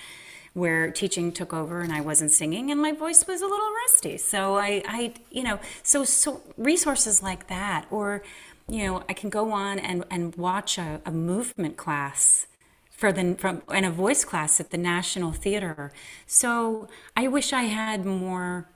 where 0.58 0.90
teaching 0.90 1.32
took 1.32 1.54
over 1.54 1.82
and 1.82 1.94
I 1.94 2.02
wasn't 2.02 2.32
singing 2.32 2.72
and 2.72 2.82
my 2.82 2.92
voice 2.92 3.28
was 3.28 3.42
a 3.42 3.46
little 3.46 3.72
rusty. 3.86 4.18
So 4.18 4.56
I, 4.56 4.82
I 4.88 5.14
you 5.30 5.44
know, 5.44 5.60
so, 5.84 6.04
so 6.04 6.42
resources 6.58 7.22
like 7.22 7.48
that, 7.48 7.86
or, 7.92 8.24
you 8.68 8.84
know, 8.86 9.04
I 9.08 9.14
can 9.14 9.30
go 9.30 9.52
on 9.52 9.78
and, 9.78 10.04
and 10.10 10.36
watch 10.36 10.80
a, 10.80 11.00
a 11.06 11.12
movement 11.12 11.78
class 11.78 12.48
for 12.90 13.12
the 13.12 13.36
from 13.36 13.62
and 13.72 13.86
a 13.86 13.92
voice 13.92 14.26
class 14.26 14.60
at 14.60 14.72
the 14.72 14.78
National 14.78 15.32
Theater. 15.32 15.94
So 16.26 16.88
I 17.16 17.28
wish 17.28 17.54
I 17.54 17.64
had 17.64 18.04
more 18.04 18.68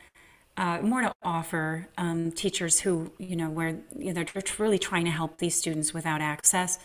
uh, 0.57 0.79
more 0.83 1.01
to 1.01 1.11
offer 1.23 1.87
um, 1.97 2.31
teachers 2.31 2.81
who, 2.81 3.11
you 3.17 3.35
know, 3.35 3.49
where 3.49 3.79
you 3.97 4.13
know, 4.13 4.23
they're 4.23 4.43
really 4.59 4.77
trying 4.77 5.05
to 5.05 5.11
help 5.11 5.39
these 5.39 5.55
students 5.55 5.93
without 5.93 6.21
access. 6.21 6.77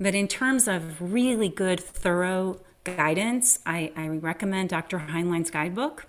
But 0.00 0.14
in 0.14 0.28
terms 0.28 0.66
of 0.66 1.12
really 1.12 1.50
good, 1.50 1.78
thorough 1.78 2.60
guidance, 2.86 3.58
I, 3.66 3.92
I 3.96 4.08
recommend 4.08 4.70
Dr. 4.70 4.98
Heinlein's 4.98 5.50
guidebook. 5.50 6.06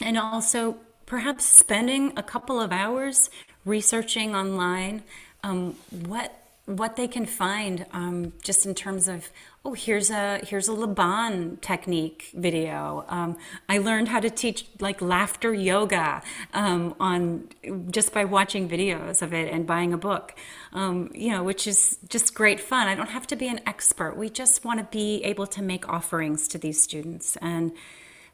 And 0.00 0.16
also 0.16 0.78
perhaps 1.06 1.44
spending 1.44 2.12
a 2.16 2.22
couple 2.22 2.60
of 2.60 2.72
hours 2.72 3.30
researching 3.64 4.34
online 4.34 5.02
um, 5.42 5.76
what 5.90 6.39
what 6.76 6.96
they 6.96 7.08
can 7.08 7.26
find 7.26 7.86
um, 7.92 8.32
just 8.42 8.64
in 8.64 8.74
terms 8.74 9.08
of 9.08 9.30
oh 9.64 9.72
here's 9.72 10.10
a 10.10 10.38
here's 10.44 10.68
a 10.68 10.72
Laban 10.72 11.58
technique 11.58 12.30
video. 12.34 13.04
Um, 13.08 13.36
I 13.68 13.78
learned 13.78 14.08
how 14.08 14.20
to 14.20 14.30
teach 14.30 14.66
like 14.78 15.02
laughter 15.02 15.52
yoga 15.52 16.22
um, 16.54 16.94
on 17.00 17.48
just 17.90 18.12
by 18.12 18.24
watching 18.24 18.68
videos 18.68 19.20
of 19.20 19.34
it 19.34 19.52
and 19.52 19.66
buying 19.66 19.92
a 19.92 19.98
book. 19.98 20.34
Um, 20.72 21.10
you 21.14 21.30
know 21.30 21.42
which 21.42 21.66
is 21.66 21.98
just 22.08 22.34
great 22.34 22.60
fun. 22.60 22.86
I 22.86 22.94
don't 22.94 23.10
have 23.10 23.26
to 23.28 23.36
be 23.36 23.48
an 23.48 23.60
expert. 23.66 24.16
We 24.16 24.30
just 24.30 24.64
want 24.64 24.78
to 24.80 24.86
be 24.90 25.22
able 25.24 25.46
to 25.48 25.62
make 25.62 25.88
offerings 25.88 26.46
to 26.48 26.58
these 26.58 26.80
students. 26.80 27.36
And 27.42 27.72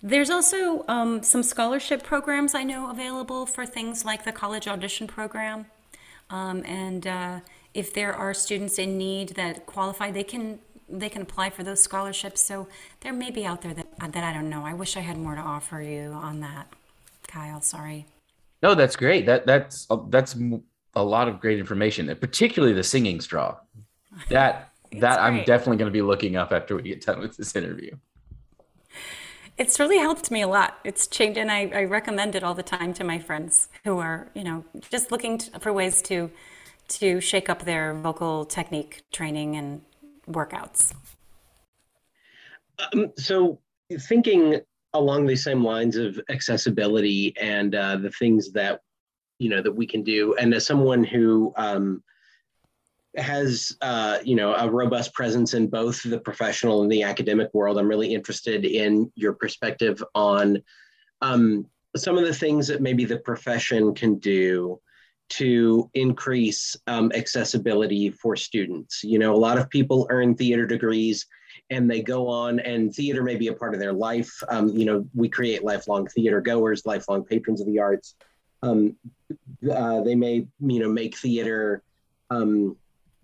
there's 0.03 0.31
also 0.31 0.85
um, 0.89 1.23
some 1.23 1.43
scholarship 1.43 2.03
programs 2.03 2.55
I 2.55 2.63
know 2.63 2.91
available 2.91 3.47
for 3.47 3.65
things 3.65 4.05
like 4.05 4.25
the 4.25 4.33
college 4.33 4.69
audition 4.69 5.07
program. 5.07 5.67
Um, 6.29 6.65
and 6.65 7.07
uh, 7.07 7.41
if 7.77 7.93
there 7.93 8.15
are 8.15 8.33
students 8.33 8.79
in 8.79 8.97
need 8.97 9.31
that 9.31 9.67
qualify, 9.67 10.11
they 10.11 10.25
can 10.25 10.59
they 10.89 11.09
can 11.09 11.23
apply 11.23 11.51
for 11.51 11.63
those 11.63 11.81
scholarships. 11.81 12.41
So 12.41 12.69
there 13.01 13.13
may 13.13 13.31
be 13.31 13.45
out 13.45 13.61
there 13.63 13.75
that 13.75 13.87
that 13.99 14.25
I 14.25 14.33
don't 14.33 14.49
know. 14.49 14.65
I 14.65 14.73
wish 14.73 14.97
I 14.97 15.01
had 15.01 15.19
more 15.19 15.35
to 15.35 15.41
offer 15.41 15.81
you 15.81 16.13
on 16.13 16.41
that, 16.41 16.73
Kyle. 17.29 17.61
Sorry. 17.61 18.07
No, 18.63 18.75
that's 18.75 18.97
great. 18.97 19.27
That 19.27 19.47
that's 19.47 19.87
uh, 19.91 19.99
that's 20.09 20.35
a 20.95 21.05
lot 21.05 21.29
of 21.29 21.39
great 21.39 21.59
information, 21.59 22.15
particularly 22.17 22.73
the 22.73 22.83
singing 22.83 23.21
straw. 23.21 23.57
That 24.31 24.73
that 25.01 25.21
I'm 25.21 25.45
definitely 25.45 25.77
going 25.77 25.93
to 25.93 25.99
be 26.01 26.03
looking 26.03 26.37
up 26.37 26.53
after 26.53 26.75
we 26.77 26.83
get 26.83 27.05
done 27.05 27.21
with 27.21 27.37
this 27.37 27.55
interview. 27.55 27.95
It's 29.59 29.81
really 29.81 29.99
helped 29.99 30.31
me 30.31 30.43
a 30.43 30.49
lot. 30.49 30.79
It's 30.85 31.07
changed, 31.07 31.39
and 31.39 31.51
I, 31.51 31.71
I 31.75 31.85
recommend 31.85 32.35
it 32.35 32.45
all 32.45 32.55
the 32.55 32.63
time 32.63 32.93
to 32.95 33.05
my 33.05 33.19
friends 33.19 33.69
who 33.85 33.99
are, 33.99 34.29
you 34.35 34.45
know, 34.45 34.65
just 34.91 35.11
looking 35.11 35.39
to, 35.39 35.59
for 35.61 35.73
ways 35.73 36.03
to 36.03 36.31
to 36.89 37.21
shake 37.21 37.49
up 37.49 37.65
their 37.65 37.95
vocal 37.95 38.45
technique 38.45 39.03
training 39.13 39.57
and 39.57 39.83
workouts? 40.29 40.95
Um, 42.79 43.13
so, 43.17 43.59
thinking 44.01 44.61
along 44.93 45.27
the 45.27 45.37
same 45.37 45.65
lines 45.65 45.97
of 45.97 46.21
accessibility 46.31 47.35
and 47.37 47.75
uh, 47.75 47.97
the 47.97 48.11
things 48.11 48.53
that 48.53 48.81
you 49.39 49.51
know 49.51 49.63
that 49.63 49.73
we 49.73 49.87
can 49.87 50.03
do, 50.03 50.35
and 50.35 50.55
as 50.55 50.67
someone 50.67 51.05
who 51.05 51.53
um, 51.57 52.03
has 53.17 53.77
uh, 53.81 54.19
you 54.25 54.37
know 54.37 54.55
a 54.55 54.71
robust 54.71 55.15
presence 55.15 55.55
in 55.55 55.69
both 55.69 56.03
the 56.03 56.19
professional 56.19 56.83
and 56.83 56.91
the 56.91 57.03
academic 57.03 57.53
world, 57.55 57.79
I'm 57.79 57.89
really 57.89 58.15
interested 58.15 58.65
in 58.65 59.11
your 59.15 59.33
perspective 59.33 60.03
on 60.15 60.63
um, 61.23 61.67
some 61.97 62.19
of 62.19 62.25
the 62.25 62.35
things 62.35 62.69
that 62.69 62.83
maybe 62.83 63.05
the 63.05 63.19
profession 63.19 63.95
can 63.95 64.19
do 64.19 64.81
to 65.29 65.91
increase 65.95 66.77
um, 66.87 67.11
accessibility 67.15 68.11
for 68.11 68.37
students. 68.37 69.03
You 69.03 69.19
know, 69.19 69.35
a 69.35 69.37
lot 69.37 69.59
of 69.59 69.69
people 69.71 70.07
earn 70.11 70.35
theater 70.35 70.67
degrees 70.67 71.27
and 71.71 71.91
they 71.91 72.01
go 72.01 72.29
on, 72.29 72.61
and 72.61 72.95
theater 72.95 73.23
may 73.23 73.35
be 73.35 73.49
a 73.49 73.53
part 73.53 73.75
of 73.75 73.81
their 73.81 73.93
life. 73.93 74.33
Um, 74.49 74.69
you 74.69 74.85
know, 74.85 75.07
we 75.15 75.29
create 75.29 75.65
lifelong 75.65 76.07
theater 76.07 76.41
goers, 76.41 76.87
lifelong 76.87 77.25
patrons 77.25 77.61
of 77.61 77.67
the 77.67 77.81
arts. 77.81 78.15
Um, 78.63 78.97
uh, 79.71 80.01
they 80.03 80.15
may, 80.15 80.47
you 80.61 80.79
know, 80.79 80.89
make 80.89 81.17
theater 81.17 81.83
um, 82.31 82.77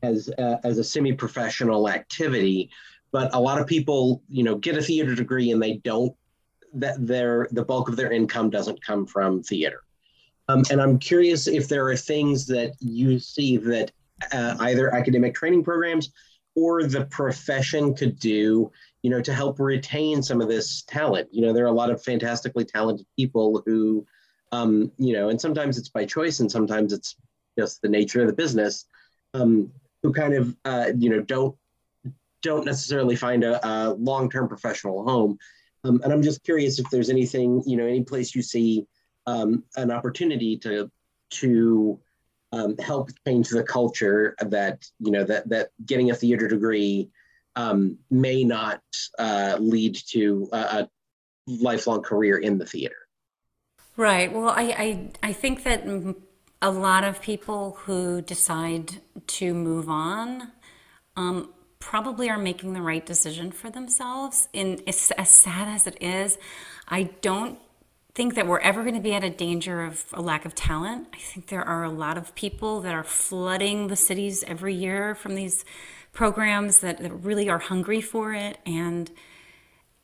as 0.03 0.29
uh, 0.39 0.57
as 0.65 0.79
a 0.79 0.85
semi-professional 0.85 1.89
activity, 1.89 2.71
but 3.13 3.33
a 3.35 3.41
lot 3.41 3.61
of 3.61 3.67
people, 3.67 4.23
you 4.29 4.43
know, 4.43 4.57
get 4.57 4.77
a 4.77 4.83
theater 4.83 5.15
degree 5.15 5.51
and 5.53 5.63
they 5.63 5.75
don't. 5.75 6.15
That 6.75 7.07
their 7.07 7.49
the 7.53 7.65
bulk 7.65 7.89
of 7.89 7.97
their 7.97 8.11
income 8.11 8.51
doesn't 8.51 8.83
come 8.83 9.07
from 9.07 9.43
theater. 9.43 9.83
Um, 10.49 10.63
and 10.71 10.81
I'm 10.81 10.99
curious 10.99 11.47
if 11.47 11.69
there 11.69 11.87
are 11.89 11.97
things 11.97 12.47
that 12.47 12.75
you 12.81 13.19
see 13.19 13.57
that 13.59 13.93
uh, 14.33 14.57
either 14.61 14.95
academic 14.95 15.35
training 15.35 15.65
programs 15.65 16.11
or 16.55 16.85
the 16.85 17.07
profession 17.07 17.95
could 17.95 18.19
do, 18.19 18.71
you 19.03 19.11
know, 19.11 19.21
to 19.21 19.33
help 19.33 19.59
retain 19.59 20.23
some 20.23 20.41
of 20.41 20.49
this 20.49 20.83
talent. 20.83 21.29
You 21.33 21.43
know, 21.43 21.53
there 21.53 21.65
are 21.65 21.69
a 21.69 21.73
lot 21.73 21.91
of 21.91 22.03
fantastically 22.03 22.65
talented 22.65 23.07
people 23.17 23.63
who, 23.65 24.07
um, 24.53 24.93
you 24.99 25.15
know, 25.15 25.31
and 25.31 25.41
sometimes 25.41 25.79
it's 25.79 25.89
by 25.89 26.05
choice 26.05 26.41
and 26.41 26.51
sometimes 26.51 26.93
it's 26.93 27.17
just 27.59 27.81
the 27.83 27.89
nature 27.89 28.21
of 28.21 28.27
the 28.27 28.35
business, 28.35 28.87
um, 29.35 29.73
who 30.03 30.13
kind 30.13 30.35
of, 30.35 30.57
uh, 30.65 30.89
you 30.97 31.09
know, 31.09 31.21
don't 31.21 31.57
don't 32.43 32.67
necessarily 32.67 33.15
find 33.15 33.45
a, 33.45 33.65
a 33.67 33.95
long-term 33.95 34.49
professional 34.49 35.05
home. 35.05 35.39
Um, 35.85 36.01
and 36.03 36.13
I'm 36.13 36.23
just 36.23 36.43
curious 36.43 36.81
if 36.81 36.91
there's 36.91 37.09
anything, 37.09 37.63
you 37.65 37.77
know, 37.77 37.87
any 37.87 38.03
place 38.03 38.35
you 38.35 38.43
see 38.43 38.85
um, 39.27 39.65
an 39.77 39.91
opportunity 39.91 40.57
to 40.59 40.91
to 41.31 41.99
um, 42.53 42.77
help 42.79 43.11
change 43.27 43.49
the 43.49 43.63
culture 43.63 44.35
that 44.39 44.85
you 44.99 45.11
know 45.11 45.25
that 45.25 45.49
that 45.49 45.71
getting 45.85 46.11
a 46.11 46.15
theater 46.15 46.49
degree 46.49 47.11
um, 47.57 47.99
may 48.11 48.45
not 48.45 48.83
uh, 49.19 49.57
lead 49.61 49.97
to 50.09 50.49
a, 50.53 50.57
a, 50.57 50.89
lifelong 51.49 52.03
career 52.03 52.39
in 52.39 52.57
the 52.57 52.65
theater. 52.65 52.97
Right. 53.97 54.33
Well, 54.33 54.49
I, 54.49 54.63
I 54.63 55.29
I 55.29 55.33
think 55.33 55.65
that 55.65 55.85
a 56.63 56.71
lot 56.71 57.05
of 57.05 57.21
people 57.21 57.79
who 57.81 58.23
decide 58.23 59.01
to 59.27 59.53
move 59.53 59.89
on 59.89 60.53
um, 61.17 61.53
probably 61.79 62.31
are 62.31 62.39
making 62.39 62.73
the 62.73 62.81
right 62.81 63.05
decision 63.05 63.51
for 63.51 63.69
themselves. 63.69 64.49
And 64.55 64.81
as, 64.87 65.11
as 65.19 65.29
sad 65.29 65.67
as 65.67 65.87
it 65.87 66.01
is, 66.01 66.39
I 66.89 67.05
don't 67.21 67.59
think 68.15 68.35
that 68.35 68.47
we're 68.47 68.61
ever 68.61 68.83
going 68.83 68.95
to 68.95 69.01
be 69.01 69.15
at 69.15 69.25
a 69.25 69.31
danger 69.31 69.83
of 69.83 70.05
a 70.13 70.21
lack 70.21 70.45
of 70.45 70.55
talent. 70.55 71.09
I 71.15 71.19
think 71.19 71.47
there 71.47 71.65
are 71.65 71.83
a 71.83 71.91
lot 71.91 72.19
of 72.19 72.35
people 72.35 72.81
that 72.83 72.95
are 72.95 73.05
flooding 73.05 73.89
the 73.89 73.97
cities 73.97 74.45
every 74.47 74.75
year 74.75 75.15
from 75.15 75.35
these 75.35 75.65
programs 76.13 76.81
that, 76.81 76.99
that 76.99 77.11
really 77.11 77.49
are 77.49 77.59
hungry 77.59 78.01
for 78.01 78.35
it 78.35 78.59
and 78.67 79.11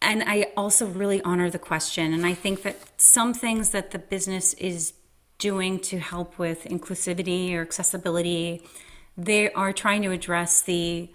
and 0.00 0.22
I 0.24 0.52
also 0.56 0.86
really 0.86 1.20
honor 1.22 1.50
the 1.50 1.59
question 1.59 2.14
and 2.14 2.24
I 2.24 2.32
think 2.32 2.62
that 2.62 2.76
some 3.00 3.34
things 3.34 3.70
that 3.70 3.90
the 3.90 3.98
business 3.98 4.54
is 4.54 4.94
doing 5.38 5.78
to 5.80 5.98
help 5.98 6.38
with 6.38 6.64
inclusivity 6.64 7.52
or 7.52 7.61
accessibility 7.61 8.62
they 9.18 9.52
are 9.52 9.72
trying 9.72 10.00
to 10.02 10.12
address 10.12 10.62
the 10.62 11.11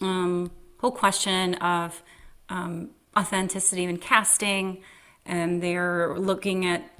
um, 0.00 0.52
whole 0.78 0.92
question 0.92 1.54
of 1.54 2.02
um, 2.48 2.90
authenticity 3.16 3.84
and 3.84 4.00
casting 4.00 4.82
and 5.26 5.62
they're 5.62 6.16
looking 6.18 6.64
at 6.64 6.90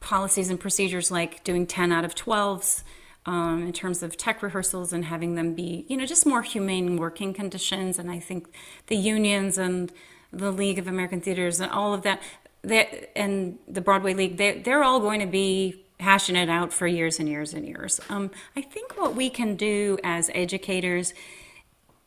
policies 0.00 0.50
and 0.50 0.58
procedures 0.58 1.10
like 1.10 1.44
doing 1.44 1.66
10 1.66 1.92
out 1.92 2.04
of 2.04 2.14
12s 2.14 2.82
um, 3.24 3.66
in 3.66 3.72
terms 3.72 4.02
of 4.02 4.16
tech 4.16 4.42
rehearsals 4.42 4.92
and 4.92 5.04
having 5.04 5.36
them 5.36 5.54
be, 5.54 5.86
you 5.88 5.96
know, 5.96 6.04
just 6.04 6.26
more 6.26 6.42
humane 6.42 6.96
working 6.96 7.32
conditions. 7.32 7.98
And 7.98 8.10
I 8.10 8.18
think 8.18 8.52
the 8.88 8.96
unions 8.96 9.58
and 9.58 9.92
the 10.32 10.50
League 10.50 10.78
of 10.78 10.88
American 10.88 11.20
Theaters 11.20 11.60
and 11.60 11.70
all 11.70 11.94
of 11.94 12.02
that, 12.02 12.20
that 12.62 13.16
and 13.16 13.58
the 13.68 13.80
Broadway 13.80 14.14
League, 14.14 14.38
they, 14.38 14.58
they're 14.58 14.82
all 14.82 14.98
going 14.98 15.20
to 15.20 15.26
be 15.26 15.84
hashing 16.00 16.34
it 16.34 16.48
out 16.48 16.72
for 16.72 16.86
years 16.86 17.20
and 17.20 17.28
years 17.28 17.54
and 17.54 17.66
years. 17.66 18.00
Um, 18.08 18.32
I 18.56 18.60
think 18.60 18.98
what 18.98 19.14
we 19.14 19.30
can 19.30 19.54
do 19.54 19.98
as 20.02 20.30
educators 20.34 21.14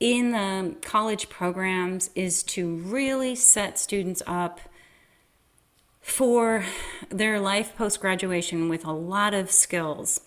in 0.02 0.32
the 0.32 0.76
college 0.82 1.30
programs 1.30 2.10
is 2.14 2.44
to 2.44 2.76
really 2.76 3.36
set 3.36 3.80
students 3.80 4.22
up 4.28 4.60
for 6.06 6.64
their 7.10 7.40
life 7.40 7.76
post 7.76 8.00
graduation 8.00 8.70
with 8.70 8.86
a 8.86 8.92
lot 8.92 9.34
of 9.34 9.50
skills. 9.50 10.22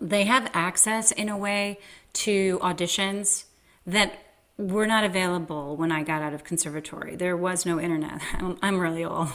They 0.00 0.24
have 0.24 0.50
access 0.54 1.12
in 1.12 1.28
a 1.28 1.36
way 1.36 1.78
to 2.14 2.58
auditions 2.60 3.44
that 3.86 4.18
were 4.56 4.86
not 4.86 5.04
available 5.04 5.76
when 5.76 5.92
I 5.92 6.02
got 6.02 6.22
out 6.22 6.32
of 6.32 6.44
conservatory. 6.44 7.14
There 7.14 7.36
was 7.36 7.66
no 7.66 7.78
internet. 7.78 8.22
I'm, 8.38 8.56
I'm 8.62 8.80
really 8.80 9.04
old. 9.04 9.28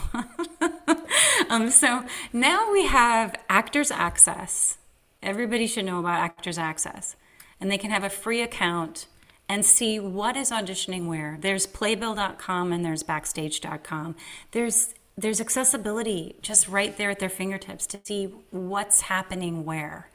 um, 1.50 1.70
so 1.70 2.06
now 2.34 2.72
we 2.72 2.88
have 2.88 3.36
Actors 3.48 3.92
Access. 3.92 4.80
Everybody 5.22 5.68
should 5.68 5.86
know 5.86 6.00
about 6.00 6.20
Actors 6.20 6.58
Access. 6.58 7.16
And 7.62 7.70
they 7.70 7.78
can 7.78 7.92
have 7.92 8.04
a 8.04 8.10
free 8.10 8.42
account 8.42 9.06
and 9.48 9.64
see 9.64 10.00
what 10.00 10.36
is 10.36 10.50
auditioning 10.50 11.06
where. 11.06 11.38
There's 11.40 11.68
playbill.com 11.68 12.74
and 12.74 12.84
there's 12.84 13.04
backstage.com. 13.04 14.16
There's 14.52 14.96
there's 15.22 15.40
accessibility 15.40 16.36
just 16.42 16.68
right 16.68 16.98
there 16.98 17.12
at 17.12 17.20
their 17.20 17.30
fingertips 17.30 17.86
to 17.88 18.00
see 18.04 18.26
what's 18.50 19.02
happening 19.02 19.64
where. 19.64 20.10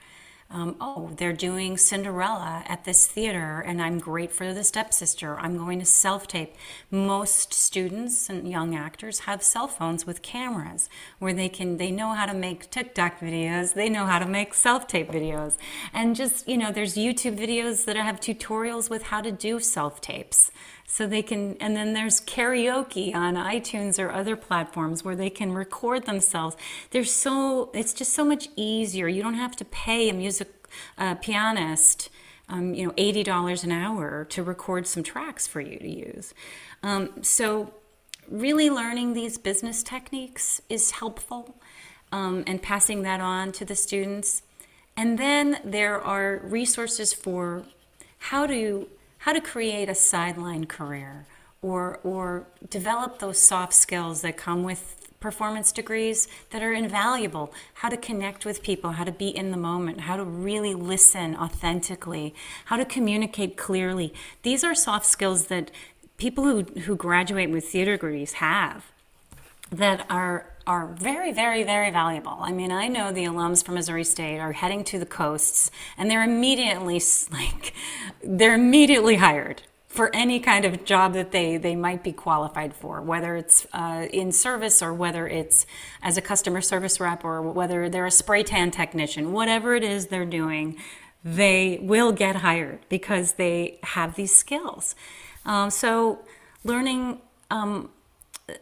Um, 0.48 0.76
oh, 0.80 1.10
they're 1.16 1.32
doing 1.32 1.76
Cinderella 1.76 2.62
at 2.68 2.84
this 2.84 3.08
theater, 3.08 3.64
and 3.66 3.82
I'm 3.82 3.98
great 3.98 4.30
for 4.30 4.54
the 4.54 4.62
stepsister. 4.62 5.36
I'm 5.40 5.56
going 5.58 5.80
to 5.80 5.84
self 5.84 6.28
tape. 6.28 6.54
Most 6.88 7.52
students 7.52 8.30
and 8.30 8.48
young 8.48 8.72
actors 8.76 9.20
have 9.20 9.42
cell 9.42 9.66
phones 9.66 10.06
with 10.06 10.22
cameras 10.22 10.88
where 11.18 11.32
they 11.32 11.48
can, 11.48 11.78
they 11.78 11.90
know 11.90 12.14
how 12.14 12.26
to 12.26 12.34
make 12.34 12.70
TikTok 12.70 13.18
videos, 13.18 13.74
they 13.74 13.88
know 13.88 14.06
how 14.06 14.20
to 14.20 14.26
make 14.26 14.54
self 14.54 14.86
tape 14.86 15.10
videos. 15.10 15.56
And 15.92 16.14
just, 16.14 16.48
you 16.48 16.56
know, 16.56 16.70
there's 16.70 16.94
YouTube 16.94 17.36
videos 17.36 17.84
that 17.86 17.96
have 17.96 18.20
tutorials 18.20 18.88
with 18.88 19.02
how 19.04 19.22
to 19.22 19.32
do 19.32 19.58
self 19.58 20.00
tapes 20.00 20.52
so 20.86 21.06
they 21.06 21.22
can 21.22 21.56
and 21.60 21.76
then 21.76 21.92
there's 21.92 22.20
karaoke 22.20 23.14
on 23.14 23.34
itunes 23.34 23.98
or 23.98 24.10
other 24.10 24.36
platforms 24.36 25.04
where 25.04 25.16
they 25.16 25.30
can 25.30 25.52
record 25.52 26.06
themselves. 26.06 26.56
There's 26.90 27.12
so 27.12 27.70
it's 27.74 27.92
just 27.92 28.12
so 28.12 28.24
much 28.24 28.48
easier. 28.56 29.08
You 29.08 29.22
don't 29.22 29.34
have 29.34 29.56
to 29.56 29.64
pay 29.64 30.08
a 30.08 30.14
music 30.14 30.48
uh, 30.98 31.16
pianist 31.16 32.10
um, 32.48 32.74
you 32.74 32.86
know 32.86 32.92
$80 32.92 33.64
an 33.64 33.72
hour 33.72 34.24
to 34.26 34.42
record 34.42 34.86
some 34.86 35.02
tracks 35.02 35.46
for 35.46 35.60
you 35.60 35.78
to 35.78 35.88
use. 35.88 36.34
Um, 36.82 37.22
so 37.22 37.74
really 38.28 38.70
learning 38.70 39.12
these 39.12 39.38
business 39.38 39.82
techniques 39.82 40.60
is 40.68 40.92
helpful 40.92 41.56
um, 42.12 42.44
and 42.46 42.62
passing 42.62 43.02
that 43.02 43.20
on 43.20 43.52
to 43.52 43.64
the 43.64 43.74
students. 43.74 44.42
And 44.96 45.18
then 45.18 45.58
there 45.64 46.00
are 46.00 46.40
resources 46.42 47.12
for 47.12 47.64
how 48.18 48.46
to 48.46 48.88
how 49.26 49.32
to 49.32 49.40
create 49.40 49.88
a 49.88 49.94
sideline 49.94 50.64
career 50.64 51.26
or, 51.60 51.98
or 52.04 52.46
develop 52.70 53.18
those 53.18 53.36
soft 53.36 53.74
skills 53.74 54.22
that 54.22 54.36
come 54.36 54.62
with 54.62 55.10
performance 55.18 55.72
degrees 55.72 56.28
that 56.50 56.62
are 56.62 56.72
invaluable. 56.72 57.52
How 57.74 57.88
to 57.88 57.96
connect 57.96 58.46
with 58.46 58.62
people 58.62 58.92
how 58.92 59.02
to 59.02 59.10
be 59.10 59.36
in 59.36 59.50
the 59.50 59.56
moment 59.56 60.02
how 60.02 60.16
to 60.16 60.22
really 60.22 60.74
listen 60.74 61.34
authentically 61.34 62.36
how 62.66 62.76
to 62.76 62.84
communicate 62.84 63.56
clearly. 63.56 64.14
These 64.42 64.62
are 64.62 64.76
soft 64.76 65.06
skills 65.06 65.48
that 65.48 65.72
people 66.18 66.44
who, 66.44 66.62
who 66.82 66.94
graduate 66.94 67.50
with 67.50 67.64
theater 67.64 67.96
degrees 67.96 68.34
have 68.34 68.92
that 69.72 70.06
are 70.08 70.52
are 70.66 70.88
very, 70.88 71.32
very, 71.32 71.62
very 71.62 71.90
valuable. 71.90 72.38
I 72.40 72.50
mean, 72.50 72.72
I 72.72 72.88
know 72.88 73.12
the 73.12 73.24
alums 73.24 73.64
from 73.64 73.74
Missouri 73.76 74.02
State 74.02 74.38
are 74.38 74.52
heading 74.52 74.82
to 74.84 74.98
the 74.98 75.06
coasts, 75.06 75.70
and 75.96 76.10
they're 76.10 76.24
immediately 76.24 77.00
like, 77.30 77.72
they're 78.22 78.54
immediately 78.54 79.16
hired 79.16 79.62
for 79.86 80.14
any 80.14 80.38
kind 80.40 80.64
of 80.64 80.84
job 80.84 81.14
that 81.14 81.30
they 81.32 81.56
they 81.56 81.74
might 81.74 82.02
be 82.02 82.12
qualified 82.12 82.74
for, 82.74 83.00
whether 83.00 83.36
it's 83.36 83.66
uh, 83.72 84.06
in 84.12 84.30
service 84.32 84.82
or 84.82 84.92
whether 84.92 85.26
it's 85.26 85.66
as 86.02 86.18
a 86.18 86.20
customer 86.20 86.60
service 86.60 87.00
rep 87.00 87.24
or 87.24 87.40
whether 87.40 87.88
they're 87.88 88.06
a 88.06 88.10
spray 88.10 88.42
tan 88.42 88.70
technician, 88.70 89.32
whatever 89.32 89.74
it 89.74 89.84
is 89.84 90.08
they're 90.08 90.26
doing, 90.26 90.76
they 91.24 91.78
will 91.80 92.12
get 92.12 92.36
hired 92.36 92.80
because 92.88 93.34
they 93.34 93.78
have 93.82 94.16
these 94.16 94.34
skills. 94.34 94.94
Um, 95.44 95.70
so, 95.70 96.24
learning. 96.64 97.20
Um, 97.50 97.90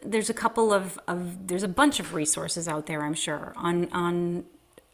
there's 0.03 0.29
a 0.29 0.33
couple 0.33 0.73
of, 0.73 0.99
of 1.07 1.47
there's 1.47 1.63
a 1.63 1.67
bunch 1.67 1.99
of 1.99 2.13
resources 2.13 2.67
out 2.67 2.85
there 2.87 3.03
i'm 3.03 3.13
sure 3.13 3.53
on 3.55 3.87
on 3.91 4.45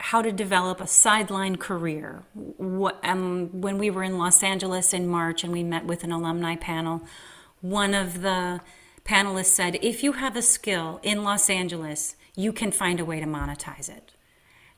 how 0.01 0.21
to 0.21 0.31
develop 0.31 0.81
a 0.81 0.87
sideline 0.87 1.57
career. 1.57 2.23
What, 2.33 2.99
um, 3.03 3.61
when 3.61 3.77
we 3.77 3.91
were 3.91 4.03
in 4.03 4.17
los 4.17 4.41
angeles 4.43 4.93
in 4.93 5.07
march 5.07 5.43
and 5.43 5.53
we 5.53 5.63
met 5.63 5.85
with 5.85 6.03
an 6.03 6.11
alumni 6.11 6.55
panel 6.55 7.03
one 7.61 7.93
of 7.93 8.21
the 8.21 8.61
panelists 9.05 9.45
said 9.45 9.77
if 9.81 10.03
you 10.03 10.13
have 10.13 10.35
a 10.35 10.41
skill 10.41 10.99
in 11.03 11.23
los 11.23 11.49
angeles 11.49 12.15
you 12.35 12.51
can 12.51 12.71
find 12.71 12.99
a 12.99 13.05
way 13.05 13.19
to 13.19 13.25
monetize 13.25 13.89
it. 13.89 14.13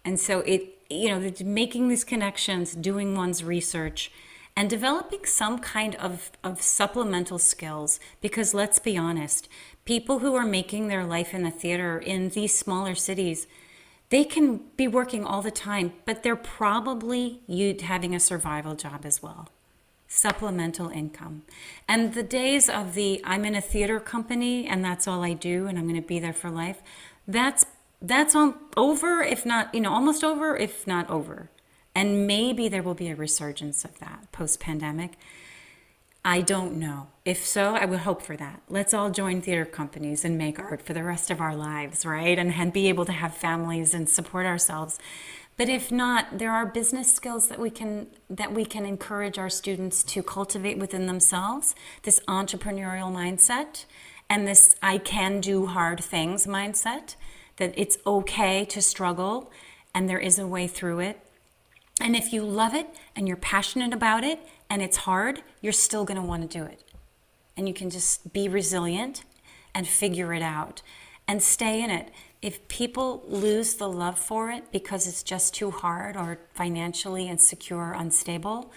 And 0.03 0.19
so 0.19 0.41
it 0.41 0.79
you 0.89 1.09
know 1.09 1.31
making 1.43 1.87
these 1.87 2.03
connections 2.03 2.73
doing 2.73 3.15
one's 3.15 3.43
research 3.43 4.11
and 4.55 4.69
developing 4.69 5.25
some 5.25 5.57
kind 5.57 5.95
of, 5.95 6.31
of 6.43 6.61
supplemental 6.61 7.39
skills 7.39 7.99
because 8.21 8.53
let's 8.53 8.77
be 8.77 8.97
honest 8.97 9.49
people 9.85 10.19
who 10.19 10.35
are 10.35 10.45
making 10.45 10.87
their 10.87 11.05
life 11.05 11.33
in 11.33 11.43
the 11.43 11.51
theater 11.51 11.97
in 11.97 12.29
these 12.29 12.57
smaller 12.57 12.95
cities 12.95 13.47
they 14.09 14.23
can 14.23 14.61
be 14.77 14.87
working 14.87 15.25
all 15.25 15.41
the 15.41 15.51
time 15.51 15.93
but 16.05 16.21
they're 16.23 16.35
probably 16.35 17.41
having 17.81 18.13
a 18.13 18.19
survival 18.19 18.75
job 18.75 19.05
as 19.05 19.23
well. 19.23 19.49
Supplemental 20.07 20.89
income. 20.89 21.41
And 21.87 22.13
the 22.13 22.21
days 22.21 22.69
of 22.69 22.93
the 22.93 23.21
i'm 23.23 23.45
in 23.45 23.55
a 23.55 23.61
theater 23.61 23.99
company 23.99 24.67
and 24.67 24.85
that's 24.85 25.07
all 25.07 25.23
i 25.23 25.33
do 25.33 25.67
and 25.67 25.77
i'm 25.77 25.87
going 25.87 26.01
to 26.01 26.07
be 26.07 26.19
there 26.19 26.33
for 26.33 26.49
life 26.49 26.81
that's 27.27 27.65
that's 28.01 28.35
on 28.35 28.55
over 28.77 29.21
if 29.23 29.45
not 29.45 29.73
you 29.73 29.81
know 29.81 29.91
almost 29.91 30.23
over 30.23 30.55
if 30.55 30.85
not 30.85 31.09
over. 31.09 31.49
And 31.95 32.25
maybe 32.25 32.69
there 32.69 32.81
will 32.81 32.95
be 32.95 33.09
a 33.09 33.15
resurgence 33.15 33.85
of 33.85 33.99
that 33.99 34.31
post 34.31 34.59
pandemic 34.59 35.13
I 36.25 36.41
don't 36.41 36.77
know. 36.77 37.07
If 37.25 37.45
so, 37.45 37.75
I 37.75 37.85
would 37.85 37.99
hope 37.99 38.21
for 38.21 38.37
that. 38.37 38.61
Let's 38.69 38.93
all 38.93 39.09
join 39.09 39.41
theater 39.41 39.65
companies 39.65 40.23
and 40.23 40.37
make 40.37 40.59
art 40.59 40.81
for 40.81 40.93
the 40.93 41.03
rest 41.03 41.29
of 41.29 41.41
our 41.41 41.55
lives, 41.55 42.05
right? 42.05 42.37
And, 42.37 42.53
and 42.53 42.71
be 42.71 42.87
able 42.89 43.05
to 43.05 43.11
have 43.11 43.35
families 43.35 43.93
and 43.93 44.09
support 44.09 44.45
ourselves. 44.45 44.99
But 45.55 45.69
if 45.69 45.91
not, 45.91 46.39
there 46.39 46.51
are 46.51 46.65
business 46.65 47.13
skills 47.13 47.47
that 47.47 47.59
we 47.59 47.69
can 47.69 48.07
that 48.29 48.53
we 48.53 48.65
can 48.65 48.85
encourage 48.85 49.37
our 49.37 49.49
students 49.49 50.01
to 50.03 50.23
cultivate 50.23 50.79
within 50.79 51.05
themselves. 51.05 51.75
This 52.03 52.19
entrepreneurial 52.27 53.13
mindset 53.13 53.85
and 54.29 54.47
this 54.47 54.75
I 54.81 54.97
can 54.97 55.41
do 55.41 55.67
hard 55.67 56.03
things 56.03 56.47
mindset 56.47 57.15
that 57.57 57.73
it's 57.77 57.97
okay 58.07 58.65
to 58.65 58.81
struggle 58.81 59.51
and 59.93 60.09
there 60.09 60.19
is 60.19 60.39
a 60.39 60.47
way 60.47 60.65
through 60.67 60.99
it. 60.99 61.19
And 62.01 62.15
if 62.15 62.33
you 62.33 62.43
love 62.43 62.73
it 62.73 62.87
and 63.15 63.27
you're 63.27 63.37
passionate 63.37 63.93
about 63.93 64.23
it 64.23 64.39
and 64.73 64.81
it's 64.81 64.97
hard, 64.97 65.43
you're 65.61 65.71
still 65.71 66.03
going 66.03 66.19
to 66.19 66.27
want 66.27 66.41
to 66.49 66.57
do 66.57 66.65
it. 66.65 66.81
And 67.55 67.67
you 67.67 67.75
can 67.75 67.91
just 67.91 68.33
be 68.33 68.49
resilient 68.49 69.23
and 69.75 69.87
figure 69.87 70.33
it 70.33 70.41
out 70.41 70.81
and 71.27 71.43
stay 71.43 71.83
in 71.83 71.91
it. 71.91 72.09
If 72.41 72.67
people 72.69 73.23
lose 73.27 73.75
the 73.75 73.87
love 73.87 74.17
for 74.17 74.49
it 74.49 74.71
because 74.71 75.05
it's 75.05 75.21
just 75.21 75.53
too 75.53 75.69
hard 75.69 76.17
or 76.17 76.39
financially 76.55 77.27
insecure, 77.27 77.93
unstable, 77.93 78.71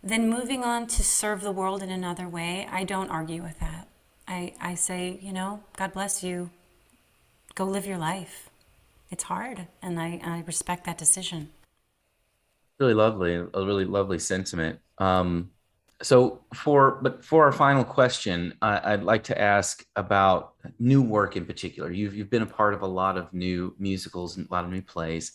then 0.00 0.30
moving 0.30 0.62
on 0.62 0.86
to 0.86 1.02
serve 1.02 1.40
the 1.40 1.50
world 1.50 1.82
in 1.82 1.90
another 1.90 2.28
way, 2.28 2.68
I 2.70 2.84
don't 2.84 3.10
argue 3.10 3.42
with 3.42 3.58
that. 3.58 3.88
I, 4.28 4.54
I 4.60 4.76
say, 4.76 5.18
you 5.20 5.32
know, 5.32 5.64
God 5.76 5.92
bless 5.92 6.22
you. 6.22 6.50
go 7.56 7.64
live 7.64 7.84
your 7.86 7.98
life. 7.98 8.48
It's 9.10 9.24
hard, 9.24 9.66
and 9.82 10.00
I, 10.00 10.20
I 10.24 10.44
respect 10.46 10.84
that 10.84 10.98
decision. 10.98 11.50
Really 12.78 12.94
lovely, 12.94 13.34
a 13.34 13.64
really 13.64 13.84
lovely 13.84 14.20
sentiment. 14.20 14.78
Um, 15.02 15.50
so 16.00 16.44
for 16.54 16.98
but 17.02 17.24
for 17.24 17.44
our 17.44 17.52
final 17.52 17.84
question, 17.84 18.54
I, 18.62 18.96
would 18.96 19.04
like 19.04 19.24
to 19.24 19.40
ask 19.40 19.84
about 19.96 20.54
new 20.78 21.02
work 21.02 21.36
in 21.36 21.44
particular. 21.44 21.90
You've 21.90 22.14
you've 22.14 22.30
been 22.30 22.42
a 22.42 22.46
part 22.46 22.74
of 22.74 22.82
a 22.82 22.86
lot 22.86 23.16
of 23.16 23.32
new 23.32 23.74
musicals 23.78 24.36
and 24.36 24.48
a 24.48 24.52
lot 24.52 24.64
of 24.64 24.70
new 24.70 24.82
plays, 24.82 25.32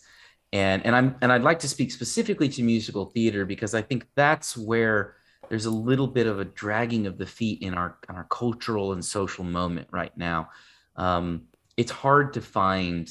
and 0.52 0.84
and 0.84 0.94
I'm 0.94 1.16
and 1.22 1.32
I'd 1.32 1.42
like 1.42 1.58
to 1.60 1.68
speak 1.68 1.90
specifically 1.90 2.48
to 2.50 2.62
musical 2.62 3.06
theater 3.06 3.44
because 3.44 3.74
I 3.74 3.82
think 3.82 4.06
that's 4.14 4.56
where 4.56 5.16
there's 5.48 5.66
a 5.66 5.70
little 5.70 6.06
bit 6.06 6.26
of 6.26 6.38
a 6.38 6.44
dragging 6.44 7.06
of 7.06 7.16
the 7.16 7.26
feet 7.26 7.62
in 7.62 7.74
our 7.74 7.96
in 8.08 8.14
our 8.14 8.26
cultural 8.30 8.92
and 8.92 9.04
social 9.04 9.44
moment 9.44 9.88
right 9.90 10.16
now. 10.16 10.50
Um, 10.96 11.42
it's 11.76 11.92
hard 11.92 12.34
to 12.34 12.40
find, 12.40 13.08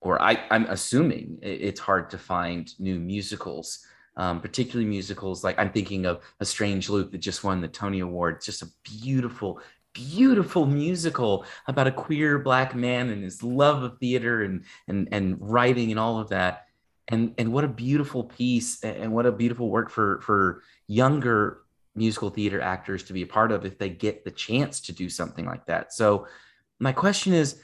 or 0.00 0.20
I, 0.20 0.44
I'm 0.50 0.66
assuming 0.66 1.38
it's 1.42 1.80
hard 1.80 2.10
to 2.10 2.18
find 2.18 2.72
new 2.78 3.00
musicals 3.00 3.84
um, 4.16 4.40
particularly 4.40 4.88
musicals 4.88 5.42
like 5.42 5.58
I'm 5.58 5.70
thinking 5.70 6.06
of 6.06 6.22
A 6.40 6.44
Strange 6.44 6.88
Loop 6.88 7.12
that 7.12 7.18
just 7.18 7.44
won 7.44 7.60
the 7.60 7.68
Tony 7.68 8.00
Award. 8.00 8.36
It's 8.36 8.46
just 8.46 8.62
a 8.62 8.68
beautiful, 8.82 9.60
beautiful 9.92 10.66
musical 10.66 11.44
about 11.66 11.86
a 11.86 11.92
queer 11.92 12.38
black 12.38 12.74
man 12.74 13.10
and 13.10 13.22
his 13.22 13.42
love 13.42 13.82
of 13.82 13.98
theater 13.98 14.42
and 14.42 14.64
and 14.88 15.08
and 15.10 15.36
writing 15.40 15.90
and 15.90 15.98
all 15.98 16.20
of 16.20 16.28
that. 16.28 16.66
And 17.08 17.34
and 17.38 17.52
what 17.52 17.64
a 17.64 17.68
beautiful 17.68 18.24
piece 18.24 18.82
and 18.82 19.12
what 19.12 19.26
a 19.26 19.32
beautiful 19.32 19.68
work 19.68 19.90
for 19.90 20.20
for 20.20 20.62
younger 20.86 21.60
musical 21.96 22.30
theater 22.30 22.60
actors 22.60 23.04
to 23.04 23.12
be 23.12 23.22
a 23.22 23.26
part 23.26 23.52
of 23.52 23.64
if 23.64 23.78
they 23.78 23.88
get 23.88 24.24
the 24.24 24.30
chance 24.30 24.80
to 24.80 24.92
do 24.92 25.08
something 25.08 25.46
like 25.46 25.66
that. 25.66 25.92
So 25.92 26.26
my 26.78 26.92
question 26.92 27.32
is 27.32 27.60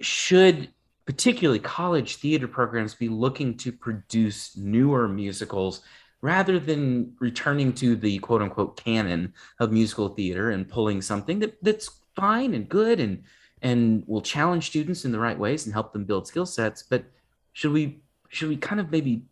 should 0.00 0.70
particularly 1.06 1.58
college 1.58 2.16
theater 2.16 2.48
programs, 2.48 2.94
be 2.94 3.08
looking 3.08 3.56
to 3.58 3.72
produce 3.72 4.56
newer 4.56 5.08
musicals 5.08 5.82
rather 6.22 6.58
than 6.58 7.12
returning 7.20 7.72
to 7.74 7.96
the 7.96 8.18
quote 8.20 8.40
unquote 8.40 8.76
canon 8.76 9.32
of 9.60 9.72
musical 9.72 10.08
theater 10.08 10.50
and 10.50 10.68
pulling 10.68 11.02
something 11.02 11.38
that, 11.38 11.62
that's 11.62 11.90
fine 12.16 12.54
and 12.54 12.68
good 12.68 13.00
and 13.00 13.22
and 13.60 14.04
will 14.06 14.20
challenge 14.20 14.66
students 14.66 15.06
in 15.06 15.12
the 15.12 15.18
right 15.18 15.38
ways 15.38 15.64
and 15.64 15.72
help 15.72 15.92
them 15.92 16.04
build 16.04 16.26
skill 16.26 16.44
sets. 16.44 16.82
But 16.82 17.04
should 17.52 17.72
we 17.72 18.02
should 18.28 18.48
we 18.48 18.56
kind 18.56 18.80
of 18.80 18.90
maybe 18.90 19.24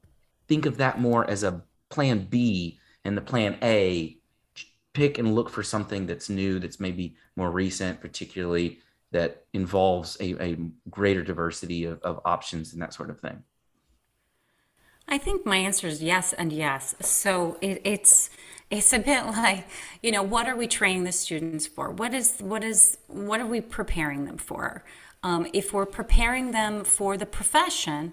think 0.48 0.66
of 0.66 0.78
that 0.78 1.00
more 1.00 1.28
as 1.28 1.42
a 1.42 1.62
plan 1.90 2.26
B 2.30 2.78
and 3.04 3.16
the 3.16 3.22
plan 3.22 3.56
A 3.62 4.16
pick 4.94 5.18
and 5.18 5.34
look 5.34 5.48
for 5.48 5.62
something 5.62 6.06
that's 6.06 6.28
new 6.28 6.58
that's 6.58 6.80
maybe 6.80 7.16
more 7.36 7.50
recent 7.50 8.00
particularly 8.00 8.78
that 9.12 9.44
involves 9.52 10.16
a, 10.20 10.42
a 10.42 10.56
greater 10.90 11.22
diversity 11.22 11.84
of, 11.84 12.00
of 12.02 12.20
options 12.24 12.72
and 12.72 12.82
that 12.82 12.92
sort 12.92 13.10
of 13.10 13.20
thing? 13.20 13.42
I 15.08 15.18
think 15.18 15.44
my 15.44 15.56
answer 15.56 15.86
is 15.86 16.02
yes 16.02 16.32
and 16.32 16.52
yes. 16.52 16.94
So 17.00 17.58
it, 17.60 17.80
it's 17.84 18.30
it's 18.70 18.92
a 18.92 18.98
bit 18.98 19.26
like 19.26 19.66
you 20.02 20.10
know 20.10 20.22
what 20.22 20.48
are 20.48 20.56
we 20.56 20.66
training 20.66 21.04
the 21.04 21.12
students 21.12 21.66
for? 21.66 21.90
What 21.90 22.14
is 22.14 22.38
what 22.40 22.64
is 22.64 22.98
what 23.08 23.40
are 23.40 23.46
we 23.46 23.60
preparing 23.60 24.24
them 24.24 24.38
for? 24.38 24.84
Um, 25.22 25.46
if 25.52 25.72
we're 25.72 25.86
preparing 25.86 26.50
them 26.50 26.82
for 26.82 27.16
the 27.16 27.26
profession, 27.26 28.12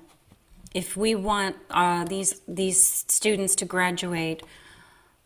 if 0.74 0.96
we 0.98 1.16
want 1.16 1.56
uh, 1.72 2.06
these 2.06 2.42
these 2.48 2.84
students 2.84 3.56
to 3.56 3.66
graduate 3.66 4.44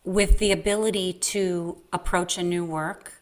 with 0.04 0.38
the 0.38 0.52
ability 0.52 1.14
to 1.14 1.78
approach 1.92 2.38
a 2.38 2.42
new 2.42 2.64
work 2.64 3.13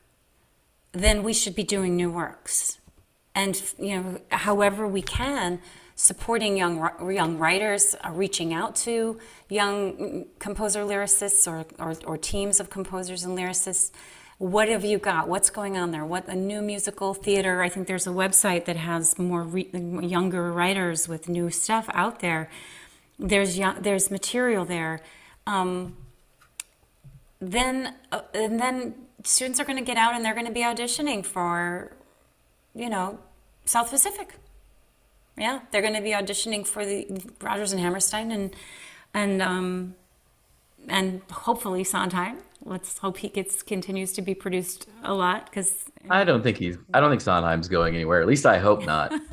then 0.93 1.23
we 1.23 1.33
should 1.33 1.55
be 1.55 1.65
doing 1.65 1.97
new 1.97 2.11
works. 2.11 2.79
And, 3.35 3.61
you 3.79 4.01
know, 4.01 4.21
however 4.31 4.87
we 4.87 5.03
can, 5.03 5.61
supporting 5.95 6.57
young 6.57 6.91
young 7.11 7.39
writers, 7.39 7.95
uh, 8.05 8.11
reaching 8.11 8.53
out 8.53 8.75
to 8.75 9.19
young 9.49 10.27
composer 10.39 10.81
lyricists 10.85 11.47
or, 11.47 11.65
or, 11.79 11.95
or, 12.07 12.17
teams 12.17 12.61
of 12.61 12.71
composers 12.71 13.25
and 13.25 13.39
lyricists. 13.39 13.91
What 14.39 14.69
have 14.69 14.85
you 14.85 14.99
got? 14.99 15.29
What's 15.29 15.51
going 15.51 15.77
on 15.79 15.93
there? 15.93 16.05
What 16.05 16.27
a 16.29 16.35
new 16.35 16.61
musical 16.61 17.15
theater? 17.15 17.63
I 17.63 17.69
think 17.69 17.87
there's 17.87 18.07
a 18.07 18.11
website 18.11 18.65
that 18.65 18.77
has 18.77 19.19
more 19.19 19.45
re- 19.45 19.71
younger 19.73 20.53
writers 20.53 21.09
with 21.09 21.29
new 21.29 21.51
stuff 21.51 21.89
out 21.93 22.21
there. 22.21 22.51
There's 23.19 23.57
young, 23.57 23.81
there's 23.81 24.11
material 24.11 24.65
there. 24.65 25.01
Um, 25.47 25.97
then 27.41 27.95
uh, 28.11 28.23
and 28.35 28.59
then 28.59 28.95
students 29.25 29.61
are 29.61 29.65
going 29.65 29.79
to 29.79 29.85
get 29.85 29.97
out 29.97 30.15
and 30.15 30.25
they're 30.25 30.35
going 30.35 30.47
to 30.47 30.53
be 30.53 30.61
auditioning 30.61 31.25
for, 31.25 31.93
you 32.75 32.89
know, 32.89 33.19
South 33.65 33.91
Pacific. 33.91 34.35
Yeah, 35.37 35.61
they're 35.71 35.83
going 35.83 35.95
to 35.95 36.03
be 36.03 36.11
auditioning 36.11 36.67
for 36.67 36.85
the 36.85 37.07
Rodgers 37.41 37.73
and 37.73 37.81
Hammerstein 37.81 38.31
and 38.31 38.55
and 39.15 39.41
um, 39.41 39.95
and 40.89 41.23
hopefully 41.31 41.85
Sondheim. 41.85 42.39
Let's 42.65 42.99
hope 42.99 43.19
he 43.19 43.29
gets 43.29 43.63
continues 43.63 44.13
to 44.13 44.23
be 44.23 44.35
produced 44.35 44.87
a 45.03 45.15
lot 45.15 45.47
because 45.47 45.85
I 46.11 46.25
don't 46.25 46.43
think 46.43 46.59
he's. 46.59 46.77
I 46.93 47.01
don't 47.01 47.11
think 47.11 47.23
Sondheim's 47.23 47.69
going 47.69 47.95
anywhere. 47.95 48.21
At 48.21 48.27
least 48.27 48.47
I 48.47 48.59
hope 48.59 48.85
not. 48.85 49.13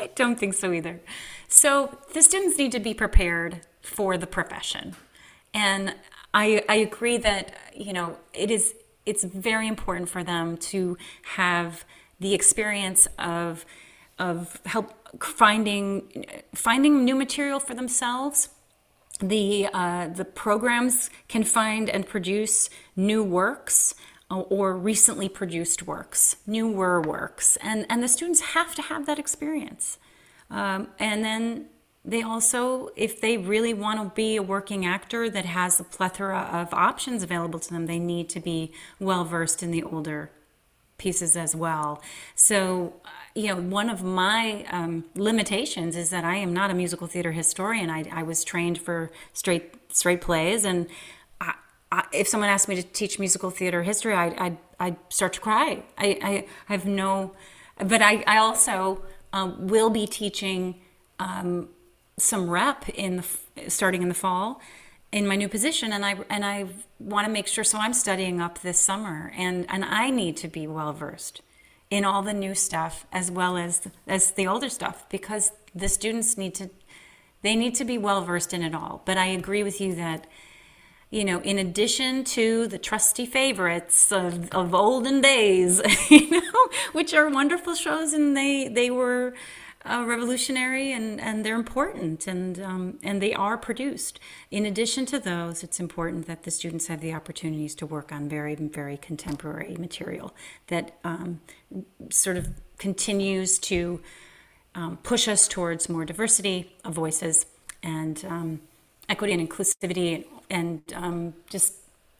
I 0.00 0.10
don't 0.14 0.38
think 0.38 0.54
so 0.54 0.72
either. 0.72 1.00
So 1.48 1.98
the 2.14 2.22
students 2.22 2.56
need 2.56 2.72
to 2.72 2.80
be 2.80 2.94
prepared 2.94 3.62
for 3.82 4.16
the 4.16 4.26
profession, 4.26 4.94
and 5.52 5.94
I 6.32 6.64
I 6.68 6.76
agree 6.76 7.18
that 7.18 7.52
you 7.74 7.92
know 7.92 8.16
it 8.32 8.50
is 8.50 8.74
it's 9.06 9.24
very 9.24 9.66
important 9.66 10.08
for 10.08 10.22
them 10.22 10.56
to 10.56 10.96
have 11.36 11.84
the 12.18 12.34
experience 12.34 13.08
of 13.18 13.64
of 14.18 14.60
help 14.66 14.92
finding 15.22 16.26
finding 16.54 17.04
new 17.04 17.14
material 17.14 17.58
for 17.58 17.74
themselves. 17.74 18.50
The 19.20 19.68
uh, 19.72 20.08
the 20.08 20.24
programs 20.24 21.10
can 21.28 21.44
find 21.44 21.88
and 21.88 22.06
produce 22.06 22.70
new 22.96 23.22
works 23.24 23.94
uh, 24.30 24.40
or 24.40 24.76
recently 24.76 25.28
produced 25.28 25.86
works, 25.86 26.36
newer 26.46 27.00
works, 27.00 27.56
and 27.62 27.86
and 27.88 28.02
the 28.02 28.08
students 28.08 28.40
have 28.54 28.74
to 28.76 28.82
have 28.82 29.06
that 29.06 29.18
experience. 29.18 29.98
Um, 30.50 30.88
and 30.98 31.24
then 31.24 31.66
they 32.04 32.22
also, 32.22 32.90
if 32.96 33.20
they 33.20 33.36
really 33.36 33.74
want 33.74 34.00
to 34.00 34.14
be 34.14 34.36
a 34.36 34.42
working 34.42 34.86
actor 34.86 35.28
that 35.28 35.44
has 35.44 35.78
a 35.78 35.84
plethora 35.84 36.48
of 36.50 36.72
options 36.72 37.22
available 37.22 37.58
to 37.58 37.70
them, 37.70 37.86
they 37.86 37.98
need 37.98 38.28
to 38.30 38.40
be 38.40 38.72
well 38.98 39.24
versed 39.24 39.62
in 39.62 39.70
the 39.70 39.82
older 39.82 40.30
pieces 40.96 41.36
as 41.36 41.54
well. 41.54 42.02
So, 42.34 42.94
you 43.34 43.48
know, 43.48 43.56
one 43.56 43.90
of 43.90 44.02
my 44.02 44.64
um, 44.70 45.04
limitations 45.14 45.94
is 45.94 46.10
that 46.10 46.24
I 46.24 46.36
am 46.36 46.54
not 46.54 46.70
a 46.70 46.74
musical 46.74 47.06
theater 47.06 47.32
historian. 47.32 47.90
I, 47.90 48.04
I 48.10 48.22
was 48.22 48.44
trained 48.44 48.78
for 48.78 49.10
straight 49.32 49.74
straight 49.92 50.20
plays, 50.20 50.64
and 50.64 50.86
I, 51.40 51.54
I, 51.92 52.04
if 52.12 52.28
someone 52.28 52.48
asked 52.48 52.68
me 52.68 52.76
to 52.76 52.82
teach 52.82 53.18
musical 53.18 53.50
theater 53.50 53.82
history, 53.82 54.14
I'd, 54.14 54.56
I'd 54.78 54.96
start 55.08 55.32
to 55.34 55.40
cry. 55.40 55.82
I, 55.98 56.18
I, 56.22 56.46
have 56.66 56.86
no, 56.86 57.32
but 57.76 58.00
I, 58.00 58.22
I 58.26 58.38
also 58.38 59.02
um, 59.32 59.66
will 59.66 59.90
be 59.90 60.06
teaching. 60.06 60.80
Um, 61.18 61.68
some 62.20 62.50
rep 62.50 62.88
in 62.90 63.16
the 63.16 63.70
starting 63.70 64.02
in 64.02 64.08
the 64.08 64.14
fall 64.14 64.60
in 65.12 65.26
my 65.26 65.36
new 65.36 65.48
position 65.48 65.92
and 65.92 66.04
I 66.04 66.16
and 66.28 66.44
I 66.44 66.66
want 66.98 67.26
to 67.26 67.32
make 67.32 67.46
sure 67.46 67.64
so 67.64 67.78
I'm 67.78 67.92
studying 67.92 68.40
up 68.40 68.60
this 68.60 68.78
summer 68.78 69.32
and 69.36 69.66
and 69.68 69.84
I 69.84 70.10
need 70.10 70.36
to 70.38 70.48
be 70.48 70.66
well 70.66 70.92
versed 70.92 71.42
in 71.90 72.04
all 72.04 72.22
the 72.22 72.32
new 72.32 72.54
stuff 72.54 73.06
as 73.12 73.30
well 73.30 73.56
as 73.56 73.88
as 74.06 74.32
the 74.32 74.46
older 74.46 74.68
stuff 74.68 75.08
because 75.08 75.52
the 75.74 75.88
students 75.88 76.38
need 76.38 76.54
to 76.56 76.70
they 77.42 77.56
need 77.56 77.74
to 77.76 77.84
be 77.84 77.96
well 77.96 78.20
versed 78.20 78.52
in 78.52 78.62
it 78.62 78.74
all. 78.74 79.02
But 79.06 79.16
I 79.16 79.26
agree 79.26 79.62
with 79.62 79.80
you 79.80 79.94
that 79.96 80.26
you 81.10 81.24
know 81.24 81.40
in 81.40 81.58
addition 81.58 82.22
to 82.22 82.68
the 82.68 82.78
trusty 82.78 83.26
favorites 83.26 84.12
of, 84.12 84.48
of 84.50 84.72
olden 84.74 85.20
days 85.20 85.82
you 86.10 86.30
know 86.30 86.68
which 86.92 87.12
are 87.12 87.28
wonderful 87.28 87.74
shows 87.74 88.12
and 88.12 88.36
they 88.36 88.68
they 88.68 88.90
were 88.90 89.34
uh, 89.84 90.04
revolutionary 90.06 90.92
and, 90.92 91.20
and 91.20 91.44
they're 91.44 91.54
important 91.54 92.26
and, 92.26 92.60
um, 92.60 92.98
and 93.02 93.22
they 93.22 93.32
are 93.32 93.56
produced. 93.56 94.20
In 94.50 94.66
addition 94.66 95.06
to 95.06 95.18
those, 95.18 95.62
it's 95.62 95.80
important 95.80 96.26
that 96.26 96.42
the 96.42 96.50
students 96.50 96.88
have 96.88 97.00
the 97.00 97.14
opportunities 97.14 97.74
to 97.76 97.86
work 97.86 98.12
on 98.12 98.28
very, 98.28 98.54
very 98.54 98.96
contemporary 98.96 99.76
material 99.78 100.34
that 100.66 100.98
um, 101.04 101.40
sort 102.10 102.36
of 102.36 102.48
continues 102.78 103.58
to 103.58 104.00
um, 104.74 104.98
push 105.02 105.26
us 105.28 105.48
towards 105.48 105.88
more 105.88 106.04
diversity 106.04 106.76
of 106.84 106.94
voices 106.94 107.46
and 107.82 108.24
um, 108.28 108.60
equity 109.08 109.32
and 109.32 109.48
inclusivity 109.48 110.26
and 110.50 110.82
um, 110.94 111.34
just 111.48 111.74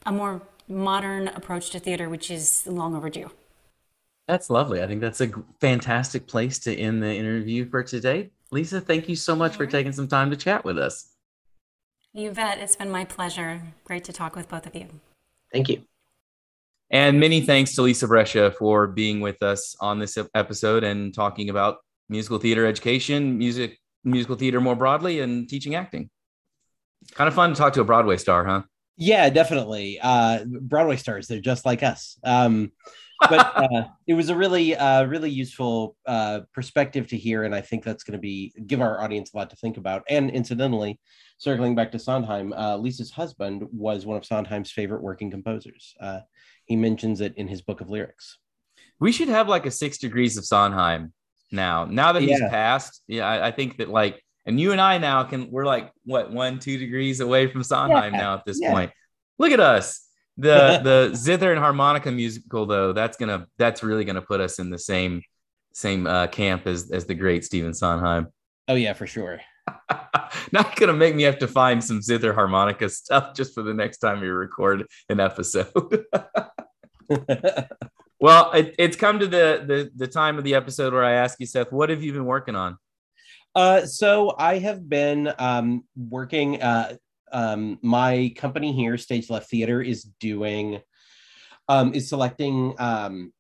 a 0.07 0.13
more 0.13 0.41
modern 0.67 1.29
approach 1.29 1.71
to 1.71 1.79
theater, 1.79 2.09
which 2.09 2.31
is 2.31 2.67
long 2.67 2.95
overdue. 2.95 3.31
That's 4.31 4.49
lovely. 4.49 4.81
I 4.81 4.87
think 4.87 5.01
that's 5.01 5.21
a 5.21 5.29
fantastic 5.61 6.29
place 6.29 6.61
to 6.61 6.73
end 6.73 7.03
the 7.03 7.13
interview 7.13 7.69
for 7.69 7.83
today. 7.83 8.31
Lisa, 8.53 8.81
thank 8.81 9.09
you 9.09 9.17
so 9.17 9.35
much 9.35 9.57
for 9.57 9.67
taking 9.67 9.91
some 9.91 10.07
time 10.07 10.31
to 10.31 10.37
chat 10.37 10.65
with 10.65 10.79
us. 10.79 11.09
You 12.13 12.31
bet. 12.31 12.59
It's 12.59 12.77
been 12.77 12.93
my 12.93 13.05
pleasure. 13.05 13.61
Great 13.83 14.05
to 14.05 14.13
talk 14.13 14.37
with 14.37 14.49
both 14.49 14.69
of 14.69 14.75
you. 14.77 14.87
Thank 15.53 15.69
you. 15.69 15.83
And 16.93 17.19
many 17.19 17.41
thanks 17.41 17.75
to 17.75 17.83
Lisa 17.83 18.07
Brescia 18.07 18.53
for 18.53 18.87
being 18.87 19.21
with 19.21 19.43
us 19.43 19.75
on 19.81 19.99
this 19.99 20.17
episode 20.37 20.85
and 20.85 21.13
talking 21.13 21.51
about 21.51 21.79
musical 22.09 22.39
theater 22.39 22.67
education, 22.67 23.37
music, 23.37 23.81
musical 24.05 24.37
theater 24.37 24.61
more 24.61 24.77
broadly, 24.77 25.19
and 25.19 25.49
teaching 25.49 25.75
acting. 25.75 26.09
Kind 27.15 27.27
of 27.27 27.35
fun 27.35 27.51
to 27.51 27.57
talk 27.57 27.73
to 27.73 27.81
a 27.81 27.85
Broadway 27.85 28.17
star, 28.17 28.45
huh? 28.45 28.63
Yeah, 28.97 29.29
definitely. 29.31 29.99
Uh, 30.01 30.45
Broadway 30.45 30.99
stars, 30.99 31.27
they're 31.27 31.41
just 31.41 31.67
like 31.67 31.83
us. 31.83 32.17
Um, 32.23 32.71
but 33.29 33.57
uh, 33.57 33.85
it 34.07 34.15
was 34.15 34.29
a 34.31 34.37
really, 34.37 34.77
uh, 34.77 35.05
really 35.05 35.31
useful 35.31 35.97
uh, 36.07 36.41
perspective 36.55 37.07
to 37.09 37.17
hear, 37.17 37.45
and 37.45 37.55
I 37.55 37.61
think 37.61 37.85
that's 37.85 38.05
going 38.05 38.17
to 38.17 38.21
be 38.21 38.53
give 38.67 38.81
our 38.81 39.03
audience 39.03 39.33
a 39.35 39.37
lot 39.37 39.51
to 39.51 39.57
think 39.57 39.77
about. 39.77 40.05
And 40.09 40.31
incidentally, 40.31 40.99
circling 41.39 41.75
back 41.75 41.93
to 41.93 41.99
Sondheim, 41.99 42.53
uh, 42.53 42.77
Lisa's 42.77 43.11
husband 43.11 43.65
was 43.73 44.07
one 44.07 44.17
of 44.17 44.25
Sondheim's 44.25 44.71
favorite 44.71 45.03
working 45.03 45.31
composers. 45.31 45.95
Uh, 46.01 46.21
he 46.65 46.77
mentions 46.77 47.21
it 47.21 47.35
in 47.37 47.49
his 47.49 47.63
book 47.63 47.81
of 47.81 47.91
lyrics. 47.91 48.39
We 49.01 49.13
should 49.13 49.29
have 49.29 49.49
like 49.49 49.67
a 49.67 49.71
six 49.71 49.99
degrees 49.99 50.37
of 50.37 50.45
Sondheim 50.45 51.13
now. 51.51 51.85
Now 51.85 52.13
that 52.13 52.23
he's 52.23 52.41
yeah. 52.41 52.49
passed, 52.49 53.03
yeah, 53.07 53.27
I, 53.27 53.49
I 53.49 53.51
think 53.51 53.79
that 53.79 53.89
like 53.89 54.23
and 54.47 54.59
you 54.59 54.73
and 54.73 54.81
I 54.81 54.99
now 54.99 55.25
can 55.25 55.51
we're 55.51 55.67
like 55.67 55.91
what 56.05 56.33
one, 56.33 56.59
two 56.59 56.79
degrees 56.79 57.21
away 57.21 57.47
from 57.47 57.63
Sondheim 57.63 58.15
yeah, 58.15 58.21
now 58.21 58.35
at 58.35 58.45
this 58.45 58.59
yeah. 58.61 58.73
point. 58.73 58.93
Look 59.39 59.53
at 59.53 59.61
us. 59.61 60.07
The 60.41 60.81
the 61.11 61.15
zither 61.15 61.53
and 61.53 61.61
harmonica 61.61 62.11
musical 62.11 62.67
though, 62.67 62.93
that's 62.93 63.17
gonna 63.17 63.47
that's 63.59 63.83
really 63.83 64.05
gonna 64.05 64.23
put 64.23 64.41
us 64.41 64.59
in 64.59 64.71
the 64.71 64.79
same 64.79 65.23
same 65.73 66.07
uh, 66.07 66.27
camp 66.29 66.67
as 66.67 66.91
as 66.91 67.07
the 67.07 67.15
great 67.15 67.45
Stephen 67.45 67.75
Sondheim. 67.75 68.29
Oh 68.69 68.75
yeah, 68.75 68.95
for 68.95 69.07
sure. 69.07 69.41
Not 70.53 70.77
gonna 70.77 70.95
make 70.95 71.15
me 71.15 71.25
have 71.25 71.39
to 71.41 71.49
find 71.49 71.83
some 71.83 72.01
zither 72.01 72.33
harmonica 72.33 72.89
stuff 72.89 73.35
just 73.35 73.55
for 73.55 73.63
the 73.63 73.75
next 73.75 73.99
time 73.99 74.21
we 74.21 74.29
record 74.29 74.87
an 75.09 75.21
episode. 75.21 75.71
well, 78.21 78.53
it, 78.53 78.75
it's 78.79 78.97
come 78.97 79.19
to 79.19 79.27
the, 79.27 79.65
the 79.67 79.91
the 79.95 80.07
time 80.07 80.39
of 80.39 80.45
the 80.45 80.55
episode 80.55 80.93
where 80.93 81.05
I 81.05 81.13
ask 81.13 81.39
you, 81.39 81.47
Seth, 81.47 81.73
what 81.73 81.91
have 81.91 82.03
you 82.03 82.13
been 82.13 82.25
working 82.25 82.57
on? 82.57 82.79
Uh, 83.55 83.85
so 83.85 84.35
I 84.39 84.59
have 84.59 84.89
been 84.89 85.33
um, 85.39 85.85
working. 85.97 86.63
Uh, 86.63 86.97
um, 87.33 87.79
my 87.83 88.33
company 88.37 88.73
here, 88.73 88.97
Stage 88.99 89.31
Left 89.31 89.49
Theater, 89.49 89.81
is 89.81 90.05
doing 90.21 90.81
um, 91.69 91.95
is 91.95 92.09
selecting 92.09 92.75
um, 92.79 93.33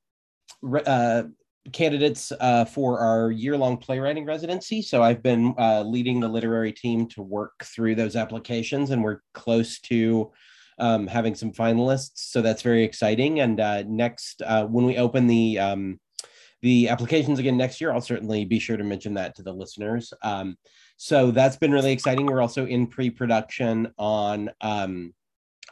re- 0.63 0.83
uh, 0.87 1.25
candidates 1.73 2.33
uh, 2.41 2.65
for 2.65 3.01
our 3.01 3.31
year 3.31 3.57
long 3.57 3.77
playwriting 3.77 4.25
residency. 4.25 4.83
So 4.83 5.03
I've 5.03 5.23
been 5.23 5.55
uh, 5.59 5.83
leading 5.83 6.21
the 6.21 6.29
literary 6.29 6.73
team 6.73 7.07
to 7.09 7.23
work 7.23 7.65
through 7.65 7.97
those 7.97 8.17
applications, 8.17 8.91
and 8.91 9.03
we're 9.03 9.21
close 9.35 9.81
to 9.81 10.31
um, 10.79 11.07
having 11.07 11.35
some 11.35 11.53
finalists. 11.53 12.13
So 12.15 12.41
that's 12.41 12.63
very 12.63 12.85
exciting. 12.85 13.41
And 13.41 13.61
uh, 13.61 13.83
next, 13.87 14.43
uh, 14.43 14.67
when 14.67 14.87
we 14.87 14.97
open 14.97 15.27
the 15.27 15.59
um, 15.59 16.01
the 16.63 16.89
applications 16.89 17.39
again 17.39 17.57
next 17.57 17.81
year, 17.81 17.93
I'll 17.93 18.01
certainly 18.01 18.45
be 18.45 18.59
sure 18.59 18.77
to 18.77 18.85
mention 18.85 19.15
that 19.15 19.35
to 19.37 19.43
the 19.43 19.53
listeners. 19.53 20.13
Um, 20.23 20.57
so 21.03 21.31
that's 21.31 21.57
been 21.57 21.73
really 21.73 21.93
exciting. 21.93 22.27
We're 22.27 22.43
also 22.43 22.67
in 22.67 22.87
pre-production 22.87 23.91
on 23.97 24.51
um, 24.61 25.15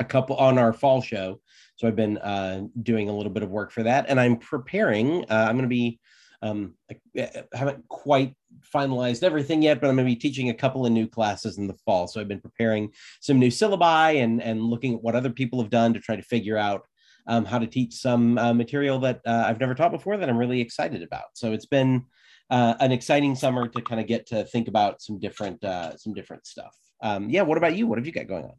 a 0.00 0.04
couple 0.04 0.36
on 0.36 0.56
our 0.56 0.72
fall 0.72 1.02
show. 1.02 1.42
So 1.76 1.86
I've 1.86 1.94
been 1.94 2.16
uh, 2.16 2.62
doing 2.82 3.10
a 3.10 3.12
little 3.14 3.30
bit 3.30 3.42
of 3.42 3.50
work 3.50 3.70
for 3.70 3.82
that, 3.82 4.06
and 4.08 4.18
I'm 4.18 4.38
preparing. 4.38 5.26
Uh, 5.30 5.44
I'm 5.46 5.56
going 5.56 5.64
to 5.64 5.68
be 5.68 6.00
um, 6.40 6.76
I 7.14 7.42
haven't 7.52 7.86
quite 7.88 8.36
finalized 8.74 9.22
everything 9.22 9.60
yet, 9.60 9.82
but 9.82 9.88
I'm 9.88 9.96
going 9.96 10.06
to 10.06 10.14
be 10.14 10.18
teaching 10.18 10.48
a 10.48 10.54
couple 10.54 10.86
of 10.86 10.92
new 10.92 11.06
classes 11.06 11.58
in 11.58 11.66
the 11.66 11.76
fall. 11.84 12.08
So 12.08 12.22
I've 12.22 12.28
been 12.28 12.40
preparing 12.40 12.90
some 13.20 13.38
new 13.38 13.50
syllabi 13.50 14.24
and 14.24 14.42
and 14.42 14.62
looking 14.62 14.94
at 14.94 15.02
what 15.02 15.14
other 15.14 15.30
people 15.30 15.60
have 15.60 15.70
done 15.70 15.92
to 15.92 16.00
try 16.00 16.16
to 16.16 16.22
figure 16.22 16.56
out 16.56 16.86
um, 17.26 17.44
how 17.44 17.58
to 17.58 17.66
teach 17.66 17.92
some 17.92 18.38
uh, 18.38 18.54
material 18.54 18.98
that 19.00 19.20
uh, 19.26 19.44
I've 19.46 19.60
never 19.60 19.74
taught 19.74 19.92
before 19.92 20.16
that 20.16 20.30
I'm 20.30 20.38
really 20.38 20.62
excited 20.62 21.02
about. 21.02 21.26
So 21.34 21.52
it's 21.52 21.66
been 21.66 22.06
uh, 22.50 22.74
an 22.80 22.92
exciting 22.92 23.34
summer 23.34 23.68
to 23.68 23.82
kind 23.82 24.00
of 24.00 24.06
get 24.06 24.26
to 24.28 24.44
think 24.44 24.68
about 24.68 25.02
some 25.02 25.18
different 25.18 25.62
uh, 25.64 25.96
some 25.96 26.14
different 26.14 26.46
stuff. 26.46 26.74
Um, 27.02 27.30
yeah, 27.30 27.42
what 27.42 27.58
about 27.58 27.76
you? 27.76 27.86
What 27.86 27.98
have 27.98 28.06
you 28.06 28.12
got 28.12 28.26
going 28.26 28.44
on? 28.44 28.54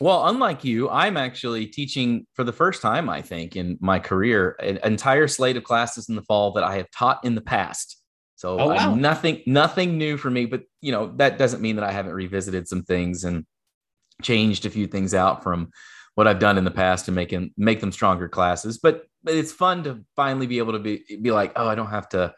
Well, 0.00 0.28
unlike 0.28 0.64
you, 0.64 0.90
I'm 0.90 1.16
actually 1.16 1.66
teaching 1.66 2.26
for 2.34 2.44
the 2.44 2.52
first 2.52 2.82
time, 2.82 3.08
I 3.08 3.22
think, 3.22 3.56
in 3.56 3.78
my 3.80 3.98
career, 3.98 4.56
an 4.60 4.78
entire 4.84 5.26
slate 5.26 5.56
of 5.56 5.64
classes 5.64 6.08
in 6.08 6.16
the 6.16 6.22
fall 6.22 6.52
that 6.52 6.64
I 6.64 6.76
have 6.76 6.90
taught 6.90 7.24
in 7.24 7.34
the 7.34 7.40
past. 7.40 8.02
So 8.34 8.60
oh, 8.60 8.68
wow. 8.68 8.94
nothing, 8.94 9.42
nothing 9.46 9.96
new 9.96 10.18
for 10.18 10.30
me. 10.30 10.44
But 10.44 10.64
you 10.82 10.92
know, 10.92 11.12
that 11.16 11.38
doesn't 11.38 11.62
mean 11.62 11.76
that 11.76 11.84
I 11.84 11.92
haven't 11.92 12.12
revisited 12.12 12.68
some 12.68 12.82
things 12.82 13.24
and 13.24 13.46
changed 14.22 14.66
a 14.66 14.70
few 14.70 14.86
things 14.86 15.14
out 15.14 15.42
from 15.42 15.70
what 16.14 16.26
I've 16.26 16.38
done 16.38 16.58
in 16.58 16.64
the 16.64 16.70
past 16.70 17.06
to 17.06 17.12
make 17.12 17.30
them 17.30 17.52
make 17.56 17.80
them 17.80 17.92
stronger 17.92 18.28
classes. 18.28 18.78
But, 18.78 19.04
but 19.22 19.34
it's 19.34 19.52
fun 19.52 19.84
to 19.84 20.04
finally 20.16 20.46
be 20.46 20.58
able 20.58 20.72
to 20.72 20.78
be 20.78 21.04
be 21.22 21.30
like, 21.30 21.52
oh, 21.56 21.66
I 21.66 21.74
don't 21.74 21.90
have 21.90 22.08
to 22.10 22.34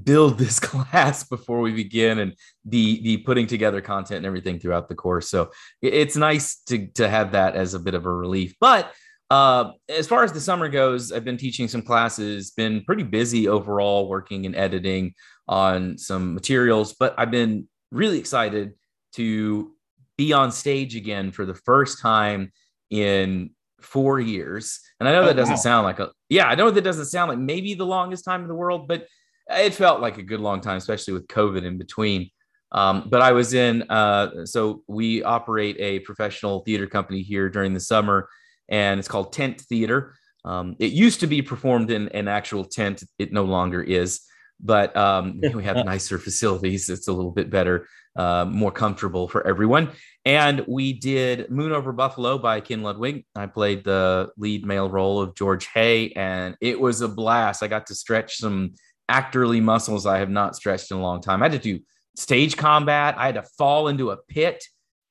build 0.00 0.38
this 0.38 0.58
class 0.60 1.24
before 1.24 1.60
we 1.60 1.72
begin 1.72 2.18
and 2.18 2.34
the 2.64 3.02
the 3.02 3.16
putting 3.18 3.46
together 3.46 3.80
content 3.80 4.18
and 4.18 4.26
everything 4.26 4.58
throughout 4.58 4.88
the 4.88 4.94
course. 4.94 5.28
So 5.28 5.50
it's 5.80 6.16
nice 6.16 6.56
to 6.66 6.86
to 6.94 7.08
have 7.08 7.32
that 7.32 7.56
as 7.56 7.74
a 7.74 7.80
bit 7.80 7.94
of 7.94 8.06
a 8.06 8.12
relief. 8.12 8.54
But 8.60 8.92
uh, 9.30 9.72
as 9.88 10.06
far 10.06 10.24
as 10.24 10.32
the 10.32 10.40
summer 10.40 10.68
goes 10.68 11.10
i've 11.10 11.24
been 11.24 11.38
teaching 11.38 11.66
some 11.66 11.80
classes 11.80 12.50
been 12.50 12.84
pretty 12.84 13.02
busy 13.02 13.48
overall 13.48 14.06
working 14.06 14.44
and 14.44 14.54
editing 14.54 15.14
on 15.48 15.96
some 15.96 16.34
materials 16.34 16.92
but 16.92 17.14
i've 17.16 17.30
been 17.30 17.66
really 17.90 18.18
excited 18.18 18.74
to 19.14 19.74
be 20.18 20.32
on 20.32 20.52
stage 20.52 20.96
again 20.96 21.30
for 21.30 21.46
the 21.46 21.54
first 21.54 22.00
time 22.00 22.52
in 22.90 23.50
four 23.80 24.20
years. 24.20 24.80
And 25.00 25.08
i 25.08 25.12
know 25.12 25.22
oh, 25.22 25.26
that 25.26 25.36
doesn't 25.36 25.56
sound 25.58 25.84
like 25.84 25.98
a 25.98 26.10
yeah 26.28 26.46
i 26.46 26.54
know 26.54 26.70
that 26.70 26.82
doesn't 26.82 27.06
sound 27.06 27.28
like 27.28 27.38
maybe 27.38 27.74
the 27.74 27.86
longest 27.86 28.24
time 28.24 28.42
in 28.42 28.48
the 28.48 28.54
world 28.54 28.86
but 28.86 29.06
it 29.54 29.74
felt 29.74 30.00
like 30.00 30.18
a 30.18 30.22
good 30.22 30.40
long 30.40 30.60
time, 30.60 30.76
especially 30.76 31.14
with 31.14 31.26
COVID 31.28 31.64
in 31.64 31.78
between. 31.78 32.30
Um, 32.72 33.08
but 33.10 33.20
I 33.20 33.32
was 33.32 33.52
in, 33.52 33.82
uh, 33.90 34.46
so 34.46 34.82
we 34.86 35.22
operate 35.22 35.76
a 35.78 36.00
professional 36.00 36.60
theater 36.60 36.86
company 36.86 37.22
here 37.22 37.50
during 37.50 37.74
the 37.74 37.80
summer, 37.80 38.28
and 38.68 38.98
it's 38.98 39.08
called 39.08 39.32
Tent 39.32 39.60
Theater. 39.60 40.14
Um, 40.44 40.76
it 40.78 40.92
used 40.92 41.20
to 41.20 41.26
be 41.26 41.42
performed 41.42 41.90
in 41.90 42.08
an 42.08 42.28
actual 42.28 42.64
tent, 42.64 43.04
it 43.18 43.32
no 43.32 43.44
longer 43.44 43.82
is, 43.82 44.22
but 44.58 44.96
um, 44.96 45.40
we 45.54 45.64
have 45.64 45.84
nicer 45.84 46.18
facilities. 46.18 46.88
It's 46.88 47.08
a 47.08 47.12
little 47.12 47.30
bit 47.30 47.50
better, 47.50 47.86
uh, 48.16 48.46
more 48.48 48.72
comfortable 48.72 49.28
for 49.28 49.46
everyone. 49.46 49.90
And 50.24 50.64
we 50.66 50.94
did 50.94 51.50
Moon 51.50 51.72
Over 51.72 51.92
Buffalo 51.92 52.38
by 52.38 52.60
Ken 52.60 52.82
Ludwig. 52.82 53.24
I 53.34 53.46
played 53.46 53.84
the 53.84 54.30
lead 54.36 54.64
male 54.64 54.88
role 54.88 55.20
of 55.20 55.34
George 55.34 55.68
Hay, 55.74 56.12
and 56.12 56.56
it 56.60 56.80
was 56.80 57.02
a 57.02 57.08
blast. 57.08 57.62
I 57.62 57.68
got 57.68 57.86
to 57.88 57.94
stretch 57.94 58.36
some 58.36 58.74
actorly 59.12 59.62
muscles 59.62 60.06
I 60.06 60.18
have 60.18 60.30
not 60.30 60.56
stretched 60.56 60.90
in 60.90 60.96
a 60.96 61.02
long 61.02 61.20
time. 61.20 61.42
I 61.42 61.46
had 61.46 61.52
to 61.52 61.58
do 61.58 61.84
stage 62.16 62.56
combat. 62.56 63.14
I 63.18 63.26
had 63.26 63.34
to 63.34 63.42
fall 63.42 63.88
into 63.88 64.10
a 64.10 64.16
pit. 64.16 64.64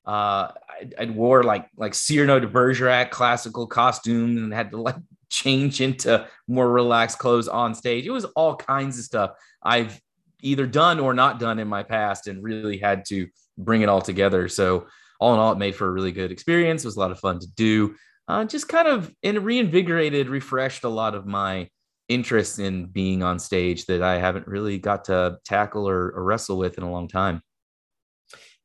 Uh, 0.06 0.49
I, 0.68 0.89
I 0.99 1.06
wore 1.06 1.43
like 1.43 1.68
like 1.78 1.93
Cyrano 1.93 2.39
de 2.39 2.47
Bergerac 2.47 3.12
classical 3.12 3.68
costume 3.68 4.38
and 4.38 4.54
had 4.54 4.72
to 4.72 4.82
like 4.82 4.95
change 5.30 5.80
into 5.80 6.28
more 6.47 6.70
relaxed 6.70 7.20
clothes 7.20 7.47
on 7.47 7.76
stage. 7.76 8.06
It 8.06 8.12
was 8.12 8.26
all 8.26 8.56
kinds 8.56 8.97
of 8.97 9.06
stuff 9.06 9.32
I've 9.62 9.99
either 10.41 10.66
done 10.66 10.99
or 10.99 11.14
not 11.14 11.39
done 11.39 11.60
in 11.60 11.68
my 11.68 11.84
past 11.84 12.28
and 12.28 12.43
really 12.43 12.78
had 12.78 13.06
to 13.06 13.28
bring 13.58 13.82
it 13.82 13.89
all 13.89 14.02
together. 14.02 14.47
So 14.47 14.88
all 15.20 15.34
in 15.34 15.39
all, 15.39 15.52
it 15.52 15.60
made 15.60 15.76
for 15.76 15.88
a 15.88 15.91
really 15.91 16.12
good 16.12 16.32
experience. 16.32 16.84
It 16.84 16.88
was 16.88 16.97
a 16.97 16.99
lot 16.99 17.12
of 17.12 17.20
fun 17.20 17.39
to 17.39 17.47
do. 17.56 17.95
Uh, 18.28 18.45
just 18.45 18.68
kind 18.68 18.88
of 18.88 19.14
and 19.24 19.45
reinvigorated, 19.45 20.30
refreshed 20.30 20.84
a 20.84 20.89
lot 20.89 21.14
of 21.16 21.28
my 21.28 21.70
interest 22.12 22.59
in 22.59 22.86
being 22.86 23.24
on 23.24 23.39
stage 23.39 23.86
that 23.86 24.01
I 24.01 24.18
haven't 24.18 24.47
really 24.47 24.78
got 24.78 25.05
to 25.05 25.38
tackle 25.45 25.88
or, 25.88 26.12
or, 26.12 26.24
wrestle 26.24 26.57
with 26.57 26.78
in 26.78 26.84
a 26.84 26.91
long 26.91 27.07
time. 27.07 27.41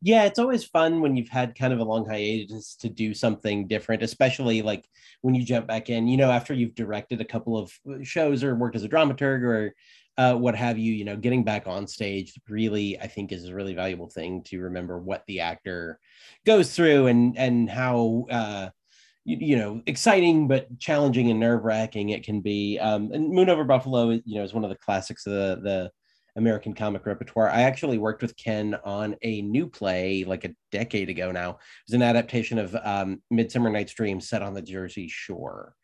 Yeah, 0.03 0.25
it's 0.25 0.39
always 0.39 0.65
fun 0.65 1.01
when 1.01 1.17
you've 1.17 1.29
had 1.29 1.59
kind 1.59 1.73
of 1.73 1.79
a 1.79 1.85
long 1.85 2.07
hiatus 2.07 2.77
to 2.77 2.89
do 2.89 3.15
something 3.15 3.67
different, 3.67 4.03
especially 4.03 4.63
like 4.63 4.87
when 5.23 5.35
you 5.35 5.43
jump 5.43 5.67
back 5.67 5.89
in, 5.89 6.07
you 6.07 6.17
know, 6.17 6.31
after 6.31 6.53
you've 6.53 6.75
directed 6.75 7.21
a 7.21 7.25
couple 7.25 7.57
of 7.57 7.73
shows 8.03 8.45
or 8.45 8.55
worked 8.55 8.77
as 8.77 8.85
a 8.85 8.89
dramaturg 8.89 9.43
or 9.43 9.75
uh, 10.19 10.35
what 10.35 10.55
have 10.55 10.79
you, 10.79 10.93
you 10.93 11.05
know, 11.05 11.17
getting 11.17 11.45
back 11.45 11.67
on 11.67 11.87
stage 11.87 12.39
really, 12.49 12.99
I 12.99 13.07
think, 13.07 13.33
is 13.33 13.47
a 13.47 13.55
really 13.55 13.75
valuable 13.75 14.09
thing 14.09 14.43
to 14.45 14.61
remember 14.61 14.99
what 14.99 15.25
the 15.27 15.41
actor 15.41 15.99
goes 16.45 16.75
through 16.75 17.07
and 17.07 17.37
and 17.37 17.69
how 17.69 18.27
uh, 18.31 18.69
you, 19.27 19.37
you 19.41 19.57
know 19.57 19.83
exciting 19.87 20.47
but 20.47 20.79
challenging 20.79 21.31
and 21.31 21.41
nerve 21.41 21.65
wracking 21.65 22.11
it 22.11 22.25
can 22.25 22.41
be. 22.41 22.79
Um, 22.79 23.11
and 23.13 23.29
Moon 23.31 23.51
Over 23.51 23.65
Buffalo, 23.65 24.11
you 24.11 24.39
know, 24.39 24.45
is 24.45 24.55
one 24.55 24.65
of 24.65 24.71
the 24.71 24.77
classics 24.77 25.27
of 25.27 25.33
the 25.33 25.61
the 25.63 25.91
American 26.37 26.75
comic 26.75 27.07
repertoire. 27.07 27.51
I 27.51 27.63
actually 27.63 27.99
worked 27.99 28.23
with 28.23 28.37
Ken 28.37 28.77
on 28.85 29.17
a 29.23 29.43
new 29.43 29.67
play 29.69 30.25
like 30.25 30.45
a 30.45 30.55
decade 30.71 31.09
ago 31.09 31.33
now. 31.33 31.51
It 31.51 31.57
was 31.89 31.95
an 31.95 32.03
adaptation 32.03 32.59
of 32.59 32.77
um, 32.85 33.23
Midsummer 33.31 33.71
Night's 33.71 33.95
Dream 33.95 34.21
set 34.21 34.43
on 34.43 34.55
the 34.55 34.63
Jersey 34.63 35.09
Shore. 35.09 35.75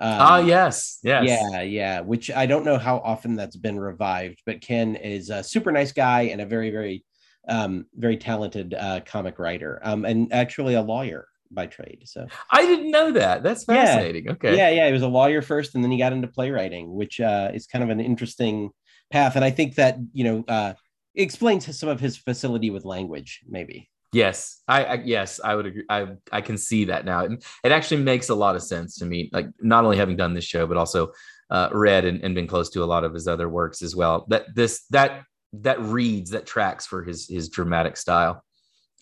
Um, 0.00 0.18
oh 0.20 0.46
yes, 0.46 0.98
yes, 1.02 1.24
yeah, 1.24 1.60
yeah. 1.62 2.00
Which 2.00 2.30
I 2.30 2.46
don't 2.46 2.64
know 2.64 2.78
how 2.78 2.98
often 2.98 3.36
that's 3.36 3.56
been 3.56 3.78
revived, 3.78 4.42
but 4.46 4.60
Ken 4.60 4.96
is 4.96 5.30
a 5.30 5.42
super 5.42 5.72
nice 5.72 5.92
guy 5.92 6.22
and 6.22 6.40
a 6.40 6.46
very, 6.46 6.70
very, 6.70 7.04
um, 7.48 7.86
very 7.94 8.16
talented 8.16 8.74
uh, 8.74 9.00
comic 9.04 9.38
writer, 9.38 9.80
um, 9.82 10.04
and 10.04 10.32
actually 10.32 10.74
a 10.74 10.82
lawyer 10.82 11.26
by 11.50 11.66
trade. 11.66 12.02
So 12.06 12.26
I 12.50 12.64
didn't 12.66 12.90
know 12.90 13.12
that. 13.12 13.42
That's 13.42 13.64
fascinating. 13.64 14.26
Yeah. 14.26 14.32
Okay. 14.32 14.56
Yeah, 14.56 14.70
yeah. 14.70 14.86
He 14.86 14.92
was 14.92 15.02
a 15.02 15.08
lawyer 15.08 15.42
first, 15.42 15.74
and 15.74 15.82
then 15.82 15.90
he 15.90 15.98
got 15.98 16.12
into 16.12 16.28
playwriting, 16.28 16.94
which 16.94 17.20
uh, 17.20 17.50
is 17.54 17.66
kind 17.66 17.84
of 17.84 17.90
an 17.90 18.00
interesting 18.00 18.70
path. 19.10 19.36
And 19.36 19.44
I 19.44 19.50
think 19.50 19.76
that 19.76 19.98
you 20.12 20.24
know 20.24 20.44
uh, 20.48 20.74
explains 21.14 21.76
some 21.78 21.88
of 21.88 22.00
his 22.00 22.16
facility 22.16 22.70
with 22.70 22.84
language, 22.84 23.40
maybe. 23.48 23.90
Yes, 24.12 24.62
I, 24.66 24.84
I, 24.84 24.94
yes, 25.04 25.38
I 25.42 25.54
would 25.54 25.66
agree. 25.66 25.84
I 25.88 26.06
I 26.32 26.40
can 26.40 26.56
see 26.56 26.86
that 26.86 27.04
now. 27.04 27.24
It, 27.24 27.44
it 27.64 27.72
actually 27.72 28.02
makes 28.02 28.30
a 28.30 28.34
lot 28.34 28.56
of 28.56 28.62
sense 28.62 28.96
to 28.98 29.06
me. 29.06 29.28
Like 29.32 29.48
not 29.60 29.84
only 29.84 29.98
having 29.98 30.16
done 30.16 30.34
this 30.34 30.44
show, 30.44 30.66
but 30.66 30.78
also 30.78 31.12
uh, 31.50 31.68
read 31.72 32.04
and, 32.04 32.22
and 32.22 32.34
been 32.34 32.46
close 32.46 32.70
to 32.70 32.82
a 32.82 32.86
lot 32.86 33.04
of 33.04 33.12
his 33.12 33.28
other 33.28 33.48
works 33.48 33.82
as 33.82 33.94
well. 33.94 34.24
That 34.28 34.46
this 34.54 34.86
that 34.90 35.24
that 35.52 35.80
reads 35.80 36.30
that 36.30 36.46
tracks 36.46 36.86
for 36.86 37.04
his 37.04 37.28
his 37.28 37.48
dramatic 37.50 37.96
style. 37.96 38.42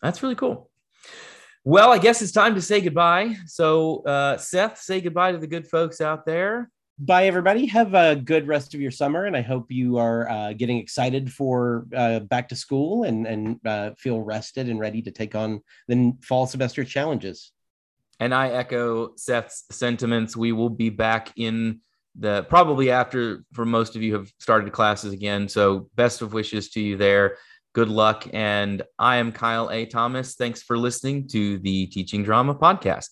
That's 0.03 0.23
really 0.23 0.35
cool. 0.35 0.71
Well, 1.69 1.91
I 1.93 1.99
guess 1.99 2.23
it's 2.23 2.31
time 2.31 2.55
to 2.55 2.63
say 2.63 2.81
goodbye. 2.81 3.35
So, 3.47 4.05
uh, 4.05 4.37
Seth, 4.37 4.79
say 4.79 5.01
goodbye 5.01 5.33
to 5.33 5.39
the 5.39 5.49
good 5.49 5.67
folks 5.67 6.01
out 6.01 6.25
there. 6.25 6.71
Bye 6.97 7.27
everybody. 7.27 7.67
Have 7.67 7.93
a 7.93 8.15
good 8.15 8.47
rest 8.47 8.73
of 8.73 8.81
your 8.81 8.93
summer 8.93 9.25
and 9.25 9.37
i 9.37 9.43
hope 9.43 9.67
you 9.73 9.99
are 9.99 10.31
uh, 10.31 10.53
getting 10.53 10.79
excited 10.79 11.33
for 11.33 11.89
uh, 11.95 12.21
back 12.21 12.49
to 12.51 12.57
school 12.57 13.03
and 13.03 13.27
and 13.27 13.59
uh, 13.67 13.91
feel 13.99 14.21
rested 14.21 14.69
and 14.69 14.79
ready 14.79 15.03
to 15.03 15.11
take 15.11 15.35
on 15.35 15.61
the 15.89 16.13
fall 16.23 16.47
semester 16.47 16.85
challenges. 16.85 17.51
And 18.21 18.33
i 18.33 18.49
echo 18.51 19.17
seth's 19.17 19.65
sentiments. 19.73 20.37
We 20.37 20.53
will 20.53 20.71
be 20.71 20.91
back 20.91 21.33
in 21.35 21.81
the 22.17 22.45
probably 22.45 22.93
after 22.93 23.45
for 23.53 23.65
most 23.65 23.97
of 23.97 24.03
you 24.03 24.15
have 24.15 24.31
started 24.39 24.73
classes 24.73 25.13
again. 25.13 25.49
So 25.49 25.91
best 25.97 26.23
of 26.23 26.33
wishes 26.33 26.71
to 26.71 26.81
you 26.81 26.97
there 26.97 27.39
good 27.77 27.91
luck. 27.91 28.27
And 28.33 28.83
i 28.99 29.17
am 29.17 29.33
kyle 29.33 29.71
a. 29.71 29.85
Thomas. 29.85 30.35
Thanks 30.35 30.63
for 30.63 30.79
listening 30.79 31.29
to 31.29 31.59
the 31.59 31.87
teaching 31.89 32.25
drama 32.25 32.55
podcast 32.55 33.11